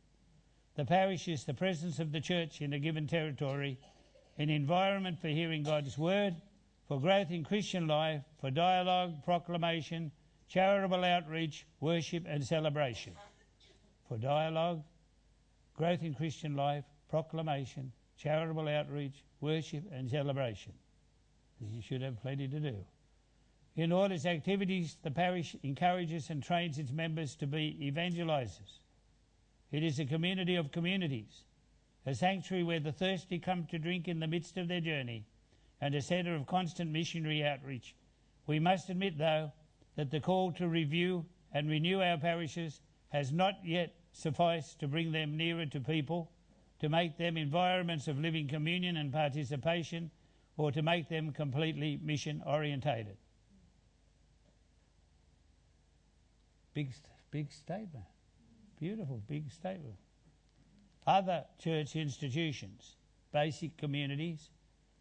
The 0.76 0.86
parish 0.86 1.28
is 1.28 1.44
the 1.44 1.52
presence 1.52 1.98
of 1.98 2.10
the 2.10 2.22
church 2.22 2.62
in 2.62 2.72
a 2.72 2.78
given 2.78 3.06
territory, 3.06 3.78
an 4.40 4.48
environment 4.48 5.20
for 5.20 5.28
hearing 5.28 5.62
God's 5.62 5.98
word 5.98 6.34
for 6.88 6.98
growth 6.98 7.30
in 7.30 7.44
Christian 7.44 7.86
life, 7.86 8.22
for 8.40 8.50
dialogue, 8.50 9.22
proclamation, 9.22 10.10
charitable 10.48 11.04
outreach, 11.04 11.66
worship, 11.78 12.24
and 12.26 12.42
celebration. 12.42 13.12
For 14.08 14.16
dialogue, 14.16 14.82
growth 15.76 16.02
in 16.02 16.14
Christian 16.14 16.56
life, 16.56 16.84
proclamation, 17.08 17.92
charitable 18.16 18.66
outreach, 18.66 19.22
worship, 19.40 19.84
and 19.92 20.10
celebration. 20.10 20.72
You 21.60 21.82
should 21.82 22.00
have 22.00 22.20
plenty 22.22 22.48
to 22.48 22.58
do. 22.58 22.76
In 23.76 23.92
all 23.92 24.10
its 24.10 24.24
activities, 24.24 24.96
the 25.02 25.10
parish 25.10 25.54
encourages 25.62 26.30
and 26.30 26.42
trains 26.42 26.78
its 26.78 26.92
members 26.92 27.36
to 27.36 27.46
be 27.46 27.76
evangelizers. 27.80 28.80
It 29.70 29.84
is 29.84 30.00
a 30.00 30.06
community 30.06 30.56
of 30.56 30.72
communities, 30.72 31.44
a 32.06 32.14
sanctuary 32.14 32.62
where 32.62 32.80
the 32.80 32.92
thirsty 32.92 33.38
come 33.38 33.66
to 33.66 33.78
drink 33.78 34.08
in 34.08 34.20
the 34.20 34.26
midst 34.26 34.56
of 34.56 34.68
their 34.68 34.80
journey 34.80 35.26
and 35.80 35.94
a 35.94 36.02
centre 36.02 36.34
of 36.34 36.46
constant 36.46 36.90
missionary 36.90 37.44
outreach. 37.44 37.94
We 38.46 38.58
must 38.58 38.90
admit, 38.90 39.18
though, 39.18 39.52
that 39.96 40.10
the 40.10 40.20
call 40.20 40.52
to 40.52 40.68
review 40.68 41.26
and 41.52 41.68
renew 41.68 42.00
our 42.00 42.18
parishes 42.18 42.80
has 43.08 43.32
not 43.32 43.54
yet 43.64 43.94
sufficed 44.12 44.80
to 44.80 44.88
bring 44.88 45.12
them 45.12 45.36
nearer 45.36 45.66
to 45.66 45.80
people, 45.80 46.30
to 46.80 46.88
make 46.88 47.16
them 47.16 47.36
environments 47.36 48.08
of 48.08 48.18
living 48.18 48.48
communion 48.48 48.96
and 48.96 49.12
participation, 49.12 50.10
or 50.56 50.72
to 50.72 50.82
make 50.82 51.08
them 51.08 51.32
completely 51.32 51.98
mission 52.02 52.42
orientated. 52.46 53.16
Big, 56.74 56.92
big 57.30 57.52
statement. 57.52 58.04
Beautiful, 58.78 59.22
big 59.28 59.50
statement. 59.50 59.96
Other 61.06 61.44
church 61.58 61.96
institutions, 61.96 62.96
basic 63.32 63.76
communities, 63.78 64.50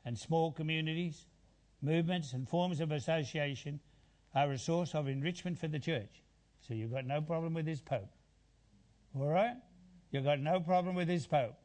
and 0.05 0.17
small 0.17 0.51
communities, 0.51 1.25
movements, 1.81 2.33
and 2.33 2.47
forms 2.47 2.79
of 2.79 2.91
association 2.91 3.79
are 4.33 4.51
a 4.51 4.57
source 4.57 4.95
of 4.95 5.07
enrichment 5.07 5.57
for 5.57 5.67
the 5.67 5.79
church. 5.79 6.23
So 6.61 6.73
you've 6.73 6.91
got 6.91 7.05
no 7.05 7.21
problem 7.21 7.53
with 7.53 7.65
this 7.65 7.81
Pope. 7.81 8.09
All 9.15 9.27
right? 9.27 9.55
You've 10.11 10.23
got 10.23 10.39
no 10.39 10.59
problem 10.59 10.95
with 10.95 11.07
this 11.07 11.27
Pope. 11.27 11.55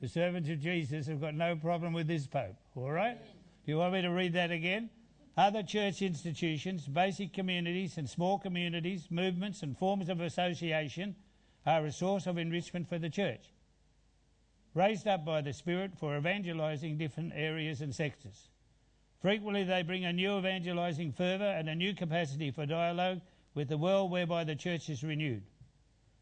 The 0.00 0.08
servants 0.08 0.48
of 0.48 0.60
Jesus 0.60 1.06
have 1.08 1.20
got 1.20 1.34
no 1.34 1.56
problem 1.56 1.92
with 1.92 2.06
this 2.06 2.26
Pope. 2.26 2.56
All 2.76 2.90
right? 2.90 3.18
Do 3.20 3.72
you 3.72 3.78
want 3.78 3.94
me 3.94 4.02
to 4.02 4.10
read 4.10 4.34
that 4.34 4.50
again? 4.50 4.90
Other 5.36 5.62
church 5.62 6.02
institutions, 6.02 6.86
basic 6.86 7.32
communities, 7.32 7.96
and 7.96 8.08
small 8.08 8.38
communities, 8.38 9.08
movements, 9.10 9.62
and 9.62 9.76
forms 9.76 10.08
of 10.08 10.20
association 10.20 11.16
are 11.66 11.84
a 11.84 11.92
source 11.92 12.26
of 12.26 12.38
enrichment 12.38 12.88
for 12.88 12.98
the 12.98 13.10
church 13.10 13.50
raised 14.74 15.08
up 15.08 15.24
by 15.24 15.40
the 15.40 15.52
Spirit 15.52 15.92
for 15.98 16.16
evangelizing 16.16 16.96
different 16.96 17.32
areas 17.34 17.80
and 17.80 17.94
sectors. 17.94 18.48
Frequently, 19.20 19.64
they 19.64 19.82
bring 19.82 20.04
a 20.04 20.12
new 20.12 20.38
evangelizing 20.38 21.12
fervour 21.12 21.44
and 21.44 21.68
a 21.68 21.74
new 21.74 21.92
capacity 21.92 22.50
for 22.50 22.66
dialogue 22.66 23.20
with 23.54 23.68
the 23.68 23.76
world 23.76 24.10
whereby 24.10 24.44
the 24.44 24.54
church 24.54 24.88
is 24.88 25.02
renewed. 25.02 25.42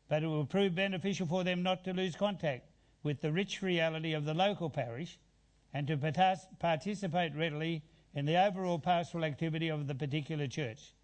But 0.08 0.22
it 0.22 0.26
will 0.26 0.46
prove 0.46 0.74
beneficial 0.74 1.26
for 1.26 1.44
them 1.44 1.62
not 1.62 1.84
to 1.84 1.92
lose 1.92 2.16
contact 2.16 2.70
with 3.02 3.20
the 3.20 3.30
rich 3.30 3.62
reality 3.62 4.14
of 4.14 4.24
the 4.24 4.34
local 4.34 4.70
parish 4.70 5.18
and 5.74 5.86
to 5.86 5.96
participate 6.58 7.36
readily 7.36 7.82
in 8.14 8.24
the 8.24 8.42
overall 8.42 8.78
pastoral 8.78 9.24
activity 9.24 9.68
of 9.68 9.86
the 9.86 9.94
particular 9.94 10.46
church. 10.46 10.94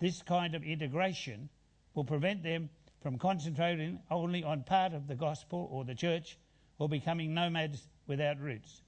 This 0.00 0.22
kind 0.22 0.54
of 0.54 0.64
integration 0.64 1.48
will 1.94 2.04
prevent 2.04 2.42
them 2.42 2.68
from 3.00 3.16
concentrating 3.16 4.00
only 4.10 4.42
on 4.42 4.64
part 4.64 4.92
of 4.92 5.06
the 5.06 5.14
gospel 5.14 5.68
or 5.70 5.84
the 5.84 5.94
church 5.94 6.36
or 6.78 6.88
becoming 6.88 7.34
nomads 7.34 7.88
without 8.06 8.40
roots. 8.40 8.82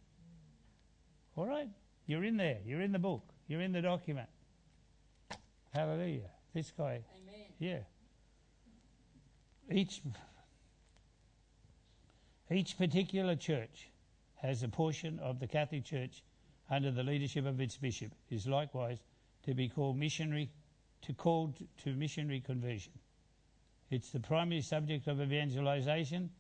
All 1.36 1.47
right? 1.47 1.68
You're 2.07 2.24
in 2.24 2.36
there. 2.36 2.59
You're 2.64 2.80
in 2.80 2.93
the 2.93 2.99
book. 2.99 3.22
You're 3.47 3.61
in 3.61 3.72
the 3.72 3.82
document. 3.82 4.28
Hallelujah. 5.74 6.30
This 6.55 6.72
guy. 6.76 7.01
Amen. 7.22 7.47
Yeah. 7.59 7.78
Each 9.70 10.01
each 12.51 12.76
particular 12.76 13.36
church 13.36 13.91
has 14.43 14.64
a 14.64 14.68
portion 14.68 15.20
of 15.20 15.38
the 15.38 15.47
Catholic 15.47 15.84
Church 15.84 16.24
under 16.68 16.91
the 16.91 17.05
leadership 17.05 17.47
of 17.47 17.61
its 17.61 17.76
bishop 17.76 18.12
is 18.28 18.47
likewise 18.47 18.99
to 19.45 19.55
be 19.55 19.68
called 19.68 19.97
missionary 19.97 20.51
to 21.03 21.12
called 21.12 21.55
to 21.84 21.95
missionary 21.95 22.41
conversion. 22.41 22.93
It's 23.91 24.11
the 24.11 24.20
primary 24.20 24.62
subject 24.62 25.07
of 25.07 25.20
evangelization 25.20 26.30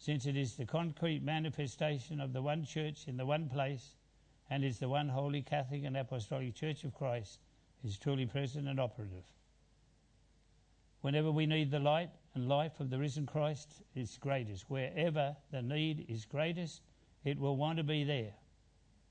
since 0.00 0.24
it 0.24 0.34
is 0.36 0.56
the 0.56 0.64
concrete 0.64 1.22
manifestation 1.22 2.20
of 2.20 2.32
the 2.32 2.40
one 2.40 2.64
church 2.64 3.06
in 3.06 3.18
the 3.18 3.26
one 3.26 3.50
place 3.50 3.94
and 4.48 4.64
is 4.64 4.78
the 4.78 4.88
one 4.88 5.10
holy 5.10 5.42
Catholic 5.42 5.84
and 5.84 5.94
Apostolic 5.96 6.54
Church 6.54 6.84
of 6.84 6.94
Christ 6.94 7.38
is 7.84 7.98
truly 7.98 8.24
present 8.24 8.66
and 8.66 8.80
operative. 8.80 9.24
Whenever 11.02 11.30
we 11.30 11.44
need 11.44 11.70
the 11.70 11.78
light 11.78 12.10
and 12.34 12.48
life 12.48 12.80
of 12.80 12.88
the 12.88 12.98
risen 12.98 13.26
Christ 13.26 13.82
is 13.94 14.16
greatest, 14.16 14.70
wherever 14.70 15.36
the 15.50 15.60
need 15.60 16.06
is 16.08 16.24
greatest, 16.24 16.80
it 17.22 17.38
will 17.38 17.58
want 17.58 17.76
to 17.76 17.84
be 17.84 18.02
there. 18.02 18.32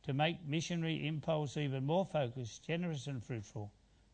to 0.04 0.14
make 0.14 0.44
missionary 0.48 1.06
impulse 1.06 1.58
even 1.58 1.86
more 1.86 2.06
focused, 2.06 2.64
generous, 2.64 3.06
and 3.06 3.24
fruitful, 3.24 3.72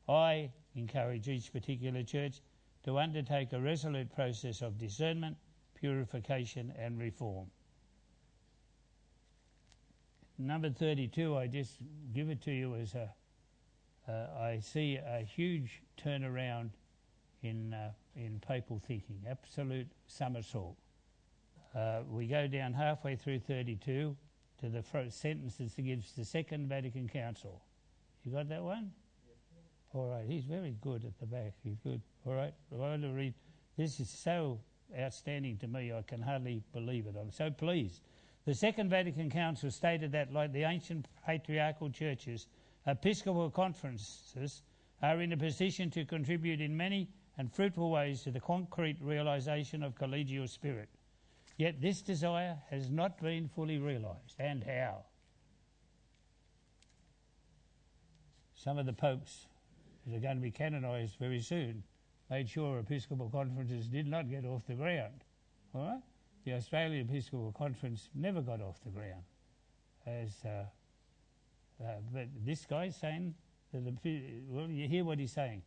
I 0.09 0.51
encourage 0.75 1.29
each 1.29 1.53
particular 1.53 2.03
church 2.03 2.41
to 2.83 2.99
undertake 2.99 3.53
a 3.53 3.61
resolute 3.61 4.13
process 4.13 4.61
of 4.61 4.77
discernment, 4.77 5.37
purification, 5.85 6.73
and 6.79 6.97
reform. 6.97 7.45
Number 10.39 10.71
32, 10.71 11.37
I 11.37 11.45
just 11.45 11.77
give 12.13 12.29
it 12.29 12.41
to 12.41 12.51
you 12.51 12.75
as 12.75 12.95
a. 12.95 13.13
Uh, 14.07 14.27
I 14.39 14.59
see 14.59 14.97
a 14.97 15.19
huge 15.19 15.81
turnaround 16.03 16.69
in, 17.43 17.73
uh, 17.73 17.91
in 18.15 18.39
papal 18.47 18.81
thinking, 18.87 19.19
absolute 19.29 19.87
somersault. 20.07 20.75
Uh, 21.75 22.01
we 22.09 22.27
go 22.27 22.47
down 22.47 22.73
halfway 22.73 23.15
through 23.15 23.39
32 23.39 24.15
to 24.61 24.69
the 24.69 24.81
first 24.81 25.21
sentence 25.21 25.55
that 25.57 25.81
gives 25.81 26.13
the 26.13 26.25
Second 26.25 26.67
Vatican 26.67 27.07
Council. 27.07 27.61
You 28.23 28.31
got 28.31 28.49
that 28.49 28.63
one? 28.63 28.91
All 29.93 30.09
right, 30.09 30.25
he's 30.27 30.45
very 30.45 30.75
good 30.81 31.03
at 31.05 31.17
the 31.19 31.25
back. 31.25 31.53
He's 31.63 31.77
good. 31.83 32.01
All 32.25 32.33
right, 32.33 32.53
I 32.71 32.75
want 32.75 33.01
to 33.03 33.09
read. 33.09 33.33
This 33.77 33.99
is 33.99 34.09
so 34.09 34.59
outstanding 34.97 35.57
to 35.57 35.67
me, 35.67 35.91
I 35.93 36.01
can 36.01 36.21
hardly 36.21 36.63
believe 36.73 37.07
it. 37.07 37.15
I'm 37.19 37.31
so 37.31 37.49
pleased. 37.49 38.01
The 38.45 38.53
Second 38.53 38.89
Vatican 38.89 39.29
Council 39.29 39.71
stated 39.71 40.11
that, 40.11 40.31
like 40.31 40.53
the 40.53 40.63
ancient 40.63 41.07
patriarchal 41.25 41.89
churches, 41.89 42.47
episcopal 42.85 43.49
conferences 43.49 44.61
are 45.01 45.21
in 45.21 45.33
a 45.33 45.37
position 45.37 45.89
to 45.91 46.05
contribute 46.05 46.61
in 46.61 46.77
many 46.77 47.09
and 47.37 47.51
fruitful 47.51 47.89
ways 47.89 48.21
to 48.23 48.31
the 48.31 48.39
concrete 48.39 48.97
realization 49.01 49.83
of 49.83 49.95
collegial 49.95 50.47
spirit. 50.47 50.89
Yet 51.57 51.81
this 51.81 52.01
desire 52.01 52.57
has 52.69 52.89
not 52.89 53.21
been 53.21 53.47
fully 53.47 53.77
realized. 53.77 54.35
And 54.39 54.63
how? 54.63 55.05
Some 58.55 58.77
of 58.77 58.85
the 58.85 58.93
popes 58.93 59.47
are 60.13 60.19
going 60.19 60.37
to 60.37 60.41
be 60.41 60.51
canonized 60.51 61.15
very 61.19 61.41
soon 61.41 61.83
made 62.29 62.49
sure 62.49 62.79
Episcopal 62.79 63.29
conferences 63.29 63.87
did 63.87 64.07
not 64.07 64.29
get 64.29 64.45
off 64.45 64.65
the 64.67 64.73
ground. 64.73 65.23
All 65.73 65.85
right? 65.85 66.01
The 66.45 66.53
Australian 66.53 67.09
Episcopal 67.09 67.51
Conference 67.51 68.09
never 68.13 68.41
got 68.41 68.61
off 68.61 68.79
the 68.83 68.91
ground. 68.91 69.23
As, 70.05 70.29
uh, 70.45 70.65
uh, 71.83 71.85
but 72.13 72.27
this 72.45 72.65
guy's 72.65 72.95
saying 72.95 73.33
that, 73.73 73.83
well, 74.47 74.69
you 74.69 74.87
hear 74.87 75.03
what 75.03 75.19
he's 75.19 75.31
saying 75.31 75.63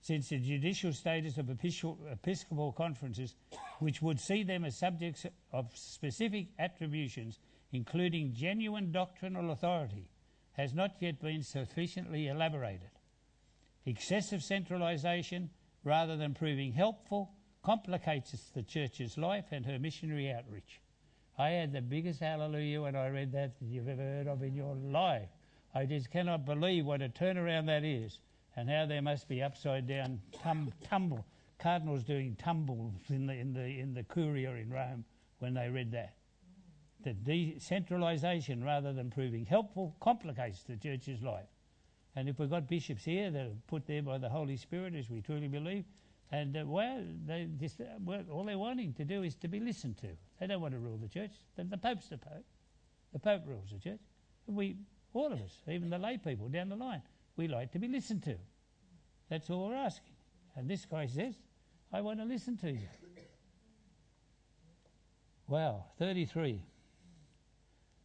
since 0.00 0.28
the 0.30 0.38
judicial 0.38 0.92
status 0.92 1.36
of 1.36 1.50
episcopal 1.50 2.72
conferences, 2.72 3.34
which 3.80 4.00
would 4.00 4.18
see 4.18 4.42
them 4.42 4.64
as 4.64 4.76
subjects 4.76 5.26
of 5.52 5.66
specific 5.74 6.48
attributions, 6.58 7.38
including 7.72 8.32
genuine 8.32 8.90
doctrinal 8.92 9.50
authority, 9.50 10.08
has 10.52 10.74
not 10.74 10.92
yet 11.00 11.20
been 11.20 11.42
sufficiently 11.42 12.28
elaborated. 12.28 12.90
Excessive 13.84 14.42
centralisation, 14.42 15.50
rather 15.84 16.16
than 16.16 16.34
proving 16.34 16.72
helpful, 16.72 17.32
complicates 17.62 18.32
the 18.54 18.62
church's 18.62 19.18
life 19.18 19.46
and 19.50 19.66
her 19.66 19.78
missionary 19.78 20.32
outreach. 20.32 20.80
I 21.38 21.50
had 21.50 21.72
the 21.72 21.80
biggest 21.80 22.20
hallelujah 22.20 22.82
when 22.82 22.96
I 22.96 23.08
read 23.08 23.32
that 23.32 23.58
that 23.58 23.66
you've 23.66 23.88
ever 23.88 24.02
heard 24.02 24.28
of 24.28 24.42
in 24.42 24.54
your 24.54 24.74
life. 24.74 25.28
I 25.74 25.86
just 25.86 26.10
cannot 26.10 26.44
believe 26.44 26.84
what 26.84 27.02
a 27.02 27.08
turnaround 27.08 27.66
that 27.66 27.84
is 27.84 28.18
and 28.56 28.68
how 28.68 28.86
there 28.86 29.02
must 29.02 29.28
be 29.28 29.42
upside 29.42 29.86
down 29.86 30.20
tum, 30.42 30.72
tumble 30.82 31.24
cardinals 31.60 32.02
doing 32.02 32.36
tumbles 32.36 32.94
in 33.10 33.26
the 33.26 33.34
in 33.34 33.52
the 33.52 33.64
in 33.64 33.94
the 33.94 34.02
curia 34.02 34.52
in 34.54 34.70
Rome 34.70 35.04
when 35.38 35.54
they 35.54 35.68
read 35.68 35.92
that. 35.92 36.14
The 37.02 37.14
decentralisation, 37.14 38.64
rather 38.64 38.92
than 38.92 39.10
proving 39.10 39.46
helpful, 39.46 39.96
complicates 40.00 40.62
the 40.62 40.76
church's 40.76 41.22
life. 41.22 41.48
And 42.16 42.28
if 42.28 42.38
we've 42.38 42.50
got 42.50 42.68
bishops 42.68 43.04
here 43.04 43.30
that 43.30 43.46
are 43.46 43.56
put 43.68 43.86
there 43.86 44.02
by 44.02 44.18
the 44.18 44.28
Holy 44.28 44.56
Spirit, 44.56 44.94
as 44.94 45.08
we 45.08 45.20
truly 45.20 45.48
believe, 45.48 45.84
and 46.32 46.56
uh, 46.56 46.62
well, 46.66 47.02
they 47.26 47.48
just, 47.58 47.80
well, 48.04 48.22
all 48.30 48.44
they're 48.44 48.58
wanting 48.58 48.92
to 48.94 49.04
do 49.04 49.22
is 49.22 49.34
to 49.36 49.48
be 49.48 49.60
listened 49.60 49.96
to. 49.98 50.08
They 50.38 50.46
don't 50.46 50.60
want 50.60 50.74
to 50.74 50.78
rule 50.78 50.96
the 50.96 51.08
church. 51.08 51.32
The, 51.56 51.64
the 51.64 51.76
Pope's 51.76 52.08
the 52.08 52.18
Pope. 52.18 52.44
The 53.12 53.18
Pope 53.18 53.42
rules 53.46 53.70
the 53.72 53.78
church. 53.78 54.00
We, 54.46 54.76
all 55.12 55.32
of 55.32 55.40
us, 55.40 55.62
even 55.68 55.90
the 55.90 55.98
lay 55.98 56.18
people 56.18 56.48
down 56.48 56.68
the 56.68 56.76
line, 56.76 57.02
we 57.36 57.48
like 57.48 57.72
to 57.72 57.78
be 57.78 57.88
listened 57.88 58.22
to. 58.24 58.36
That's 59.28 59.50
all 59.50 59.68
we're 59.68 59.76
asking. 59.76 60.14
And 60.56 60.68
this 60.68 60.84
guy 60.84 61.06
says, 61.06 61.34
I 61.92 62.00
want 62.00 62.20
to 62.20 62.24
listen 62.24 62.56
to 62.58 62.70
you. 62.70 62.88
Wow, 65.48 65.86
33. 65.98 66.62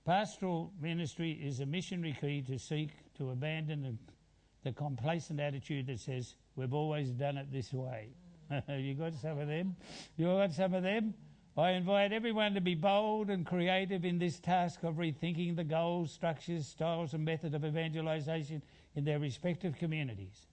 Pastoral 0.03 0.71
ministry 0.81 1.31
is 1.31 1.59
a 1.59 1.65
missionary 1.65 2.17
key 2.19 2.41
to 2.43 2.57
seek 2.57 2.89
to 3.17 3.31
abandon 3.31 3.81
the, 3.83 4.69
the 4.69 4.71
complacent 4.73 5.39
attitude 5.39 5.87
that 5.87 5.99
says, 5.99 6.35
we've 6.55 6.73
always 6.73 7.09
done 7.09 7.37
it 7.37 7.51
this 7.51 7.73
way. 7.73 8.09
you 8.69 8.93
got 8.93 9.13
some 9.15 9.39
of 9.39 9.47
them? 9.47 9.75
You 10.17 10.25
got 10.27 10.53
some 10.53 10.73
of 10.73 10.83
them? 10.83 11.13
I 11.57 11.71
invite 11.71 12.11
everyone 12.11 12.53
to 12.55 12.61
be 12.61 12.75
bold 12.75 13.29
and 13.29 13.45
creative 13.45 14.03
in 14.03 14.19
this 14.19 14.39
task 14.39 14.83
of 14.83 14.95
rethinking 14.95 15.55
the 15.55 15.63
goals, 15.63 16.11
structures, 16.11 16.67
styles, 16.67 17.13
and 17.13 17.23
method 17.23 17.55
of 17.55 17.63
evangelization 17.63 18.61
in 18.93 19.05
their 19.05 19.19
respective 19.19 19.77
communities. 19.77 20.47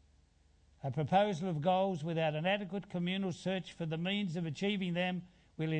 A 0.84 0.92
proposal 0.92 1.48
of 1.48 1.60
goals 1.60 2.04
without 2.04 2.34
an 2.34 2.46
adequate 2.46 2.88
communal 2.88 3.32
search 3.32 3.72
for 3.72 3.84
the 3.84 3.98
means 3.98 4.36
of 4.36 4.46
achieving 4.46 4.94
them 4.94 5.22
will 5.56 5.72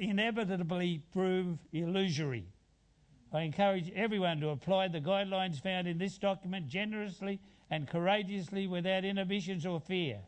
inevitably 0.00 1.02
prove 1.12 1.58
illusory. 1.72 2.46
I 3.32 3.42
encourage 3.42 3.90
everyone 3.94 4.40
to 4.40 4.50
apply 4.50 4.88
the 4.88 5.00
guidelines 5.00 5.60
found 5.60 5.88
in 5.88 5.98
this 5.98 6.18
document 6.18 6.68
generously 6.68 7.40
and 7.70 7.88
courageously 7.88 8.66
without 8.66 9.04
inhibitions 9.04 9.66
or 9.66 9.80
fear. 9.80 10.20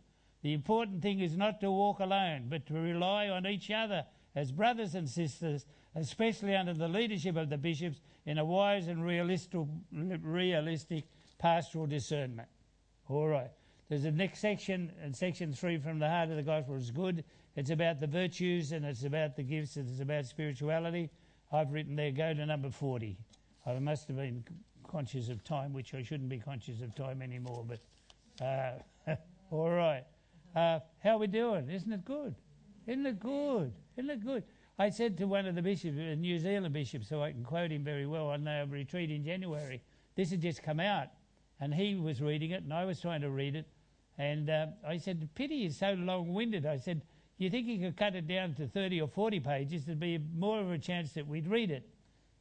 The 0.43 0.53
important 0.53 1.03
thing 1.03 1.21
is 1.21 1.37
not 1.37 1.61
to 1.61 1.71
walk 1.71 2.01
alone, 2.01 2.47
but 2.49 2.67
to 2.67 2.75
rely 2.75 3.29
on 3.29 3.47
each 3.47 3.71
other 3.71 4.05
as 4.35 4.53
brothers 4.53 4.95
and 4.95 5.09
sisters, 5.09 5.67
especially 5.95 6.55
under 6.55 6.75
the 6.75 6.89
leadership 6.89 7.37
of 7.37 7.49
the 7.49 7.59
bishops, 7.59 8.01
in 8.27 8.39
a 8.39 8.45
wise 8.45 8.89
and 8.89 9.05
realistic, 9.05 9.61
realistic 9.91 11.05
pastoral 11.39 11.87
discernment. 11.87 12.49
All 13.09 13.27
right. 13.27 13.51
There's 13.89 14.05
a 14.05 14.11
next 14.11 14.41
section, 14.41 14.93
and 15.03 15.17
section 15.17 15.53
three 15.53 15.79
from 15.79 15.99
the 15.99 16.09
heart 16.09 16.29
of 16.29 16.37
the 16.37 16.43
gospel 16.43 16.75
is 16.75 16.91
good. 16.91 17.25
It's 17.57 17.71
about 17.71 18.01
the 18.01 18.07
virtues 18.07 18.73
and 18.73 18.85
it's 18.85 19.05
about 19.05 19.35
the 19.35 19.43
gifts 19.43 19.77
and 19.77 19.89
it's 19.89 20.01
about 20.01 20.27
spirituality. 20.27 21.11
I've 21.51 21.73
written 21.73 21.97
there, 21.97 22.11
go 22.11 22.35
to 22.35 22.47
number 22.47 22.71
40. 22.71 23.17
I 23.67 23.79
must 23.79 24.09
have 24.09 24.17
been 24.17 24.45
conscious 24.87 25.29
of 25.29 25.45
time, 25.45 25.73
which 25.73 25.95
I 25.95 26.03
shouldn't 26.03 26.29
be 26.29 26.39
conscious 26.39 26.81
of 26.83 26.95
time 26.95 27.23
anymore, 27.23 27.65
but 27.67 28.45
uh, 28.45 29.15
all 29.51 29.71
right. 29.71 30.05
Uh, 30.55 30.81
how 31.03 31.19
we 31.19 31.27
doing? 31.27 31.71
Isn't 31.71 31.93
it 31.93 32.05
good? 32.05 32.35
Isn't 32.87 33.07
it 33.07 33.21
good? 33.21 33.73
Isn't 33.97 34.11
it 34.11 34.25
good? 34.25 34.45
I 34.79 34.91
said 34.91 35.19
to 35.19 35.27
one 35.27 35.47
of 35.47 35.55
the 35.55 35.63
bishops, 35.63 35.99
a 35.99 36.17
New 36.17 36.39
Zealand 36.39 36.73
bishop, 36.73 37.05
so 37.05 37.23
I 37.23 37.33
can 37.33 37.45
quote 37.45 37.71
him 37.71 37.83
very 37.83 38.07
well 38.07 38.29
on 38.29 38.47
a 38.47 38.65
retreat 38.67 39.11
in 39.11 39.25
January, 39.25 39.83
this 40.15 40.31
had 40.31 40.41
just 40.41 40.63
come 40.63 40.81
out, 40.81 41.09
and 41.61 41.75
he 41.75 41.97
was 41.97 42.21
reading 42.21 42.53
it, 42.53 42.63
and 42.63 42.73
I 42.73 42.85
was 42.85 43.01
trying 43.01 43.21
to 43.23 43.31
read 43.31 43.57
it, 43.57 43.67
and 44.19 44.51
uh, 44.51 44.67
I 44.87 44.99
said, 44.99 45.29
pity 45.35 45.65
is 45.65 45.77
so 45.77 45.93
long-winded. 45.93 46.67
I 46.67 46.77
said, 46.77 47.03
you 47.39 47.51
think 47.51 47.67
you 47.67 47.79
could 47.79 47.97
cut 47.97 48.15
it 48.15 48.27
down 48.27 48.55
to 48.55 48.67
30 48.67 49.01
or 49.01 49.09
40 49.09 49.41
pages, 49.41 49.85
there'd 49.85 50.01
be 50.01 50.19
more 50.37 50.61
of 50.61 50.71
a 50.71 50.79
chance 50.79 51.13
that 51.13 51.27
we'd 51.27 51.47
read 51.47 51.71
it. 51.71 51.89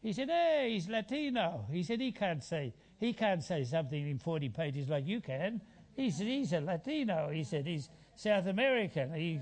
He 0.01 0.13
said, 0.13 0.29
hey, 0.29 0.71
he's 0.73 0.87
Latino. 0.87 1.65
He 1.71 1.83
said, 1.83 2.01
he 2.01 2.11
can't 2.11 2.43
say, 2.43 2.73
he 2.99 3.13
can't 3.13 3.43
say 3.43 3.63
something 3.63 4.09
in 4.09 4.19
40 4.19 4.49
pages 4.49 4.89
like 4.89 5.07
you 5.07 5.21
can. 5.21 5.61
He 5.95 6.09
said, 6.09 6.27
he's 6.27 6.53
a 6.53 6.61
Latino. 6.61 7.29
He 7.31 7.43
said, 7.43 7.65
he's 7.65 7.89
South 8.15 8.47
American. 8.47 9.13
He, 9.13 9.39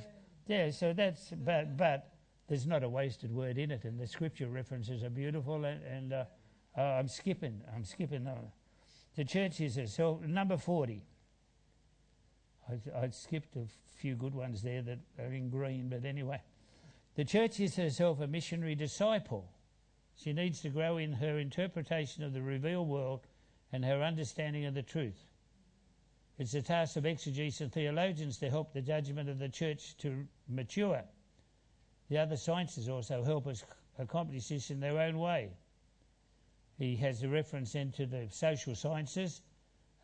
yeah, 0.48 0.72
so 0.72 0.94
that's, 0.94 1.32
but, 1.32 1.78
but 1.78 2.12
there's 2.48 2.68
not 2.68 2.84
a 2.84 2.90
wasted 2.90 3.32
word 3.32 3.58
in 3.58 3.72
it, 3.72 3.84
and 3.86 4.00
the 4.00 4.08
scripture 4.08 4.48
references 4.48 5.04
are 5.04 5.10
beautiful, 5.10 5.66
and, 5.66 5.84
and 5.84 6.14
uh, 6.14 6.26
uh, 6.78 6.82
I'm 6.82 7.08
skipping, 7.08 7.62
I'm 7.74 7.84
skipping. 7.84 8.28
Uh, 8.28 8.36
the 9.16 9.24
church 9.24 9.62
is, 9.62 9.80
so 9.94 10.22
number 10.26 10.58
40. 10.58 11.02
I, 12.70 13.06
I 13.06 13.10
skipped 13.10 13.56
a 13.56 13.66
few 13.98 14.16
good 14.16 14.34
ones 14.34 14.62
there 14.62 14.82
that 14.82 15.00
are 15.20 15.34
in 15.34 15.50
green, 15.50 15.90
but 15.90 16.06
anyway. 16.06 16.42
The 17.16 17.26
church 17.26 17.60
is 17.60 17.76
herself 17.76 18.20
a 18.20 18.28
missionary 18.28 18.76
disciple. 18.76 19.50
She 20.16 20.34
needs 20.34 20.62
to 20.62 20.70
grow 20.70 20.98
in 20.98 21.14
her 21.14 21.40
interpretation 21.40 22.24
of 22.24 22.34
the 22.34 22.42
revealed 22.42 22.88
world 22.88 23.22
and 23.72 23.84
her 23.86 24.02
understanding 24.02 24.66
of 24.66 24.74
the 24.74 24.84
truth. 24.84 25.26
It's 26.38 26.52
the 26.52 26.62
task 26.62 26.98
of 26.98 27.06
exegetes 27.06 27.62
and 27.62 27.72
theologians 27.72 28.38
to 28.40 28.50
help 28.50 28.74
the 28.74 28.82
judgment 28.82 29.30
of 29.30 29.40
the 29.40 29.50
church 29.50 29.96
to 29.98 30.28
mature. 30.50 31.04
The 32.10 32.18
other 32.18 32.36
sciences 32.36 32.90
also 32.90 33.24
help 33.24 33.48
us 33.48 33.64
accomplish 33.98 34.50
this 34.50 34.70
in 34.70 34.80
their 34.80 35.00
own 35.00 35.18
way. 35.18 35.52
He 36.78 36.96
has 36.98 37.24
a 37.24 37.30
reference 37.30 37.76
into 37.76 38.06
the 38.06 38.28
social 38.30 38.76
sciences, 38.76 39.42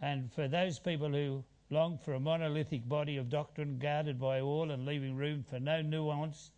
and 0.02 0.32
for 0.32 0.48
those 0.48 0.80
people 0.80 1.10
who 1.10 1.44
long 1.72 1.98
for 1.98 2.14
a 2.14 2.20
monolithic 2.20 2.88
body 2.88 3.18
of 3.18 3.30
doctrine 3.30 3.80
guarded 3.80 4.20
by 4.20 4.42
all 4.42 4.72
and 4.72 4.86
leaving 4.86 5.16
room 5.16 5.44
for 5.50 5.60
no 5.60 5.82
nuance, 5.82 6.52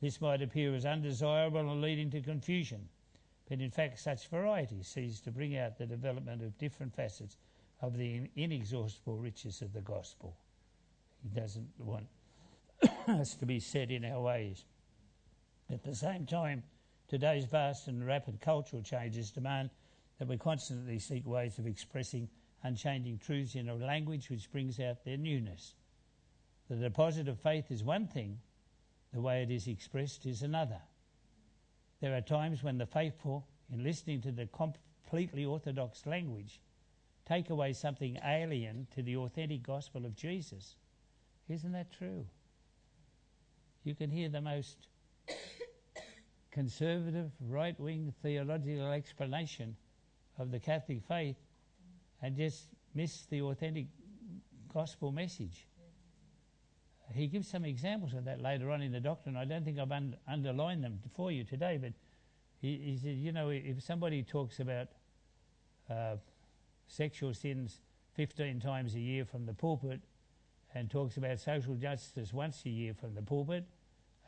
this 0.00 0.20
might 0.20 0.40
appear 0.40 0.74
as 0.74 0.86
undesirable 0.86 1.60
and 1.60 1.82
leading 1.82 2.10
to 2.10 2.20
confusion. 2.22 2.88
but 3.48 3.60
in 3.60 3.70
fact, 3.70 3.98
such 3.98 4.28
variety 4.28 4.80
seeks 4.82 5.18
to 5.20 5.32
bring 5.32 5.56
out 5.56 5.76
the 5.76 5.84
development 5.84 6.40
of 6.40 6.56
different 6.56 6.94
facets 6.94 7.36
of 7.82 7.96
the 7.96 8.28
inexhaustible 8.36 9.16
riches 9.16 9.60
of 9.60 9.72
the 9.72 9.80
gospel. 9.80 10.36
He 11.22 11.28
doesn't 11.28 11.68
want 11.78 12.06
us 13.08 13.34
to 13.34 13.46
be 13.46 13.58
set 13.58 13.90
in 13.90 14.04
our 14.04 14.20
ways. 14.20 14.64
At 15.68 15.82
the 15.82 15.94
same 15.94 16.26
time, 16.26 16.62
today's 17.08 17.44
vast 17.44 17.88
and 17.88 18.06
rapid 18.06 18.40
cultural 18.40 18.82
changes 18.82 19.30
demand 19.30 19.70
that 20.18 20.28
we 20.28 20.36
constantly 20.36 20.98
seek 20.98 21.26
ways 21.26 21.58
of 21.58 21.66
expressing 21.66 22.28
unchanging 22.62 23.18
truths 23.18 23.54
in 23.54 23.68
a 23.68 23.74
language 23.74 24.28
which 24.30 24.50
brings 24.50 24.78
out 24.78 25.04
their 25.04 25.16
newness. 25.16 25.74
The 26.68 26.76
deposit 26.76 27.28
of 27.28 27.40
faith 27.40 27.70
is 27.70 27.82
one 27.82 28.06
thing, 28.06 28.38
the 29.12 29.20
way 29.20 29.42
it 29.42 29.50
is 29.50 29.66
expressed 29.66 30.26
is 30.26 30.42
another. 30.42 30.80
There 32.00 32.16
are 32.16 32.20
times 32.20 32.62
when 32.62 32.78
the 32.78 32.86
faithful, 32.86 33.46
in 33.72 33.82
listening 33.82 34.20
to 34.22 34.32
the 34.32 34.46
completely 34.46 35.44
orthodox 35.44 36.06
language, 36.06 36.60
take 37.26 37.50
away 37.50 37.72
something 37.72 38.18
alien 38.24 38.86
to 38.94 39.02
the 39.02 39.16
authentic 39.16 39.62
gospel 39.62 40.06
of 40.06 40.14
Jesus. 40.14 40.76
Isn't 41.48 41.72
that 41.72 41.92
true? 41.92 42.26
You 43.84 43.94
can 43.94 44.10
hear 44.10 44.28
the 44.28 44.40
most 44.40 44.86
conservative, 46.50 47.30
right 47.40 47.78
wing 47.80 48.14
theological 48.22 48.92
explanation 48.92 49.76
of 50.38 50.50
the 50.50 50.60
Catholic 50.60 51.02
faith 51.02 51.36
and 52.22 52.36
just 52.36 52.66
miss 52.94 53.26
the 53.26 53.42
authentic 53.42 53.86
gospel 54.72 55.12
message. 55.12 55.66
He 57.12 57.26
gives 57.26 57.48
some 57.48 57.64
examples 57.64 58.14
of 58.14 58.24
that 58.26 58.40
later 58.40 58.70
on 58.70 58.82
in 58.82 58.92
the 58.92 59.00
doctrine. 59.00 59.36
I 59.36 59.44
don't 59.44 59.64
think 59.64 59.78
I've 59.78 59.90
un- 59.90 60.16
underlined 60.28 60.84
them 60.84 61.00
for 61.14 61.32
you 61.32 61.42
today, 61.42 61.76
but 61.80 61.92
he, 62.60 62.76
he 62.76 62.96
said, 62.96 63.16
you 63.16 63.32
know, 63.32 63.48
if 63.48 63.82
somebody 63.82 64.22
talks 64.22 64.60
about 64.60 64.88
uh, 65.90 66.16
sexual 66.86 67.34
sins 67.34 67.80
15 68.14 68.60
times 68.60 68.94
a 68.94 69.00
year 69.00 69.24
from 69.24 69.44
the 69.46 69.54
pulpit 69.54 70.00
and 70.74 70.88
talks 70.88 71.16
about 71.16 71.40
social 71.40 71.74
justice 71.74 72.32
once 72.32 72.62
a 72.64 72.68
year 72.68 72.94
from 72.94 73.14
the 73.14 73.22
pulpit, 73.22 73.64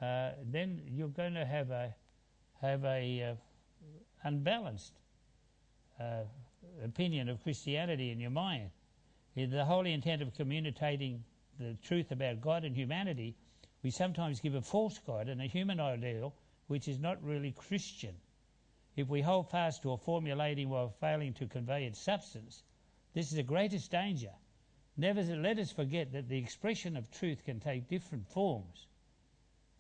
uh, 0.01 0.31
then 0.45 0.81
you're 0.89 1.09
going 1.09 1.35
to 1.35 1.45
have 1.45 1.71
a 1.71 1.95
have 2.61 2.85
a 2.85 3.23
uh, 3.23 3.35
unbalanced 4.25 4.95
uh, 6.01 6.23
opinion 6.85 7.29
of 7.29 7.43
Christianity 7.43 8.11
in 8.11 8.21
your 8.21 8.31
mind. 8.31 8.71
In 9.35 9.51
the 9.51 9.65
holy 9.65 9.93
intent 9.93 10.23
of 10.23 10.35
communicating 10.35 11.25
the 11.59 11.77
truth 11.83 12.11
about 12.11 12.41
God 12.41 12.65
and 12.65 12.77
humanity, 12.77 13.37
we 13.83 13.91
sometimes 13.91 14.41
give 14.41 14.55
a 14.55 14.63
false 14.63 14.99
God 14.99 15.29
and 15.29 15.41
a 15.41 15.47
human 15.47 15.81
ideal 15.81 16.35
which 16.67 16.89
is 16.89 16.99
not 16.99 17.23
really 17.23 17.53
Christian. 17.53 18.15
If 18.97 19.09
we 19.09 19.23
hold 19.23 19.51
fast 19.51 19.83
to 19.83 19.93
a 19.93 19.97
formulating 19.97 20.69
while 20.69 20.91
failing 21.01 21.35
to 21.35 21.47
convey 21.47 21.87
its 21.87 21.99
substance, 21.99 22.63
this 23.15 23.29
is 23.29 23.37
the 23.37 23.43
greatest 23.43 23.91
danger. 23.91 24.33
Never 24.97 25.23
let 25.23 25.59
us 25.59 25.73
forget 25.73 26.13
that 26.13 26.29
the 26.29 26.39
expression 26.39 26.97
of 26.97 27.11
truth 27.11 27.45
can 27.45 27.61
take 27.61 27.89
different 27.89 28.29
forms. 28.29 28.87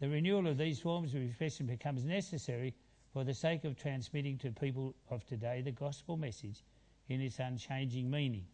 The 0.01 0.09
renewal 0.09 0.47
of 0.47 0.59
these 0.59 0.81
forms 0.81 1.15
of 1.15 1.23
expression 1.23 1.67
becomes 1.67 2.05
necessary 2.05 2.75
for 3.13 3.25
the 3.25 3.35
sake 3.35 3.65
of 3.65 3.77
transmitting 3.77 4.39
to 4.39 4.51
people 4.51 4.95
of 5.11 5.25
today 5.27 5.61
the 5.61 5.71
gospel 5.71 6.17
message 6.17 6.65
in 7.09 7.21
its 7.21 7.39
unchanging 7.39 8.11
meaning. 8.11 8.45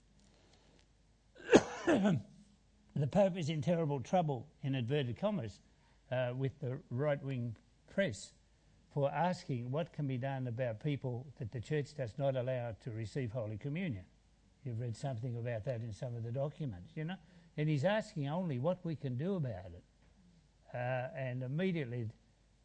the 1.86 3.06
Pope 3.10 3.36
is 3.36 3.48
in 3.48 3.62
terrible 3.62 4.00
trouble, 4.00 4.46
in 4.62 4.74
inverted 4.74 5.18
commas, 5.18 5.60
uh, 6.10 6.32
with 6.36 6.58
the 6.60 6.78
right 6.90 7.22
wing 7.22 7.56
press 7.92 8.32
for 8.92 9.10
asking 9.12 9.70
what 9.70 9.92
can 9.92 10.06
be 10.06 10.16
done 10.16 10.46
about 10.46 10.82
people 10.82 11.26
that 11.38 11.52
the 11.52 11.60
Church 11.60 11.94
does 11.96 12.12
not 12.18 12.36
allow 12.36 12.74
to 12.82 12.90
receive 12.90 13.32
Holy 13.32 13.56
Communion. 13.56 14.04
You've 14.64 14.80
read 14.80 14.96
something 14.96 15.36
about 15.36 15.64
that 15.66 15.80
in 15.80 15.92
some 15.92 16.16
of 16.16 16.24
the 16.24 16.32
documents, 16.32 16.92
you 16.94 17.04
know? 17.04 17.14
And 17.56 17.68
he's 17.68 17.84
asking 17.84 18.28
only 18.28 18.58
what 18.58 18.84
we 18.84 18.96
can 18.96 19.16
do 19.16 19.36
about 19.36 19.72
it. 19.72 19.84
Uh, 20.74 21.08
and 21.16 21.42
immediately 21.42 22.06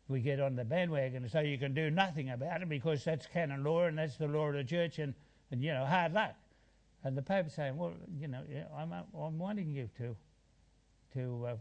we 0.08 0.20
get 0.20 0.40
on 0.40 0.56
the 0.56 0.66
bandwagon 0.66 1.24
and 1.24 1.32
say 1.32 1.48
you 1.48 1.58
can 1.58 1.74
do 1.74 1.90
nothing 1.90 2.30
about 2.30 2.62
it 2.62 2.70
because 2.70 3.04
that's 3.04 3.26
canon 3.28 3.64
law 3.64 3.86
and 3.86 3.98
that's 3.98 4.18
the 4.18 4.28
law 4.28 4.48
of 4.48 4.56
the 4.56 4.64
church 4.64 5.00
and, 5.00 5.14
and 5.52 5.64
you 5.64 5.74
know, 5.74 5.86
hard 5.86 6.14
luck. 6.14 6.36
And 7.04 7.18
the 7.18 7.22
Pope's 7.22 7.54
saying, 7.54 7.78
well, 7.78 7.94
you 8.18 8.28
know, 8.28 8.44
I'm, 8.76 8.94
I'm 8.94 9.38
wanting 9.38 9.72
you 9.72 9.90
to, 9.98 10.16
to 11.14 11.46
uh, 11.48 11.56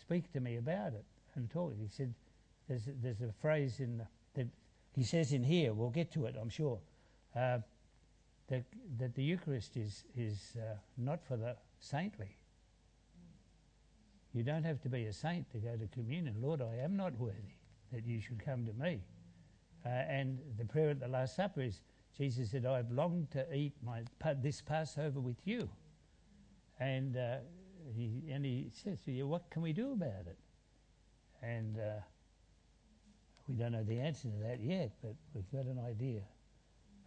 speak 0.00 0.32
to 0.32 0.40
me 0.40 0.56
about 0.56 0.92
it 0.94 1.04
and 1.34 1.50
talk. 1.50 1.74
He 1.78 1.88
said, 1.88 2.14
there's, 2.68 2.82
there's 3.02 3.20
a 3.20 3.32
phrase 3.40 3.80
in 3.80 3.98
the, 3.98 4.06
that 4.34 4.46
he 4.94 5.02
says 5.02 5.32
in 5.32 5.42
here, 5.42 5.72
we'll 5.72 5.90
get 5.90 6.12
to 6.12 6.26
it, 6.26 6.36
I'm 6.40 6.48
sure, 6.48 6.78
uh, 7.34 7.58
that, 8.48 8.64
that 8.98 9.14
the 9.14 9.22
Eucharist 9.22 9.76
is, 9.76 10.04
is 10.16 10.56
uh, 10.56 10.74
not 10.96 11.24
for 11.26 11.36
the 11.36 11.56
saintly. 11.80 12.36
You 14.32 14.42
don't 14.42 14.64
have 14.64 14.80
to 14.82 14.88
be 14.88 15.06
a 15.06 15.12
saint 15.12 15.50
to 15.52 15.58
go 15.58 15.76
to 15.76 15.86
communion. 15.88 16.36
Lord, 16.40 16.62
I 16.62 16.82
am 16.82 16.96
not 16.96 17.18
worthy 17.18 17.56
that 17.92 18.06
you 18.06 18.20
should 18.20 18.44
come 18.44 18.64
to 18.66 18.72
me. 18.72 19.00
Uh, 19.84 19.88
and 19.88 20.38
the 20.58 20.64
prayer 20.64 20.90
at 20.90 21.00
the 21.00 21.08
Last 21.08 21.36
Supper 21.36 21.62
is 21.62 21.80
Jesus 22.16 22.50
said, 22.50 22.66
I've 22.66 22.90
longed 22.90 23.30
to 23.32 23.46
eat 23.54 23.74
my, 23.84 24.02
this 24.42 24.60
Passover 24.60 25.20
with 25.20 25.38
you. 25.44 25.68
And, 26.80 27.16
uh, 27.16 27.36
he, 27.94 28.22
and 28.30 28.44
he 28.44 28.70
says 28.72 29.00
to 29.02 29.12
you, 29.12 29.26
What 29.26 29.50
can 29.50 29.62
we 29.62 29.72
do 29.72 29.92
about 29.92 30.26
it? 30.26 30.38
And 31.42 31.78
uh, 31.78 32.00
we 33.48 33.54
don't 33.54 33.72
know 33.72 33.84
the 33.84 34.00
answer 34.00 34.28
to 34.28 34.36
that 34.48 34.60
yet, 34.60 34.92
but 35.02 35.14
we've 35.34 35.50
got 35.52 35.64
an 35.64 35.80
idea. 35.84 36.20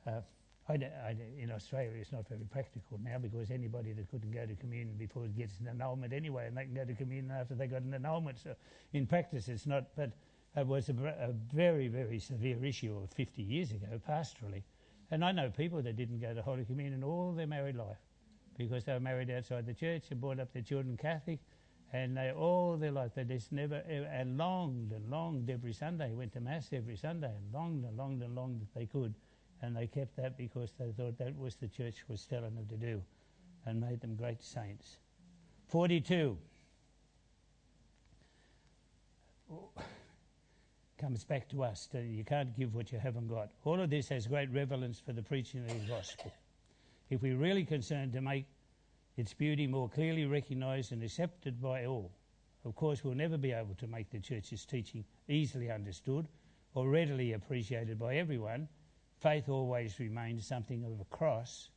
Uh, 0.08 0.22
I 0.70 0.74
I 0.74 1.16
in 1.38 1.52
Australia, 1.52 1.92
it's 2.00 2.12
not 2.12 2.28
very 2.28 2.46
practical 2.50 3.00
now 3.04 3.18
because 3.18 3.52
anybody 3.52 3.94
that 3.94 4.10
couldn't 4.10 4.32
go 4.32 4.46
to 4.46 4.56
communion 4.56 4.96
before 4.98 5.28
gets 5.28 5.60
an 5.60 5.68
annulment 5.68 6.14
anyway, 6.14 6.48
and 6.48 6.58
they 6.58 6.64
can 6.66 6.74
go 6.74 6.86
to 6.86 6.94
communion 6.94 7.32
after 7.32 7.56
they 7.56 7.68
got 7.68 7.82
an 7.82 7.94
annulment. 7.94 8.40
So 8.40 8.56
in 8.94 9.06
practice, 9.06 9.48
it's 9.48 9.68
not. 9.68 9.96
But 9.96 10.12
it 10.56 10.68
was 10.68 10.90
a, 10.90 10.94
a 10.94 11.34
very, 11.54 11.88
very 11.88 12.20
severe 12.20 12.64
issue 12.64 12.98
of 12.98 13.10
50 13.12 13.42
years 13.42 13.72
ago, 13.72 14.02
pastorally. 14.08 14.64
And 15.12 15.26
I 15.26 15.34
know 15.34 15.50
people 15.50 15.82
that 15.82 15.98
didn't 15.98 16.20
go 16.20 16.34
to 16.34 16.42
Holy 16.42 16.64
Communion 16.64 17.04
all 17.04 17.34
their 17.34 17.46
married 17.46 17.76
life 17.76 17.98
because 18.58 18.86
they 18.86 18.94
were 18.94 19.00
married 19.02 19.30
outside 19.30 19.66
the 19.66 19.74
church 19.74 20.06
and 20.10 20.22
brought 20.22 20.40
up 20.40 20.54
their 20.54 20.62
children 20.62 20.98
Catholic. 20.98 21.40
And 21.94 22.16
they 22.16 22.32
all 22.32 22.78
their 22.78 22.92
life, 22.92 23.12
they 23.16 23.26
just 23.26 23.52
never, 23.52 23.76
and 23.76 24.38
longed 24.38 24.94
and 24.94 25.10
longed 25.10 25.50
every 25.50 25.74
Sunday, 25.74 26.14
went 26.14 26.32
to 26.34 26.40
Mass 26.40 26.70
every 26.72 26.96
Sunday, 26.96 27.28
and 27.36 27.54
longed 27.54 27.84
and 27.84 27.98
longed 27.98 28.24
and 28.24 28.34
longed 28.34 28.62
that 28.62 28.74
they 28.74 28.86
could. 28.86 29.14
And 29.62 29.76
they 29.76 29.88
kept 29.88 30.16
that 30.16 30.38
because 30.38 30.72
they 30.80 30.94
thought 30.94 31.18
that 31.18 31.38
was 31.38 31.56
the 31.56 31.68
church 31.68 32.06
was 32.08 32.26
telling 32.26 32.56
them 32.56 32.66
to 32.70 32.78
do 32.78 33.02
and 33.66 33.82
made 33.82 34.00
them 34.00 34.16
great 34.16 34.42
saints. 34.42 34.98
42 35.68 36.38
comes 41.02 41.24
back 41.24 41.50
to 41.50 41.64
us. 41.64 41.90
That 41.92 42.04
you 42.04 42.24
can't 42.24 42.56
give 42.56 42.76
what 42.76 42.92
you 42.92 43.00
haven't 43.00 43.28
got. 43.28 43.50
All 43.66 43.82
of 43.82 43.90
this 43.90 44.10
has 44.10 44.28
great 44.28 44.52
relevance 44.52 45.00
for 45.00 45.14
the 45.14 45.24
preaching 45.24 45.62
of 45.62 45.68
the 45.68 45.88
gospel. 45.88 46.32
If 47.10 47.24
we're 47.24 47.38
really 47.38 47.66
concerned 47.66 48.14
to 48.14 48.22
make 48.22 48.46
its 49.18 49.34
beauty 49.34 49.66
more 49.66 49.90
clearly 49.90 50.26
recognised 50.26 50.92
and 50.92 51.04
accepted 51.04 51.60
by 51.62 51.86
all, 51.86 52.12
of 52.64 52.76
course, 52.76 53.04
we'll 53.04 53.16
never 53.16 53.38
be 53.38 53.52
able 53.52 53.74
to 53.80 53.88
make 53.88 54.12
the 54.12 54.20
church's 54.20 54.66
teaching 54.66 55.04
easily 55.28 55.72
understood 55.72 56.28
or 56.76 56.88
readily 56.88 57.34
appreciated 57.34 57.98
by 57.98 58.18
everyone. 58.18 58.68
Faith 59.20 59.50
always 59.50 60.00
remains 60.00 60.46
something 60.46 60.86
of 60.86 61.00
a 61.02 61.06
cross. 61.06 61.70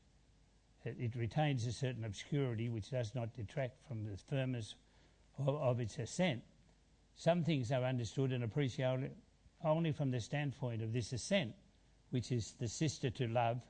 It, 0.84 1.16
retains 1.16 1.66
a 1.66 1.72
certain 1.72 2.04
obscurity 2.04 2.68
which 2.68 2.90
does 2.90 3.14
not 3.14 3.34
detract 3.34 3.80
from 3.88 4.04
the 4.04 4.18
firmness 4.28 4.74
of, 5.38 5.48
of 5.48 5.80
its 5.80 5.98
assent 5.98 6.42
some 7.16 7.44
things 7.44 7.70
are 7.70 7.84
understood 7.84 8.32
and 8.32 8.44
appreciated 8.44 9.12
only 9.64 9.92
from 9.92 10.10
the 10.10 10.20
standpoint 10.20 10.82
of 10.82 10.92
this 10.92 11.12
assent, 11.12 11.54
which 12.10 12.30
is 12.32 12.54
the 12.60 12.68
sister 12.68 13.10
to 13.10 13.26
love 13.28 13.60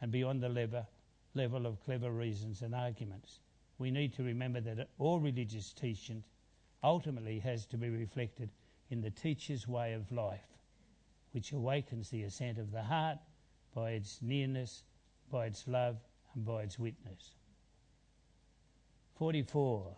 and 0.00 0.12
beyond 0.12 0.42
the 0.42 0.48
level, 0.48 0.86
level 1.34 1.66
of 1.66 1.82
clever 1.84 2.10
reasons 2.10 2.62
and 2.62 2.74
arguments. 2.74 3.40
We 3.78 3.90
need 3.90 4.12
to 4.14 4.22
remember 4.22 4.60
that 4.60 4.88
all 4.98 5.18
religious 5.18 5.72
teaching 5.72 6.22
ultimately 6.84 7.38
has 7.40 7.66
to 7.66 7.76
be 7.76 7.88
reflected 7.88 8.50
in 8.90 9.00
the 9.00 9.10
teacher's 9.10 9.66
way 9.66 9.94
of 9.94 10.10
life, 10.12 10.46
which 11.32 11.52
awakens 11.52 12.10
the 12.10 12.24
assent 12.24 12.58
of 12.58 12.70
the 12.70 12.82
heart 12.82 13.18
by 13.74 13.92
its 13.92 14.20
nearness, 14.20 14.84
by 15.30 15.46
its 15.46 15.66
love, 15.66 15.96
and 16.34 16.44
by 16.44 16.62
its 16.62 16.78
witness. 16.78 17.36
44. 19.16 19.96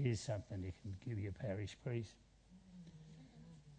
Here's 0.00 0.20
something 0.20 0.62
you 0.62 0.72
can 0.82 0.94
give 1.04 1.18
your 1.18 1.32
parish 1.32 1.76
priest. 1.82 2.14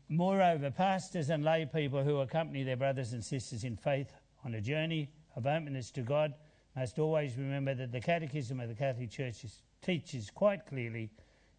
Moreover, 0.10 0.70
pastors 0.70 1.30
and 1.30 1.46
lay 1.46 1.66
people 1.66 2.04
who 2.04 2.18
accompany 2.18 2.64
their 2.64 2.76
brothers 2.76 3.14
and 3.14 3.24
sisters 3.24 3.64
in 3.64 3.78
faith 3.78 4.12
on 4.44 4.56
a 4.56 4.62
journey 4.62 5.10
of 5.36 5.48
openness 5.48 5.92
to 5.92 6.02
God 6.02 6.34
must 6.76 7.00
always 7.00 7.38
remember 7.38 7.74
that 7.76 7.92
the 7.92 8.02
Catechism 8.02 8.60
of 8.60 8.68
the 8.68 8.76
Catholic 8.76 9.12
Church 9.12 9.46
teaches 9.82 10.30
quite 10.30 10.66
clearly 10.66 11.10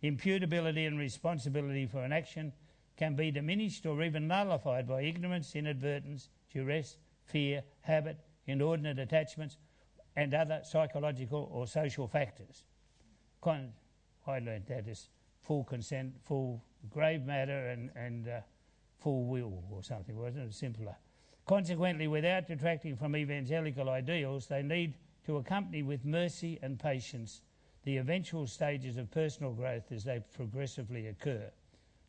imputability 0.03 0.87
and 0.87 0.99
responsibility 0.99 1.87
for 1.87 2.03
an 2.03 2.13
action 2.13 2.53
can 2.97 3.17
be 3.17 3.31
diminished 3.31 3.87
or 3.87 4.03
even 4.03 4.29
nullified 4.29 4.87
by 4.87 5.03
ignorance, 5.03 5.55
inadvertence, 5.55 6.29
duress, 6.53 6.99
fear, 7.25 7.63
habit, 7.81 8.19
inordinate 8.47 8.99
attachments, 8.99 9.57
and 10.17 10.35
other 10.35 10.61
psychological 10.65 11.49
or 11.53 11.67
social 11.67 12.07
factors. 12.07 12.65
I 14.31 14.39
learned 14.39 14.67
that 14.67 14.89
as 14.89 15.09
full 15.43 15.65
consent, 15.65 16.15
full 16.25 16.63
grave 16.89 17.25
matter, 17.25 17.69
and, 17.69 17.91
and 17.95 18.29
uh, 18.29 18.41
full 18.99 19.25
will 19.25 19.63
or 19.71 19.83
something, 19.83 20.17
wasn't 20.17 20.49
it? 20.49 20.55
Simpler. 20.55 20.97
Consequently, 21.47 22.07
without 22.07 22.47
detracting 22.47 22.97
from 22.97 23.17
evangelical 23.17 23.89
ideals, 23.89 24.47
they 24.47 24.63
need 24.63 24.95
to 25.27 25.39
accompany 25.39 25.83
with 25.83 26.05
mercy 26.05 26.59
and 26.63 26.79
patience 26.79 27.43
the 27.85 27.97
eventual 27.97 28.47
stages 28.47 28.97
of 28.97 29.11
personal 29.11 29.53
growth 29.53 29.91
as 29.91 30.05
they 30.05 30.23
progressively 30.35 31.07
occur. 31.09 31.51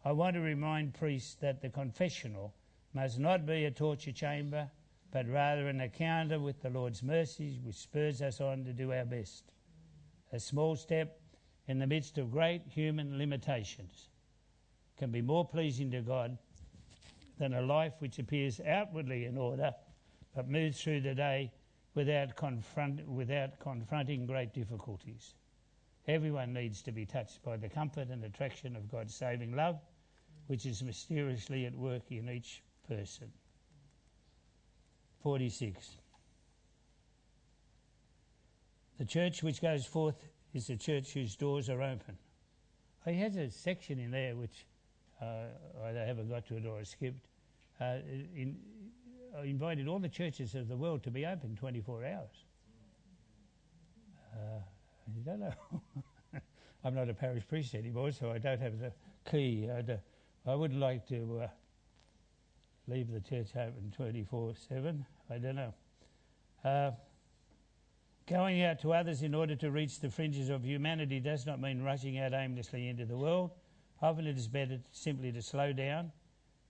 I 0.04 0.12
want 0.12 0.36
to 0.36 0.42
remind 0.42 0.94
priests 0.94 1.36
that 1.36 1.62
the 1.62 1.70
confessional 1.70 2.54
must 2.94 3.20
not 3.20 3.46
be 3.46 3.66
a 3.66 3.72
torture 3.72 4.12
chamber, 4.12 4.70
but 5.12 5.28
rather 5.28 5.68
an 5.68 5.80
encounter 5.80 6.40
with 6.40 6.62
the 6.62 6.70
Lord's 6.70 7.04
mercies 7.04 7.60
which 7.64 7.76
spurs 7.76 8.22
us 8.22 8.42
on 8.42 8.66
to 8.66 8.74
do 8.74 8.92
our 8.92 9.06
best. 9.06 9.44
A 10.34 10.40
small 10.40 10.76
step 10.76 11.21
in 11.72 11.80
the 11.80 11.88
midst 11.88 12.18
of 12.18 12.30
great 12.30 12.62
human 12.68 13.18
limitations 13.18 14.10
can 14.98 15.10
be 15.10 15.22
more 15.22 15.48
pleasing 15.48 15.90
to 15.90 16.02
God 16.02 16.38
than 17.40 17.54
a 17.54 17.62
life 17.62 17.94
which 18.00 18.20
appears 18.20 18.60
outwardly 18.68 19.24
in 19.24 19.38
order 19.38 19.74
but 20.36 20.50
moves 20.50 20.82
through 20.82 21.00
the 21.00 21.16
day 21.16 21.50
without, 21.96 22.36
confront, 22.36 23.08
without 23.08 23.58
confronting 23.60 24.26
great 24.26 24.54
difficulties. 24.54 25.34
Everyone 26.10 26.52
needs 26.52 26.82
to 26.82 26.92
be 26.92 27.06
touched 27.06 27.42
by 27.42 27.56
the 27.56 27.70
comfort 27.70 28.10
and 28.10 28.22
attraction 28.26 28.76
of 28.76 28.92
God's 28.92 29.16
saving 29.16 29.56
love, 29.56 29.80
which 30.48 30.66
is 30.66 30.84
mysteriously 30.84 31.66
at 31.66 31.74
work 31.74 32.12
in 32.12 32.30
each 32.30 32.62
person. 32.86 33.32
46. 35.24 35.96
The 38.98 39.06
church 39.06 39.42
which 39.42 39.62
goes 39.62 39.86
forth 39.86 40.28
is 40.54 40.68
the 40.68 40.76
church 40.76 41.14
whose 41.14 41.36
doors 41.36 41.70
are 41.70 41.82
open. 41.82 42.18
He 43.06 43.20
has 43.20 43.36
a 43.36 43.50
section 43.50 44.00
in 44.00 44.12
there 44.12 44.36
which 44.36 44.66
uh, 45.22 45.46
I 45.84 45.90
haven't 45.92 46.30
got 46.30 46.46
to 46.48 46.58
it 46.58 46.66
or 46.66 46.80
I 46.80 46.84
skipped. 46.84 47.26
Uh, 47.80 47.98
in, 48.36 48.58
I 49.38 49.46
invited 49.46 49.88
all 49.88 50.00
the 50.00 50.10
churches 50.10 50.56
of 50.56 50.68
the 50.68 50.76
world 50.76 51.04
to 51.04 51.12
be 51.12 51.26
open 51.26 51.56
24 51.56 52.06
hours. 52.06 52.46
Uh, 54.34 54.60
I 55.08 55.30
don't 55.30 55.40
know. 55.40 55.54
I'm 56.84 56.96
not 56.96 57.10
a 57.10 57.14
parish 57.14 57.48
priest 57.48 57.76
anymore, 57.76 58.12
so 58.12 58.32
I 58.32 58.38
don't 58.38 58.60
have 58.62 58.80
the 58.80 58.92
key. 59.30 59.70
I'd, 59.70 60.00
I 60.46 60.56
wouldn't 60.56 60.80
like 60.80 61.08
to 61.08 61.42
uh, 61.44 61.48
leave 62.88 63.12
the 63.12 63.20
church 63.20 63.50
open 63.56 63.94
24 63.96 64.54
7. 64.70 65.06
I 65.30 65.38
don't 65.38 65.56
know. 65.56 66.94
Going 68.28 68.62
out 68.62 68.80
to 68.82 68.94
others 68.94 69.24
in 69.24 69.36
order 69.36 69.56
to 69.58 69.72
reach 69.72 70.00
the 70.00 70.10
fringes 70.10 70.50
of 70.50 70.64
humanity 70.64 71.20
does 71.20 71.46
not 71.46 71.60
mean 71.60 71.84
rushing 71.84 72.18
out 72.20 72.34
aimlessly 72.34 72.88
into 72.88 73.06
the 73.06 73.18
world. 73.18 73.52
Often 74.02 74.28
it 74.28 74.38
is 74.38 74.48
better 74.48 74.80
simply 74.92 75.32
to 75.32 75.42
slow 75.42 75.74
down, 75.74 76.12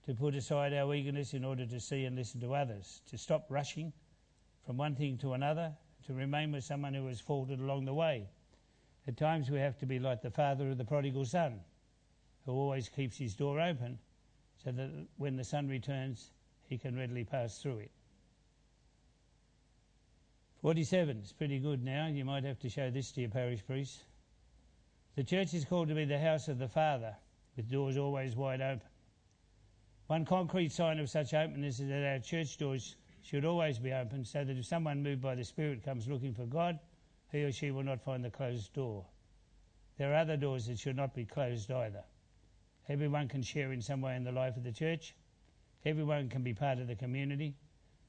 to 0.06 0.14
put 0.14 0.34
aside 0.34 0.74
our 0.74 0.94
eagerness 0.94 1.34
in 1.34 1.44
order 1.44 1.64
to 1.66 1.78
see 1.78 2.04
and 2.04 2.16
listen 2.16 2.40
to 2.40 2.54
others, 2.54 3.00
to 3.06 3.16
stop 3.16 3.46
rushing 3.48 3.92
from 4.66 4.76
one 4.76 4.94
thing 4.94 5.16
to 5.18 5.34
another, 5.34 5.72
to 6.06 6.14
remain 6.14 6.52
with 6.52 6.64
someone 6.64 6.94
who 6.94 7.06
has 7.06 7.20
faltered 7.20 7.60
along 7.60 7.84
the 7.84 7.94
way. 7.94 8.28
At 9.06 9.16
times 9.16 9.50
we 9.50 9.58
have 9.58 9.78
to 9.78 9.86
be 9.86 9.98
like 9.98 10.22
the 10.22 10.30
father 10.30 10.70
of 10.70 10.78
the 10.78 10.84
prodigal 10.84 11.24
son, 11.24 11.60
who 12.44 12.52
always 12.52 12.88
keeps 12.88 13.16
his 13.16 13.34
door 13.34 13.60
open 13.60 13.98
so 14.62 14.72
that 14.72 14.90
when 15.16 15.36
the 15.36 15.44
son 15.44 15.68
returns, 15.68 16.30
he 16.68 16.78
can 16.78 16.96
readily 16.96 17.24
pass 17.24 17.58
through 17.58 17.78
it. 17.78 17.90
47 20.62 21.22
is 21.24 21.32
pretty 21.32 21.58
good 21.58 21.82
now. 21.82 22.06
You 22.06 22.24
might 22.24 22.44
have 22.44 22.60
to 22.60 22.68
show 22.68 22.88
this 22.88 23.10
to 23.12 23.20
your 23.20 23.30
parish 23.30 23.66
priest. 23.66 24.04
The 25.16 25.24
church 25.24 25.54
is 25.54 25.64
called 25.64 25.88
to 25.88 25.94
be 25.96 26.04
the 26.04 26.20
house 26.20 26.46
of 26.46 26.60
the 26.60 26.68
Father, 26.68 27.16
with 27.56 27.68
doors 27.68 27.96
always 27.96 28.36
wide 28.36 28.60
open. 28.60 28.86
One 30.06 30.24
concrete 30.24 30.70
sign 30.70 31.00
of 31.00 31.10
such 31.10 31.34
openness 31.34 31.80
is 31.80 31.88
that 31.88 32.12
our 32.12 32.20
church 32.20 32.58
doors 32.58 32.94
should 33.22 33.44
always 33.44 33.80
be 33.80 33.92
open, 33.92 34.24
so 34.24 34.44
that 34.44 34.56
if 34.56 34.64
someone 34.64 35.02
moved 35.02 35.20
by 35.20 35.34
the 35.34 35.42
Spirit 35.42 35.84
comes 35.84 36.06
looking 36.06 36.32
for 36.32 36.46
God, 36.46 36.78
he 37.32 37.42
or 37.42 37.50
she 37.50 37.72
will 37.72 37.82
not 37.82 38.00
find 38.00 38.24
the 38.24 38.30
closed 38.30 38.72
door. 38.72 39.04
There 39.98 40.12
are 40.12 40.16
other 40.16 40.36
doors 40.36 40.66
that 40.66 40.78
should 40.78 40.96
not 40.96 41.12
be 41.12 41.24
closed 41.24 41.72
either. 41.72 42.04
Everyone 42.88 43.26
can 43.26 43.42
share 43.42 43.72
in 43.72 43.82
some 43.82 44.00
way 44.00 44.14
in 44.14 44.22
the 44.22 44.30
life 44.30 44.56
of 44.56 44.62
the 44.62 44.72
church. 44.72 45.16
Everyone 45.84 46.28
can 46.28 46.44
be 46.44 46.54
part 46.54 46.78
of 46.78 46.86
the 46.86 46.94
community, 46.94 47.56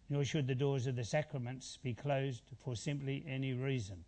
nor 0.09 0.23
should 0.23 0.47
the 0.47 0.55
doors 0.55 0.87
of 0.87 0.95
the 0.95 1.03
sacraments 1.03 1.77
be 1.81 1.93
closed 1.93 2.43
for 2.63 2.75
simply 2.75 3.23
any 3.27 3.53
reason. 3.53 4.03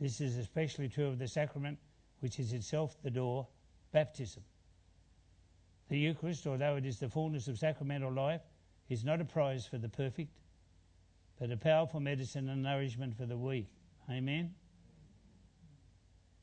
This 0.00 0.20
is 0.20 0.36
especially 0.36 0.88
true 0.88 1.06
of 1.06 1.18
the 1.18 1.28
sacrament, 1.28 1.78
which 2.20 2.38
is 2.38 2.52
itself 2.52 2.96
the 3.02 3.10
door, 3.10 3.46
baptism. 3.92 4.42
The 5.88 5.98
Eucharist, 5.98 6.46
although 6.46 6.76
it 6.76 6.84
is 6.84 6.98
the 6.98 7.08
fullness 7.08 7.48
of 7.48 7.58
sacramental 7.58 8.12
life, 8.12 8.42
is 8.88 9.04
not 9.04 9.20
a 9.20 9.24
prize 9.24 9.66
for 9.66 9.78
the 9.78 9.88
perfect, 9.88 10.32
but 11.38 11.50
a 11.50 11.56
powerful 11.56 12.00
medicine 12.00 12.48
and 12.48 12.62
nourishment 12.62 13.16
for 13.16 13.26
the 13.26 13.36
weak. 13.36 13.68
Amen? 14.10 14.54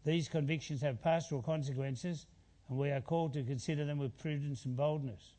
These 0.05 0.29
convictions 0.29 0.81
have 0.81 1.01
pastoral 1.01 1.41
consequences, 1.41 2.25
and 2.69 2.77
we 2.77 2.89
are 2.91 3.01
called 3.01 3.33
to 3.33 3.43
consider 3.43 3.85
them 3.85 3.97
with 3.97 4.17
prudence 4.17 4.65
and 4.65 4.75
boldness. 4.75 5.35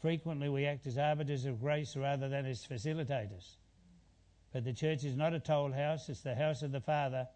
Frequently, 0.00 0.48
we 0.48 0.66
act 0.66 0.86
as 0.86 0.96
arbiters 0.96 1.44
of 1.44 1.60
grace 1.60 1.96
rather 1.96 2.28
than 2.28 2.46
as 2.46 2.66
facilitators. 2.66 3.56
But 4.52 4.64
the 4.64 4.72
church 4.72 5.04
is 5.04 5.16
not 5.16 5.34
a 5.34 5.40
toll 5.40 5.72
house, 5.72 6.08
it's 6.08 6.22
the 6.22 6.34
house 6.34 6.62
of 6.62 6.72
the 6.72 6.80
Father 6.80 7.28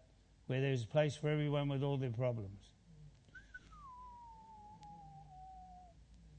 where 0.47 0.61
there 0.61 0.71
is 0.71 0.83
a 0.83 0.87
place 0.87 1.15
for 1.15 1.29
everyone 1.29 1.69
with 1.69 1.83
all 1.83 1.97
their 1.97 2.11
problems. 2.11 2.71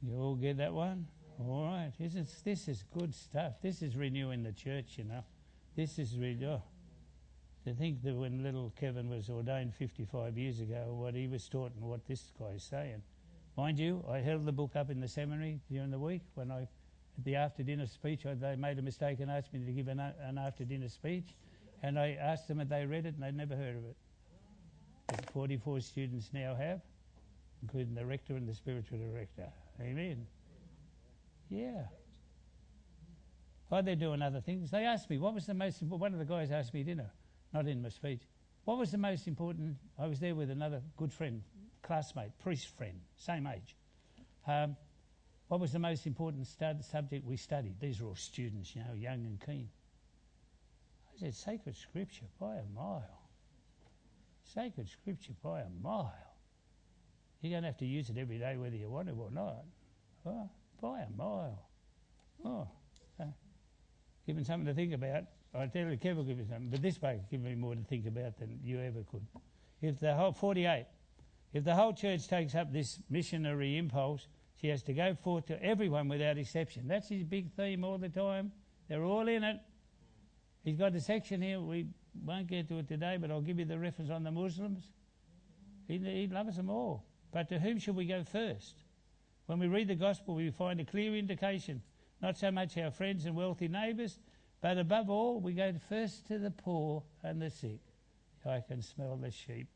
You 0.02 0.16
all 0.16 0.34
get 0.36 0.58
that 0.58 0.72
one? 0.72 1.06
All 1.40 1.64
right. 1.64 1.92
This 1.98 2.14
is, 2.14 2.42
this 2.44 2.68
is 2.68 2.84
good 2.96 3.14
stuff. 3.14 3.54
This 3.62 3.82
is 3.82 3.96
renewing 3.96 4.42
the 4.42 4.52
church, 4.52 4.98
you 4.98 5.04
know. 5.04 5.24
This 5.74 5.98
is 5.98 6.16
renewing. 6.16 6.60
Oh 6.60 6.62
to 7.66 7.74
think 7.74 8.00
that 8.02 8.14
when 8.14 8.44
little 8.44 8.72
Kevin 8.78 9.10
was 9.10 9.28
ordained 9.28 9.74
55 9.74 10.38
years 10.38 10.60
ago, 10.60 10.96
what 11.00 11.14
he 11.14 11.26
was 11.26 11.48
taught 11.48 11.72
and 11.74 11.84
what 11.84 12.06
this 12.06 12.30
guy 12.38 12.50
is 12.54 12.62
saying. 12.62 13.02
Mind 13.56 13.78
you, 13.78 14.04
I 14.10 14.18
held 14.18 14.44
the 14.44 14.52
book 14.52 14.76
up 14.76 14.90
in 14.90 15.00
the 15.00 15.08
seminary 15.08 15.60
during 15.70 15.90
the 15.90 15.98
week 15.98 16.22
when 16.34 16.50
I, 16.50 16.62
at 16.62 17.24
the 17.24 17.36
after 17.36 17.62
dinner 17.62 17.86
speech, 17.86 18.26
I, 18.26 18.34
they 18.34 18.56
made 18.56 18.78
a 18.78 18.82
mistake 18.82 19.20
and 19.20 19.30
asked 19.30 19.52
me 19.52 19.64
to 19.64 19.72
give 19.72 19.88
an, 19.88 20.00
an 20.00 20.38
after 20.38 20.64
dinner 20.64 20.88
speech, 20.88 21.34
and 21.82 21.98
I 21.98 22.18
asked 22.20 22.48
them 22.48 22.60
if 22.60 22.68
they 22.68 22.84
read 22.84 23.06
it 23.06 23.14
and 23.14 23.22
they'd 23.22 23.36
never 23.36 23.56
heard 23.56 23.76
of 23.76 23.84
it. 23.84 23.96
44 25.32 25.80
students 25.80 26.30
now 26.32 26.54
have, 26.54 26.80
including 27.62 27.94
the 27.94 28.04
rector 28.04 28.36
and 28.36 28.46
the 28.46 28.54
spiritual 28.54 28.98
director. 28.98 29.48
Amen. 29.80 30.26
Yeah. 31.48 31.84
While 33.68 33.82
they're 33.82 33.96
doing 33.96 34.20
other 34.20 34.40
things, 34.40 34.70
they 34.70 34.84
asked 34.84 35.08
me, 35.08 35.18
what 35.18 35.34
was 35.34 35.46
the 35.46 35.54
most? 35.54 35.82
One 35.82 36.12
of 36.12 36.18
the 36.18 36.24
guys 36.24 36.50
asked 36.50 36.74
me 36.74 36.82
dinner 36.82 37.10
not 37.52 37.66
in 37.66 37.82
my 37.82 37.88
speech. 37.88 38.20
What 38.64 38.78
was 38.78 38.90
the 38.90 38.98
most 38.98 39.26
important? 39.26 39.76
I 39.98 40.06
was 40.06 40.20
there 40.20 40.34
with 40.34 40.50
another 40.50 40.82
good 40.96 41.12
friend, 41.12 41.42
classmate, 41.86 42.36
priest 42.42 42.76
friend, 42.76 43.00
same 43.16 43.46
age. 43.46 43.76
Um, 44.46 44.76
what 45.48 45.60
was 45.60 45.72
the 45.72 45.78
most 45.78 46.06
important 46.06 46.46
stud- 46.46 46.84
subject 46.84 47.24
we 47.24 47.36
studied? 47.36 47.78
These 47.80 48.00
are 48.00 48.06
all 48.06 48.16
students, 48.16 48.74
you 48.74 48.82
know, 48.82 48.94
young 48.94 49.24
and 49.24 49.40
keen. 49.44 49.68
I 51.14 51.20
said, 51.20 51.34
Sacred 51.34 51.76
Scripture 51.76 52.26
by 52.40 52.56
a 52.56 52.64
mile. 52.74 53.22
Sacred 54.54 54.88
Scripture 54.88 55.32
by 55.42 55.60
a 55.60 55.70
mile. 55.82 56.12
You're 57.40 57.52
going 57.52 57.62
to 57.62 57.68
have 57.68 57.78
to 57.78 57.86
use 57.86 58.10
it 58.10 58.18
every 58.18 58.38
day 58.38 58.56
whether 58.56 58.76
you 58.76 58.90
want 58.90 59.08
to 59.08 59.14
or 59.14 59.30
not. 59.30 59.64
Oh, 60.26 60.50
by 60.80 61.00
a 61.00 61.10
mile. 61.16 61.62
Oh, 62.44 62.68
uh, 63.20 63.24
given 64.26 64.44
something 64.44 64.66
to 64.66 64.74
think 64.74 64.92
about. 64.92 65.24
I 65.54 65.66
tell 65.66 65.88
you, 65.88 65.96
Kev 65.96 66.16
will 66.16 66.24
give 66.24 66.38
you 66.38 66.44
something, 66.44 66.68
but 66.68 66.82
this 66.82 67.00
will 67.00 67.20
give 67.30 67.40
me 67.40 67.54
more 67.54 67.74
to 67.74 67.80
think 67.82 68.06
about 68.06 68.36
than 68.38 68.58
you 68.62 68.80
ever 68.80 69.04
could. 69.10 69.24
If 69.80 70.00
the 70.00 70.14
whole 70.14 70.32
48, 70.32 70.86
if 71.52 71.64
the 71.64 71.74
whole 71.74 71.92
church 71.92 72.28
takes 72.28 72.54
up 72.54 72.72
this 72.72 73.00
missionary 73.08 73.76
impulse, 73.76 74.28
she 74.60 74.68
has 74.68 74.82
to 74.84 74.92
go 74.92 75.14
forth 75.14 75.46
to 75.46 75.62
everyone 75.62 76.08
without 76.08 76.38
exception. 76.38 76.88
That's 76.88 77.08
his 77.08 77.24
big 77.24 77.52
theme 77.52 77.84
all 77.84 77.98
the 77.98 78.08
time. 78.08 78.52
They're 78.88 79.04
all 79.04 79.28
in 79.28 79.44
it. 79.44 79.60
He's 80.64 80.76
got 80.76 80.94
a 80.94 81.00
section 81.00 81.42
here. 81.42 81.60
We 81.60 81.86
won't 82.24 82.46
get 82.46 82.68
to 82.68 82.78
it 82.78 82.88
today, 82.88 83.18
but 83.20 83.30
I'll 83.30 83.40
give 83.40 83.58
you 83.58 83.64
the 83.64 83.78
reference 83.78 84.10
on 84.10 84.24
the 84.24 84.30
Muslims. 84.30 84.90
He, 85.86 85.98
he 85.98 86.26
loves 86.26 86.56
them 86.56 86.70
all. 86.70 87.04
But 87.32 87.48
to 87.50 87.58
whom 87.58 87.78
should 87.78 87.96
we 87.96 88.06
go 88.06 88.24
first? 88.24 88.82
When 89.46 89.58
we 89.58 89.68
read 89.68 89.88
the 89.88 89.94
gospel, 89.94 90.34
we 90.34 90.50
find 90.50 90.80
a 90.80 90.84
clear 90.84 91.14
indication 91.14 91.82
not 92.22 92.38
so 92.38 92.50
much 92.50 92.78
our 92.78 92.90
friends 92.90 93.26
and 93.26 93.36
wealthy 93.36 93.68
neighbours, 93.68 94.18
but 94.60 94.78
above 94.78 95.10
all, 95.10 95.40
we 95.40 95.52
go 95.52 95.74
first 95.88 96.26
to 96.28 96.38
the 96.38 96.50
poor 96.50 97.02
and 97.22 97.40
the 97.40 97.50
sick. 97.50 97.80
I 98.44 98.60
can 98.60 98.80
smell 98.80 99.16
the 99.16 99.30
sheep. 99.30 99.68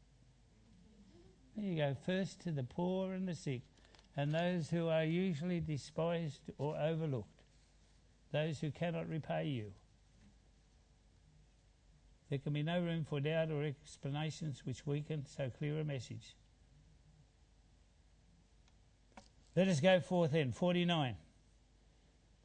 There 1.57 1.67
you 1.67 1.77
go, 1.77 1.97
first 2.07 2.41
to 2.43 2.51
the 2.53 2.63
poor 2.63 3.13
and 3.13 3.29
the 3.29 3.35
sick. 3.35 3.63
and 4.17 4.35
those 4.35 4.71
who 4.71 4.89
are 4.89 5.05
usually 5.05 5.61
despised 5.61 6.51
or 6.59 6.77
overlooked, 6.77 7.43
those 8.33 8.59
who 8.61 8.71
cannot 8.71 9.09
repay 9.09 9.47
you. 9.47 9.73
There 12.29 12.39
can 12.39 12.53
be 12.53 12.63
no 12.63 12.81
room 12.81 13.05
for 13.05 13.21
doubt 13.21 13.51
or 13.51 13.65
explanations 13.65 14.65
which 14.65 14.87
weaken 14.87 15.27
so 15.27 15.51
clear 15.51 15.81
a 15.81 15.85
message. 15.85 16.37
Let 19.57 19.69
us 19.69 19.81
go 19.81 20.01
forth 20.01 20.33
then. 20.33 20.53
49. 20.53 21.17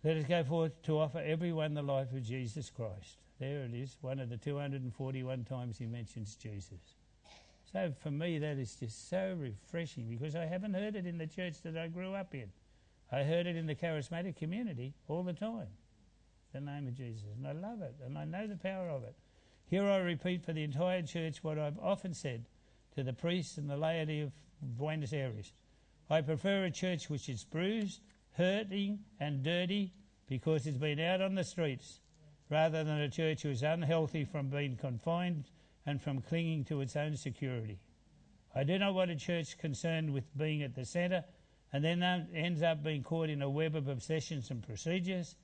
Let 0.03 0.17
us 0.17 0.25
go 0.25 0.43
forth 0.43 0.81
to 0.83 0.99
offer 0.99 1.19
everyone 1.19 1.73
the 1.73 1.83
life 1.83 2.11
of 2.13 2.23
Jesus 2.23 2.71
Christ. 2.71 3.17
There 3.39 3.63
it 3.63 3.73
is, 3.73 3.97
one 4.01 4.19
of 4.19 4.29
the 4.29 4.37
241 4.37 5.43
times 5.43 5.77
he 5.77 5.85
mentions 5.85 6.35
Jesus. 6.35 6.95
So 7.75 7.91
for 8.01 8.09
me, 8.09 8.39
that 8.39 8.57
is 8.57 8.73
just 8.75 9.09
so 9.09 9.35
refreshing 9.37 10.07
because 10.07 10.33
I 10.33 10.45
haven't 10.45 10.75
heard 10.75 10.95
it 10.95 11.05
in 11.05 11.17
the 11.17 11.27
church 11.27 11.61
that 11.63 11.75
I 11.75 11.89
grew 11.89 12.13
up 12.13 12.33
in. 12.33 12.49
I 13.11 13.23
heard 13.23 13.47
it 13.47 13.57
in 13.57 13.65
the 13.65 13.75
charismatic 13.75 14.37
community 14.37 14.93
all 15.09 15.23
the 15.23 15.33
time. 15.33 15.67
The 16.53 16.61
name 16.61 16.87
of 16.87 16.95
Jesus. 16.95 17.25
And 17.35 17.45
I 17.45 17.51
love 17.51 17.81
it 17.81 17.95
and 18.05 18.17
I 18.17 18.23
know 18.23 18.47
the 18.47 18.55
power 18.55 18.87
of 18.87 19.03
it. 19.03 19.17
Here 19.65 19.83
I 19.83 19.97
repeat 19.97 20.45
for 20.45 20.53
the 20.53 20.63
entire 20.63 21.01
church 21.01 21.43
what 21.43 21.59
I've 21.59 21.77
often 21.79 22.13
said 22.13 22.45
to 22.95 23.03
the 23.03 23.11
priests 23.11 23.57
and 23.57 23.69
the 23.69 23.75
laity 23.75 24.21
of 24.21 24.31
Buenos 24.61 25.11
Aires. 25.11 25.51
I 26.09 26.21
prefer 26.21 26.63
a 26.63 26.71
church 26.71 27.09
which 27.09 27.27
is 27.27 27.43
bruised, 27.43 27.99
hurting, 28.37 28.99
and 29.19 29.43
dirty 29.43 29.91
because 30.29 30.65
it's 30.65 30.77
been 30.77 31.01
out 31.01 31.19
on 31.19 31.35
the 31.35 31.43
streets, 31.43 31.99
rather 32.49 32.85
than 32.85 33.01
a 33.01 33.09
church 33.09 33.41
who 33.41 33.49
is 33.49 33.63
unhealthy 33.63 34.23
from 34.23 34.47
being 34.47 34.77
confined 34.77 35.43
and 35.85 36.01
from 36.01 36.21
clinging 36.21 36.63
to 36.65 36.81
its 36.81 36.95
own 36.95 37.15
security. 37.15 37.79
I 38.53 38.63
do 38.63 38.79
not 38.79 38.93
want 38.93 39.11
a 39.11 39.15
church 39.15 39.57
concerned 39.57 40.13
with 40.13 40.35
being 40.37 40.63
at 40.63 40.75
the 40.75 40.85
centre 40.85 41.25
and 41.73 41.83
then 41.83 42.01
ends 42.33 42.61
up 42.61 42.83
being 42.83 43.03
caught 43.03 43.29
in 43.29 43.41
a 43.41 43.49
web 43.49 43.75
of 43.75 43.87
obsessions 43.87 44.49
and 44.49 44.63
procedures. 44.63 45.35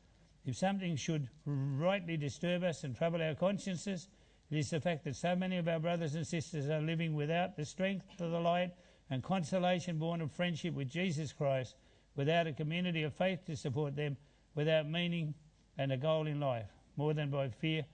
If 0.45 0.55
something 0.55 0.95
should 0.95 1.29
rightly 1.45 2.17
disturb 2.17 2.63
us 2.63 2.83
and 2.83 2.95
trouble 2.95 3.21
our 3.21 3.35
consciences, 3.35 4.07
it 4.49 4.57
is 4.57 4.69
the 4.69 4.79
fact 4.79 5.03
that 5.03 5.15
so 5.15 5.35
many 5.35 5.57
of 5.57 5.67
our 5.67 5.79
brothers 5.79 6.15
and 6.15 6.25
sisters 6.25 6.69
are 6.69 6.81
living 6.81 7.15
without 7.15 7.55
the 7.55 7.65
strength 7.65 8.05
of 8.19 8.31
the 8.31 8.39
light 8.39 8.71
and 9.09 9.21
consolation 9.21 9.97
born 9.97 10.21
of 10.21 10.31
friendship 10.31 10.73
with 10.73 10.89
Jesus 10.89 11.33
Christ, 11.33 11.75
without 12.15 12.47
a 12.47 12.53
community 12.53 13.03
of 13.03 13.13
faith 13.13 13.45
to 13.45 13.55
support 13.55 13.95
them, 13.95 14.17
without 14.55 14.89
meaning 14.89 15.33
and 15.77 15.91
a 15.91 15.97
goal 15.97 16.27
in 16.27 16.39
life, 16.39 16.69
more 16.95 17.13
than 17.13 17.29
by 17.29 17.49
fear 17.49 17.85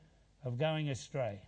of 0.44 0.58
going 0.58 0.90
astray. 0.90 1.42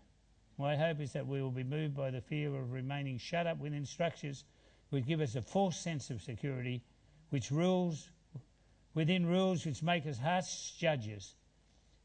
My 0.60 0.76
hope 0.76 1.00
is 1.00 1.14
that 1.14 1.26
we 1.26 1.42
will 1.42 1.52
be 1.52 1.64
moved 1.64 1.96
by 1.96 2.12
the 2.12 2.20
fear 2.20 2.54
of 2.54 2.74
remaining 2.74 3.18
shut 3.18 3.48
up 3.48 3.60
within 3.60 3.86
structures 3.86 4.44
which 4.90 5.06
give 5.06 5.22
us 5.22 5.36
a 5.36 5.42
false 5.42 5.80
sense 5.80 6.10
of 6.10 6.22
security, 6.22 6.84
which 7.30 7.50
rules 7.50 8.10
within 8.94 9.26
rules 9.26 9.66
which 9.66 9.82
make 9.82 10.06
us 10.06 10.20
harsh 10.20 10.72
judges, 10.72 11.36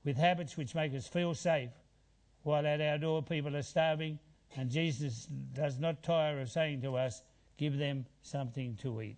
with 0.05 0.17
habits 0.17 0.57
which 0.57 0.75
make 0.75 0.95
us 0.95 1.09
feel 1.09 1.35
safe, 1.35 1.71
while 2.43 2.65
at 2.65 2.81
our 2.81 2.97
door 2.97 3.23
people 3.23 3.57
are 3.57 3.63
starving, 3.63 4.21
and 4.57 4.71
Jesus 4.71 5.27
does 5.53 5.81
not 5.81 6.05
tire 6.05 6.41
of 6.41 6.51
saying 6.51 6.83
to 6.83 6.97
us, 6.97 7.23
Give 7.57 7.77
them 7.79 8.07
something 8.23 8.77
to 8.83 9.01
eat. 9.01 9.17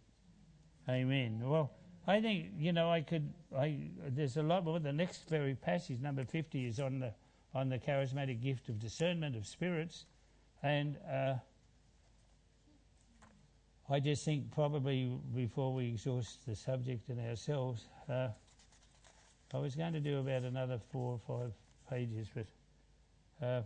Amen. 0.89 1.41
Well, 1.43 1.72
I 2.07 2.20
think, 2.20 2.53
you 2.59 2.72
know, 2.72 2.91
I 2.91 3.01
could, 3.01 3.32
I, 3.57 3.91
there's 4.09 4.37
a 4.37 4.43
lot 4.43 4.64
more. 4.64 4.78
The 4.78 4.93
next 4.93 5.28
very 5.28 5.55
passage, 5.55 6.01
number 6.01 6.24
50, 6.24 6.66
is 6.66 6.78
on 6.78 7.01
the, 7.01 7.12
on 7.57 7.71
the 7.71 7.79
charismatic 7.79 8.43
gift 8.43 8.69
of 8.69 8.79
discernment 8.79 9.35
of 9.35 9.47
spirits. 9.47 10.05
And 10.63 10.99
uh, 11.11 11.37
I 13.89 13.99
just 13.99 14.27
think 14.27 14.53
probably 14.53 15.11
before 15.35 15.73
we 15.73 15.89
exhaust 15.89 16.47
the 16.47 16.55
subject 16.55 17.09
and 17.09 17.19
ourselves, 17.19 17.89
uh, 18.11 18.29
I 19.55 19.59
was 19.59 19.75
going 19.75 19.95
to 19.95 20.01
do 20.01 20.19
about 20.19 20.43
another 20.43 20.79
four 20.93 21.19
or 21.19 21.21
five 21.27 21.53
pages, 21.89 22.29
but 22.35 22.47
uh, 23.47 23.63